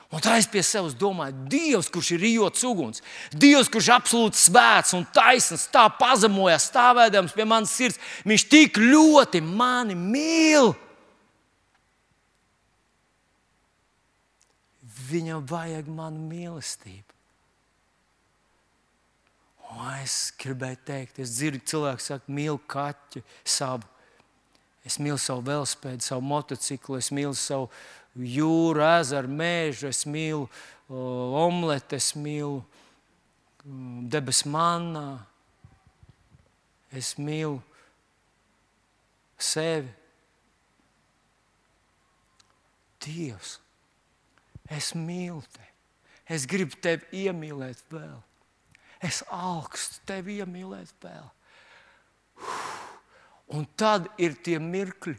Un 0.10 0.24
tā 0.26 0.40
es 0.42 0.48
pie 0.50 0.64
sevis 0.66 0.96
domāju, 0.98 1.36
Dievs, 1.52 1.90
kurš 1.94 2.16
ir 2.16 2.24
rījots 2.24 2.64
uguns, 2.66 3.04
Dievs, 3.30 3.70
kurš 3.70 3.92
ir 3.92 3.96
absolūti 4.00 4.42
svēts 4.42 4.96
un 4.98 5.06
taisns, 5.14 5.68
tā 5.70 5.84
pazemojas, 6.00 6.66
stāvēdams 6.72 7.36
pie 7.36 7.46
manas 7.46 7.76
sirds, 7.78 8.00
viņš 8.26 8.48
tik 8.50 8.80
ļoti 8.82 9.44
mani 9.46 9.98
mīl. 10.00 10.74
Viņam 15.10 15.46
vajag 15.50 15.94
manu 15.94 16.26
mīlestību. 16.26 17.19
O, 19.70 19.78
es 20.02 20.32
gribēju 20.42 20.80
teikt, 20.88 21.20
es 21.22 21.36
dzirdu, 21.36 21.62
cilvēku 21.70 22.02
saka, 22.02 22.34
mīlu 22.34 22.58
kaķi 22.72 23.22
savu. 23.46 23.86
Es 24.88 24.98
mīlu 24.98 25.20
savu 25.22 25.44
velospēdu, 25.46 26.02
savu 26.02 26.26
motociklu, 26.26 26.98
es 26.98 27.12
mīlu 27.14 27.36
savu 27.38 27.68
jūru, 28.18 28.82
ezeru, 28.82 29.30
mēžu, 29.30 29.90
es 29.92 30.06
mīlu 30.10 30.48
uh, 30.48 31.36
omleti, 31.44 32.00
es 32.00 32.16
mīlu 32.18 32.64
um, 33.66 34.08
debesu 34.10 34.50
manā, 34.50 35.20
es 36.96 37.14
mīlu 37.22 37.60
sevi. 39.38 39.92
Dievs, 43.00 43.60
es 44.76 44.90
mīlu 44.98 45.44
tevi. 45.54 45.70
Es 46.30 46.50
gribu 46.50 46.78
tevi 46.82 47.26
iemīlēt 47.26 47.86
vēl. 47.94 48.18
Es 49.04 49.22
augstu 49.32 50.02
tevi 50.10 50.40
iemīlēt 50.44 50.92
vēl. 51.04 51.28
Un 53.56 53.66
tad 53.80 54.10
ir 54.22 54.36
tie 54.44 54.60
mirkļi, 54.62 55.16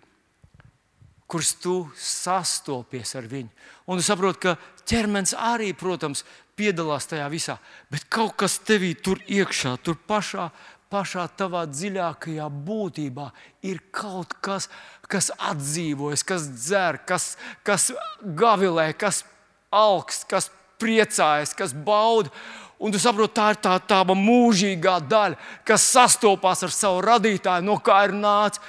kurus 1.31 1.55
tu 1.63 1.75
sastopies 1.99 3.15
ar 3.19 3.27
viņu. 3.31 3.51
Un 3.91 4.01
tu 4.01 4.05
saproti, 4.07 4.43
ka 4.45 4.85
ķermenis 4.91 5.35
arī, 5.35 5.73
protams, 5.79 6.25
piedalās 6.59 7.09
tajā 7.11 7.29
visā, 7.33 7.57
bet 7.91 8.07
kaut 8.13 8.37
kas 8.43 8.59
tevī 8.67 8.93
tur 8.99 9.23
iekšā, 9.31 9.77
tur 9.85 9.97
pašā, 10.09 10.51
pašā 10.91 11.27
tavā 11.39 11.65
dziļākajā 11.71 12.47
būtībā 12.67 13.29
ir 13.67 13.81
kaut 13.95 14.35
kas, 14.45 14.69
kas 15.11 15.31
atdzīvojas, 15.39 16.27
kas 16.27 16.49
dzer, 16.51 17.01
kas, 17.07 17.35
kas 17.67 17.91
gavilē, 18.23 18.91
kas 18.99 19.23
augsts, 19.71 20.27
kas 20.29 20.51
priecājas, 20.83 21.55
kas 21.57 21.75
bauda. 21.75 22.33
Un 22.81 22.93
tu 22.93 23.01
saproti, 23.01 23.35
tā 23.37 23.51
ir 23.53 23.59
tā 23.61 23.75
tava 23.85 24.15
mūžīgā 24.17 24.97
daļa, 25.05 25.37
kas 25.69 25.85
sastopas 25.93 26.65
ar 26.65 26.73
savu 26.73 27.03
radītāju, 27.05 27.67
no 27.67 27.77
kā 27.85 27.99
ir 28.09 28.15
nācis. 28.17 28.63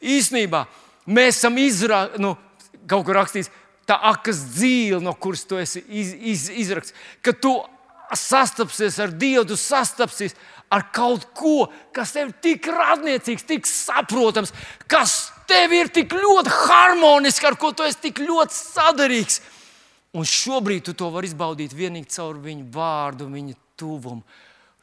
Īsnībā 0.00 0.62
mēs 1.12 1.40
esam 1.40 1.58
izrādījuši, 1.60 2.22
nu, 2.24 2.36
kaut 2.88 3.04
kur 3.04 3.18
rakstīts, 3.18 3.50
tā 3.88 3.98
akas 4.10 4.40
dzīve, 4.54 5.00
no 5.04 5.12
kuras 5.12 5.44
tu 5.48 5.58
esi 5.60 5.82
iz, 5.88 6.14
iz, 6.16 6.46
izraksts. 6.64 6.96
Kad 7.24 7.40
tu 7.44 7.52
sastapsies 8.16 8.96
ar 9.04 9.12
Dievu, 9.12 9.44
tu 9.50 9.58
sastapsies 9.60 10.36
ar 10.72 10.86
kaut 10.92 11.28
ko, 11.36 11.68
kas 11.96 12.12
tev 12.16 12.30
ir 12.30 12.34
tik 12.44 12.68
radniecīgs, 12.72 13.46
tik 13.48 13.68
saprotams, 13.68 14.52
kas 14.88 15.34
tev 15.48 15.72
ir 15.76 15.92
tik 15.92 16.12
ļoti 16.12 16.52
harmonisks, 16.64 17.44
ar 17.44 17.56
ko 17.60 17.72
tu 17.72 17.84
esi 17.88 18.08
tik 18.08 18.20
ļoti 18.24 18.56
sadarīgs. 18.56 19.40
Un 20.16 20.24
šobrīd 20.24 20.86
tu 20.86 20.94
to 20.96 21.10
vari 21.12 21.28
izbaudīt 21.28 21.74
tikai 21.74 22.04
caur 22.08 22.38
viņu 22.40 22.68
vārdu, 22.72 23.28
viņa 23.28 23.54
tuvumu. 23.76 24.22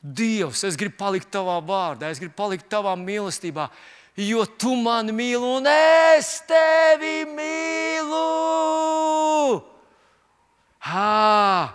Dievs, 0.05 0.61
es 0.67 0.75
gribu 0.77 0.99
palikt 0.99 1.31
tavā 1.33 1.57
vārdā, 1.65 2.11
es 2.13 2.19
gribu 2.21 2.35
palikt 2.37 2.67
tavā 2.69 2.93
mīlestībā, 2.99 3.69
jo 4.21 4.45
tu 4.45 4.75
mani 4.77 5.11
mīli 5.11 5.49
un 5.57 5.65
es 5.65 6.43
tevi 6.45 7.25
mīlu. 7.25 8.21
Ha! 10.85 11.73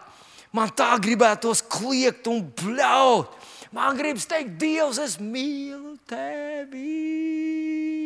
Man 0.54 0.70
tā 0.74 0.94
gribētos 1.02 1.62
kliegt 1.66 2.26
un 2.30 2.42
bļaut. 2.54 3.34
Man 3.74 3.98
gribas 3.98 4.26
teikt, 4.30 4.56
Dievs, 4.58 4.98
es 4.98 5.18
mīlu 5.22 5.94
tevi. 6.10 7.99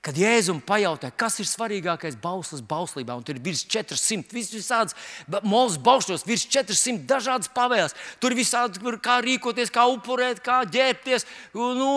Kad 0.00 0.16
Jēzum 0.16 0.62
pajautāja, 0.64 1.12
kas 1.12 1.34
ir 1.42 1.48
svarīgākais 1.48 2.14
bauslis 2.22 2.62
bauslībā, 2.64 3.12
un 3.18 3.24
tur 3.24 3.36
ir 3.36 3.42
virs 3.44 3.66
400, 3.68 4.32
vis, 4.32 4.48
visādas 4.54 4.96
mūzes 5.44 5.76
baušļos, 5.84 6.24
virs 6.24 6.46
400 6.48 7.04
dažādas 7.08 7.50
pavēles. 7.52 7.92
Tur 8.16 8.32
ir 8.32 8.40
visādi, 8.40 8.80
kā 9.04 9.18
rīkoties, 9.20 9.72
kā 9.74 9.84
upurēt, 9.92 10.40
kā 10.44 10.62
ģērbties, 10.72 11.26
nu, 11.52 11.90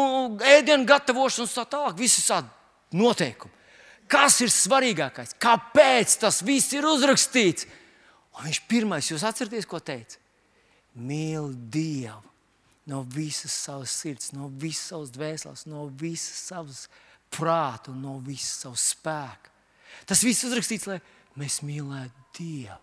ēdienu 0.43 0.83
gatavošana 0.89 1.47
un 1.47 1.53
tā 1.53 1.65
tālāk. 1.77 1.95
Visādi 2.01 2.99
noteikumi. 2.99 3.55
Kas 4.11 4.41
ir 4.43 4.51
svarīgākais? 4.51 5.37
Kāpēc 5.39 6.17
tas 6.25 6.41
viss 6.43 6.75
ir 6.75 6.83
uzrakstīts? 6.89 7.69
Un 8.35 8.49
viņš 8.49 8.61
pirmais, 8.67 9.07
jūs 9.13 9.23
atcerieties, 9.23 9.69
ko 9.69 9.79
teica? 9.79 10.19
Mīl 10.99 11.53
Dievu 11.71 12.19
no 12.91 12.99
visas 13.07 13.55
savas 13.55 13.95
sirds, 13.95 14.33
no 14.35 14.49
visas 14.59 14.91
savas 14.91 15.11
dvēseles, 15.15 15.65
no 15.71 15.87
visas 15.87 16.43
savas 16.51 16.83
dzīves 16.83 17.11
prātu 17.33 17.95
no 17.97 18.19
visas 18.23 18.63
savas 18.63 18.87
spēka. 18.93 19.51
Tas 20.09 20.23
viss 20.25 20.45
uzrakstīts, 20.47 20.87
lai 20.89 20.99
mēs 21.39 21.61
mīlētu 21.65 22.27
Dievu. 22.37 22.79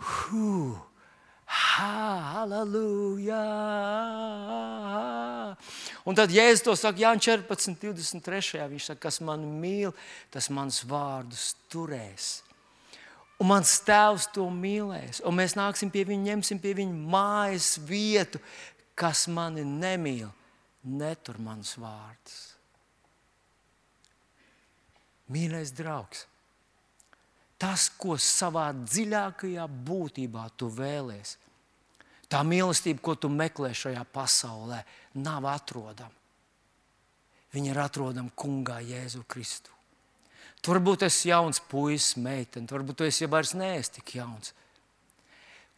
Huh. 0.00 0.78
Halleluja! 1.50 3.46
Un 6.06 6.14
tad 6.14 6.30
Jēzus 6.30 6.62
to 6.62 6.76
saka 6.78 7.02
Jānis 7.02 7.26
14, 7.26 7.74
23. 7.82 8.68
Viņš 8.70 8.86
saka, 8.92 9.00
kas 9.08 9.18
man 9.26 9.42
mīl, 9.58 9.90
tas 10.30 10.46
mans 10.54 10.84
vārdus 10.86 11.56
turēs. 11.72 12.44
Un 13.42 13.50
mans 13.50 13.72
tēvs 13.82 14.28
to 14.34 14.46
mīlēs. 14.52 15.22
Un 15.26 15.34
mēs 15.40 15.56
nāksim 15.58 15.90
pie 15.90 16.04
viņa, 16.06 16.28
ņemsim 16.30 16.62
pie 16.62 16.76
viņa 16.78 16.94
mājas 17.16 17.72
vietu, 17.82 18.38
kas 18.94 19.26
mani 19.32 19.64
nemīl, 19.66 20.30
netur 20.84 21.40
manas 21.42 21.74
vārdus. 21.80 22.49
Mīļais 25.30 25.72
draugs, 25.78 26.24
tas, 27.60 27.88
ko 28.00 28.16
savā 28.18 28.70
dziļākajā 28.74 29.66
būtībā 29.86 30.48
tu 30.58 30.70
vēlēsies, 30.74 31.36
tā 32.30 32.40
mīlestība, 32.46 33.02
ko 33.02 33.14
tu 33.18 33.30
meklē 33.30 33.72
šajā 33.74 34.02
pasaulē, 34.14 34.80
nav 35.22 35.46
atrodama. 35.50 36.16
Viņa 37.50 37.72
ir 37.72 37.80
atrodama 37.82 38.30
Kungā 38.38 38.78
Jēzu 38.86 39.24
Kristu. 39.26 39.74
Tu 40.62 40.70
varbūt 40.70 41.06
esi 41.08 41.30
jauns 41.30 41.58
puisis, 41.70 42.14
meitene, 42.20 42.68
varbūt 42.70 43.06
esi 43.08 43.24
jau 43.24 43.30
vairs 43.32 43.56
neesi 43.58 43.96
tik 43.98 44.14
jauns 44.20 44.52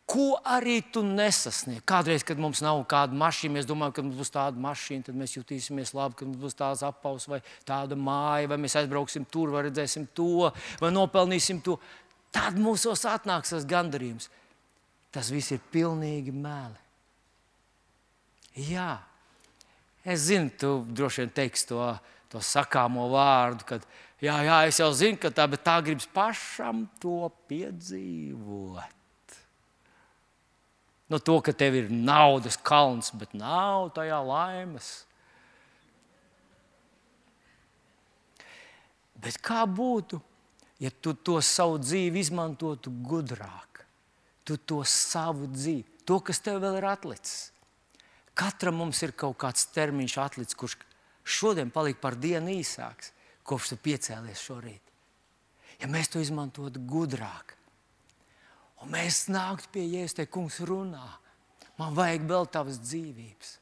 ko 0.07 0.37
arī 0.45 0.81
tu 0.93 1.03
nesasniedz. 1.07 1.83
Kādreiz, 1.89 2.25
kad 2.27 2.41
mums 2.41 2.63
nav 2.65 2.81
kāda 2.91 3.17
mašīna, 3.17 3.57
mēs 3.59 3.69
domājam, 3.69 3.95
ka 3.97 4.05
mums 4.05 4.19
būs 4.19 4.35
tāda 4.35 4.61
mašīna, 4.61 5.07
tad 5.09 5.19
mēs 5.19 5.37
jutīsimies 5.37 5.95
labi, 5.97 6.19
ka 6.19 6.29
mums 6.29 6.41
būs 6.43 6.59
tāds 6.59 6.85
apaus 6.87 7.29
vai 7.31 7.41
tāda 7.69 7.99
māja, 7.99 8.51
vai 8.51 8.59
mēs 8.61 8.77
aizbrauksim 8.81 9.27
tur, 9.33 9.53
vai 9.55 9.67
redzēsim 9.69 10.09
to, 10.17 10.51
vai 10.83 10.93
nopelnīsim 10.93 11.63
to. 11.65 11.79
Tad 12.33 12.59
mūsos 12.61 13.05
atnāks 13.09 13.55
tas 13.55 13.69
gandarījums. 13.69 14.31
Tas 15.13 15.29
viss 15.33 15.53
ir 15.53 15.61
pilnīgi 15.73 16.33
meli. 16.33 16.81
Jā, 18.69 18.97
es 20.05 20.27
zinu, 20.29 20.51
tu 20.61 20.73
droši 20.89 21.23
vien 21.23 21.37
teiksi 21.37 21.69
to, 21.71 21.85
to 22.33 22.41
sakāmo 22.45 23.07
vārdu, 23.13 23.69
kad 23.69 23.87
jā, 24.21 24.35
jā, 24.45 24.59
es 24.69 24.81
jau 24.81 24.91
zinu, 24.97 25.21
ka 25.21 25.33
tā, 25.33 25.47
bet 25.53 25.65
tā 25.65 25.79
gribas 25.85 26.09
pašam 26.13 26.85
to 27.01 27.29
piedzīvot 27.49 29.02
no 31.13 31.21
to, 31.21 31.39
ka 31.45 31.53
tev 31.53 31.77
ir 31.77 31.91
naudas 31.93 32.57
kalns, 32.57 33.13
bet 33.13 33.35
nav 33.37 33.93
tajā 33.97 34.19
laimes. 34.25 34.91
Bet 39.23 39.39
kā 39.45 39.63
būtu, 39.69 40.19
ja 40.83 40.91
tu 40.91 41.15
to 41.15 41.39
savu 41.45 41.79
dzīvi 41.79 42.25
izmantotu 42.25 42.91
gudrāk? 43.07 43.85
Tu 44.43 44.57
to 44.59 44.81
savu 44.89 45.47
dzīvi, 45.53 46.03
to, 46.09 46.19
kas 46.25 46.43
tev 46.43 46.59
vēl 46.65 46.81
ir 46.81 46.89
atlicis. 46.91 47.53
Katram 48.35 48.81
mums 48.81 48.99
ir 49.05 49.13
kaut 49.15 49.37
kāds 49.39 49.69
termiņš 49.75 50.17
atlicis, 50.19 50.59
kurš 50.59 50.79
šodien 51.23 51.71
palika 51.71 52.01
par 52.09 52.17
dienu 52.19 52.51
īsāks, 52.57 53.13
kopš 53.47 53.75
tu 53.75 53.79
piecēlies 53.85 54.43
šorīt. 54.43 54.81
Ja 55.83 55.91
mēs 55.91 56.11
to 56.11 56.23
izmantotu 56.23 56.83
gudrāk, 56.89 57.55
un 58.83 58.93
mēs 58.93 59.27
nāktu 59.31 59.71
pie 59.75 59.85
Jēzus, 59.87 60.17
te 60.19 60.27
kungs 60.31 60.61
runā, 60.67 61.05
man 61.79 61.95
vajag 61.97 62.27
vēl 62.29 62.49
tavas 62.53 62.81
dzīvības. 62.83 63.59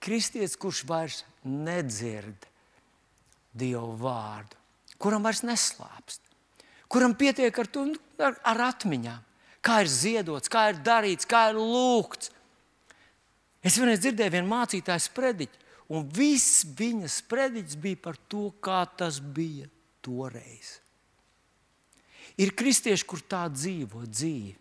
Kristietis, 0.00 0.56
kurš 0.56 0.84
vairs 0.88 1.22
nedzird 1.44 2.46
Dievu 3.52 3.96
vārdu, 4.00 4.56
kuram 5.02 5.24
vairs 5.26 5.42
neslāpst, 5.44 6.22
kuram 6.88 7.16
pietiek 7.18 7.56
ar, 7.58 7.68
to, 7.68 7.88
ar, 8.22 8.36
ar 8.46 8.62
atmiņām, 8.70 9.24
kā 9.64 9.80
ir 9.84 9.90
ziedots, 9.92 10.52
kā 10.52 10.70
ir 10.70 10.80
darīts, 10.84 11.28
kā 11.28 11.48
ir 11.50 11.58
lūgts. 11.60 12.30
Es 13.60 13.76
vienreiz 13.76 14.00
dzirdēju 14.00 14.36
vienu 14.38 14.48
mācītāju 14.54 15.04
sprediķi, 15.04 15.66
un 15.92 16.06
viss 16.16 16.62
viņa 16.78 17.10
sprediķis 17.12 17.80
bija 17.82 18.00
par 18.06 18.16
to, 18.30 18.46
kā 18.62 18.84
tas 18.96 19.18
bija 19.20 19.68
toreiz. 20.00 20.78
Ir 22.38 22.54
kristieši, 22.56 23.06
kur 23.08 23.22
tā 23.26 23.46
dzīvo 23.50 24.04
dzīvi. 24.06 24.56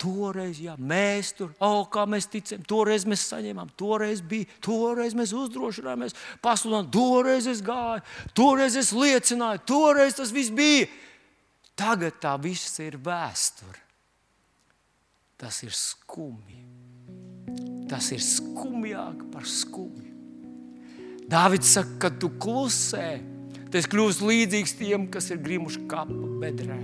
Toreiz, 0.00 0.58
jā, 0.58 0.74
mēs 0.74 1.30
tur, 1.38 1.52
oh, 1.62 1.84
kā 1.86 2.02
mēs 2.10 2.26
ticam, 2.26 2.64
toreiz 2.66 3.04
mēs 3.06 3.28
saņēmām, 3.30 3.68
toreiz 3.78 4.18
bija, 4.26 4.48
toreiz 4.64 5.14
mēs 5.14 5.30
uzdrošinājāmies, 5.38 6.16
pasludinājām, 6.42 6.88
toreiz 6.92 7.46
es 7.46 7.62
gāju, 7.62 8.02
toreiz 8.34 8.74
es 8.80 8.90
liecināju, 8.90 9.62
toreiz 9.70 10.18
tas 10.18 10.34
viss 10.34 10.50
bija. 10.50 10.88
Tagad 11.78 12.18
tā 12.22 12.34
viss 12.42 12.78
ir 12.82 12.98
vēsture. 13.02 13.80
Tas 15.38 15.62
ir 15.66 15.74
skumji. 15.74 16.62
Tas 17.90 18.10
ir 18.14 18.22
skumjāk 18.22 19.26
par 19.30 19.46
skumju. 19.46 20.10
Dāvids 21.30 21.70
saka, 21.74 21.96
ka 22.04 22.10
tu 22.20 22.30
klusē, 22.40 23.18
tas 23.74 23.90
kļūst 23.90 24.22
līdzīgs 24.22 24.78
tiem, 24.78 25.08
kas 25.10 25.32
ir 25.34 25.42
grimuši 25.42 25.82
kapa 25.90 26.30
bedrē. 26.40 26.78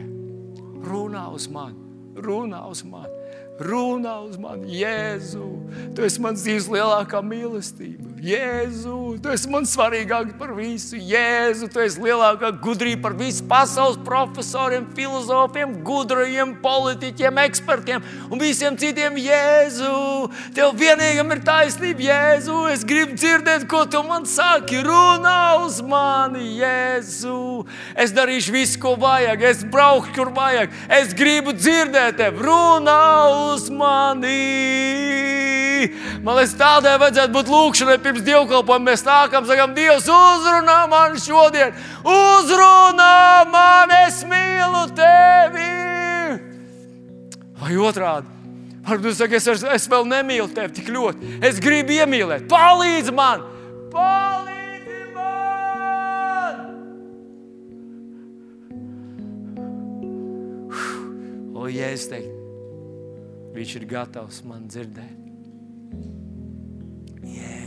Runā 0.84 1.28
uz 1.36 1.46
mani! 1.52 1.90
runā 2.16 2.60
uz 2.70 2.82
mani. 2.84 3.16
Runā 3.60 4.14
uz 4.24 4.38
mani, 4.40 4.70
Jēzu. 4.80 5.46
Tu 5.94 6.06
esi 6.06 6.22
mans 6.22 6.40
dzīves 6.42 6.70
lielākā 6.72 7.20
mīlestība. 7.24 8.09
Jēzu, 8.20 9.16
tu 9.24 9.30
esi 9.32 9.48
man 9.48 9.64
svarīgāk 9.64 10.34
par 10.36 10.50
visu. 10.52 10.98
Jēzu, 11.00 11.70
tu 11.72 11.80
esi 11.80 12.02
lielākā 12.04 12.50
gudrība 12.60 13.06
par 13.06 13.14
visu 13.16 13.46
pasaules 13.48 13.96
profesoriem, 14.04 14.84
filozofiem, 14.96 15.72
gudrajiem, 15.86 16.52
politiķiem, 16.60 17.40
ekspertiem 17.46 18.04
un 18.28 18.42
visiem 18.42 18.76
citiem. 18.76 19.16
Jēzu, 19.24 20.28
tev 20.56 20.76
vienīgam 20.76 21.32
ir 21.32 21.40
taisnība. 21.48 22.04
Jēzu, 22.10 22.58
es 22.74 22.84
gribu 22.84 23.16
dzirdēt, 23.16 23.64
ko 23.70 23.86
tu 23.88 24.04
man 24.04 24.28
saki. 24.28 24.82
Runā 24.84 25.64
uz 25.64 25.80
mani, 25.80 26.44
Jēzu. 26.60 27.64
Es 27.96 28.12
darīšu 28.12 28.52
visu, 28.58 28.82
ko 28.84 28.98
vajag. 29.00 29.48
Es 29.48 29.64
braukšu, 29.64 30.12
kur 30.18 30.34
vajag. 30.36 30.76
Es 31.00 31.16
gribu 31.16 31.56
dzirdēt 31.56 32.20
tevi. 32.20 32.44
Runā 32.44 33.00
uz 33.54 33.70
mani. 33.72 34.36
Man 36.20 36.36
liekas, 36.36 36.52
tādai 36.58 36.98
vajadzētu 37.00 37.32
būt 37.32 37.48
lūkšanai 37.48 37.96
pirms 38.10 38.26
dievkalpojuma. 38.26 38.90
Mēs 38.90 39.04
nākam, 39.06 39.46
sakām, 39.46 39.74
Dievs, 39.76 40.08
uzrunā 40.10 40.80
man 40.90 41.16
šodien, 41.20 41.74
uzrunā 42.02 43.46
man, 43.50 43.94
es 44.06 44.24
mīlu 44.28 44.84
tevi. 44.98 45.70
Vai 47.60 47.76
otrādi? 47.78 48.26
Varbūt 48.86 49.10
jūs 49.12 49.20
sakat, 49.20 49.46
es, 49.52 49.62
es 49.76 49.88
vēl 49.92 50.04
nemīlu 50.08 50.48
tevi 50.54 50.72
tik 50.80 50.88
ļoti. 50.90 51.18
Es 51.46 51.60
gribu 51.62 51.92
iemīlēt, 52.00 52.48
palīdzi 52.50 53.12
man! 53.14 53.44
Palīdzi 53.92 55.00
man! 55.14 56.56
O, 61.54 61.68
ja 61.68 61.92
es 61.92 62.08
teiktu, 62.10 62.36
Viņš 63.50 63.72
ir 63.80 63.84
gatavs 63.90 64.44
man 64.46 64.62
dzirdēt. 64.70 65.20
Jēzu, 67.26 67.59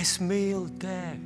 Es 0.00 0.16
mīlu 0.18 0.66
tevi. 0.80 1.22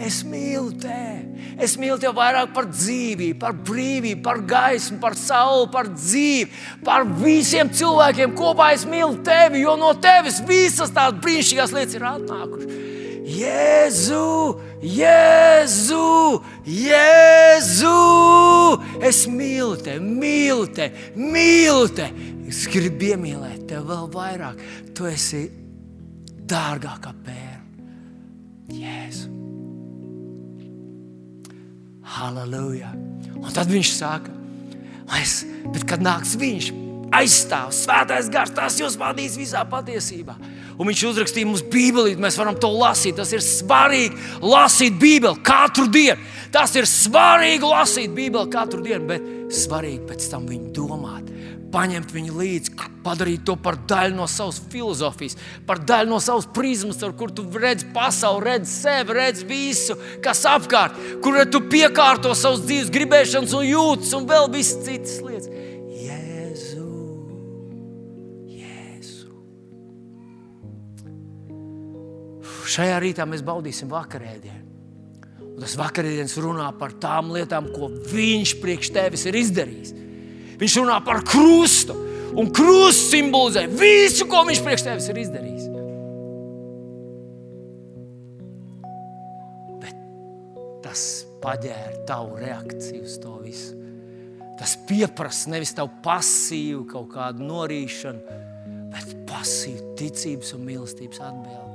Es 0.00 0.22
mīlu 0.24 0.72
tevi. 0.80 1.44
Es 1.60 1.76
mīlu 1.78 1.98
tevi 2.00 2.16
vairāk 2.16 2.54
par 2.56 2.66
dzīvību, 2.72 3.36
par 3.38 3.54
brīvību, 3.68 4.22
par 4.24 4.40
gaismu, 4.48 4.96
par 5.02 5.16
sauli, 5.18 5.68
par 5.72 5.90
dzīvi, 5.92 6.48
par 6.86 7.04
visiem 7.20 7.70
cilvēkiem 7.70 8.32
kopā. 8.38 8.72
Es 8.74 8.86
mīlu 8.88 9.20
tevi, 9.26 9.60
jo 9.62 9.76
no 9.78 9.92
tevis 10.00 10.40
visas 10.48 10.94
tās 10.96 11.18
brīnišķīgās 11.20 11.74
lietas 11.76 11.98
ir 11.98 12.06
atnākušas. 12.10 12.88
Jēzu, 13.30 14.30
Jēzu, 14.82 16.08
Jēzu! 16.66 17.92
Es 19.06 19.22
mīlu 19.30 19.76
tevi, 19.84 20.16
mīlu 20.24 20.66
tevi, 20.74 21.12
mīlu 21.20 21.86
tevi. 21.94 22.32
Es 22.50 22.64
gribu 22.72 23.12
iemīlēt 23.12 23.68
tevi 23.70 23.86
vēl 23.92 24.10
vairāk. 24.16 24.66
Tu 24.96 25.06
esi 25.12 25.44
dārgāk 26.50 27.04
kā 27.06 27.14
pērle. 27.22 27.49
Jēzu! 28.70 29.28
Halleluja! 32.16 32.92
Un 33.40 33.50
tad 33.54 33.70
viņš 33.72 33.92
saka, 33.96 34.32
es, 35.20 35.40
bet 35.72 35.86
kad 35.88 36.02
nāks 36.04 36.36
viņš, 36.40 36.72
aizstāv 37.16 37.72
svētais 37.74 38.30
gars, 38.30 38.54
tas 38.54 38.78
jūs 38.78 38.98
vadīs 39.00 39.38
visā 39.40 39.64
patiesībā 39.66 40.36
un 40.80 40.88
viņš 40.88 41.02
uzrakstīja 41.10 41.48
mums 41.48 41.62
Bībeli. 41.68 42.16
Mēs 42.20 42.38
varam 42.40 42.56
to 42.60 42.70
lasīt. 42.72 43.18
Tas 43.20 43.32
ir 43.36 43.44
svarīgi 43.44 44.16
lasīt 44.40 44.96
Bībeli 45.00 45.44
katru 45.44 45.86
dienu. 45.92 46.16
Tas 46.54 46.72
ir 46.78 46.88
svarīgi 46.88 47.68
lasīt 47.68 48.14
Bībeli 48.16 48.50
katru 48.52 48.80
dienu, 48.84 49.04
bet 49.10 49.28
svarīgi 49.54 50.06
pēc 50.08 50.30
tam 50.32 50.48
viņu 50.48 50.72
domāt. 50.76 51.28
Paņemt 51.70 52.10
viņu 52.10 52.34
līdzi, 52.34 52.72
padarīt 53.04 53.44
to 53.46 53.54
par 53.54 53.76
daļu 53.88 54.16
no 54.18 54.26
savas 54.26 54.58
filozofijas, 54.72 55.36
par 55.68 55.78
daļu 55.86 56.10
no 56.10 56.18
savas 56.18 56.48
prizmas, 56.50 56.98
ar 57.06 57.14
kur 57.14 57.30
tu 57.30 57.44
redzi 57.54 57.86
pasauli, 57.94 58.42
redzi 58.48 58.72
sevi, 58.72 59.14
redzi 59.14 59.46
visu, 59.46 59.94
kas 60.24 60.42
apkārt, 60.50 60.98
kur 61.22 61.38
tu 61.46 61.62
piekārto 61.70 62.34
savus 62.34 62.64
dzīves 62.66 62.90
gribēšanas 62.90 63.54
un 63.54 63.68
jūtas 63.68 64.16
un 64.18 64.26
vēl 64.30 64.50
visas 64.50 64.82
citas 64.82 65.20
lietas. 65.22 65.50
Šajā 72.70 73.00
rītā 73.02 73.24
mēs 73.26 73.42
baudīsim 73.42 73.90
vakarēdienu. 73.90 74.60
Un 75.42 75.58
tas 75.58 75.74
vakarēdienas 75.80 76.36
runā 76.40 76.68
par 76.78 76.94
tām 77.02 77.32
lietām, 77.34 77.66
ko 77.74 77.90
Viņš 78.10 78.52
priekš 78.62 78.92
tevis 78.94 79.26
ir 79.26 79.38
izdarījis. 79.40 79.90
Viņš 80.60 80.76
runā 80.82 80.98
par 81.04 81.22
krustu, 81.24 81.96
un 82.36 82.50
krusts 82.52 83.10
simbolizē 83.14 83.64
visu, 83.66 84.26
ko 84.28 84.44
Viņš 84.48 84.62
priekš 84.64 84.86
tevis 84.86 85.08
ir 85.08 85.20
izdarījis. 85.22 85.68
Bet 89.80 90.04
tas 90.84 91.04
paģēra 91.40 92.04
tavu 92.08 92.36
reakciju 92.42 93.06
uz 93.06 93.16
to 93.22 93.38
visu. 93.40 93.80
Tas 94.60 94.76
pieprasa 94.84 95.54
nevis 95.54 95.72
tavu 95.72 95.88
pasīvu 96.04 96.84
kaut 96.90 97.08
kādu 97.14 97.46
norīšanu, 97.48 98.38
bet 98.92 99.16
pasīvu 99.30 99.94
ticības 99.96 100.52
un 100.58 100.66
mīlestības 100.68 101.24
atbildību. 101.30 101.69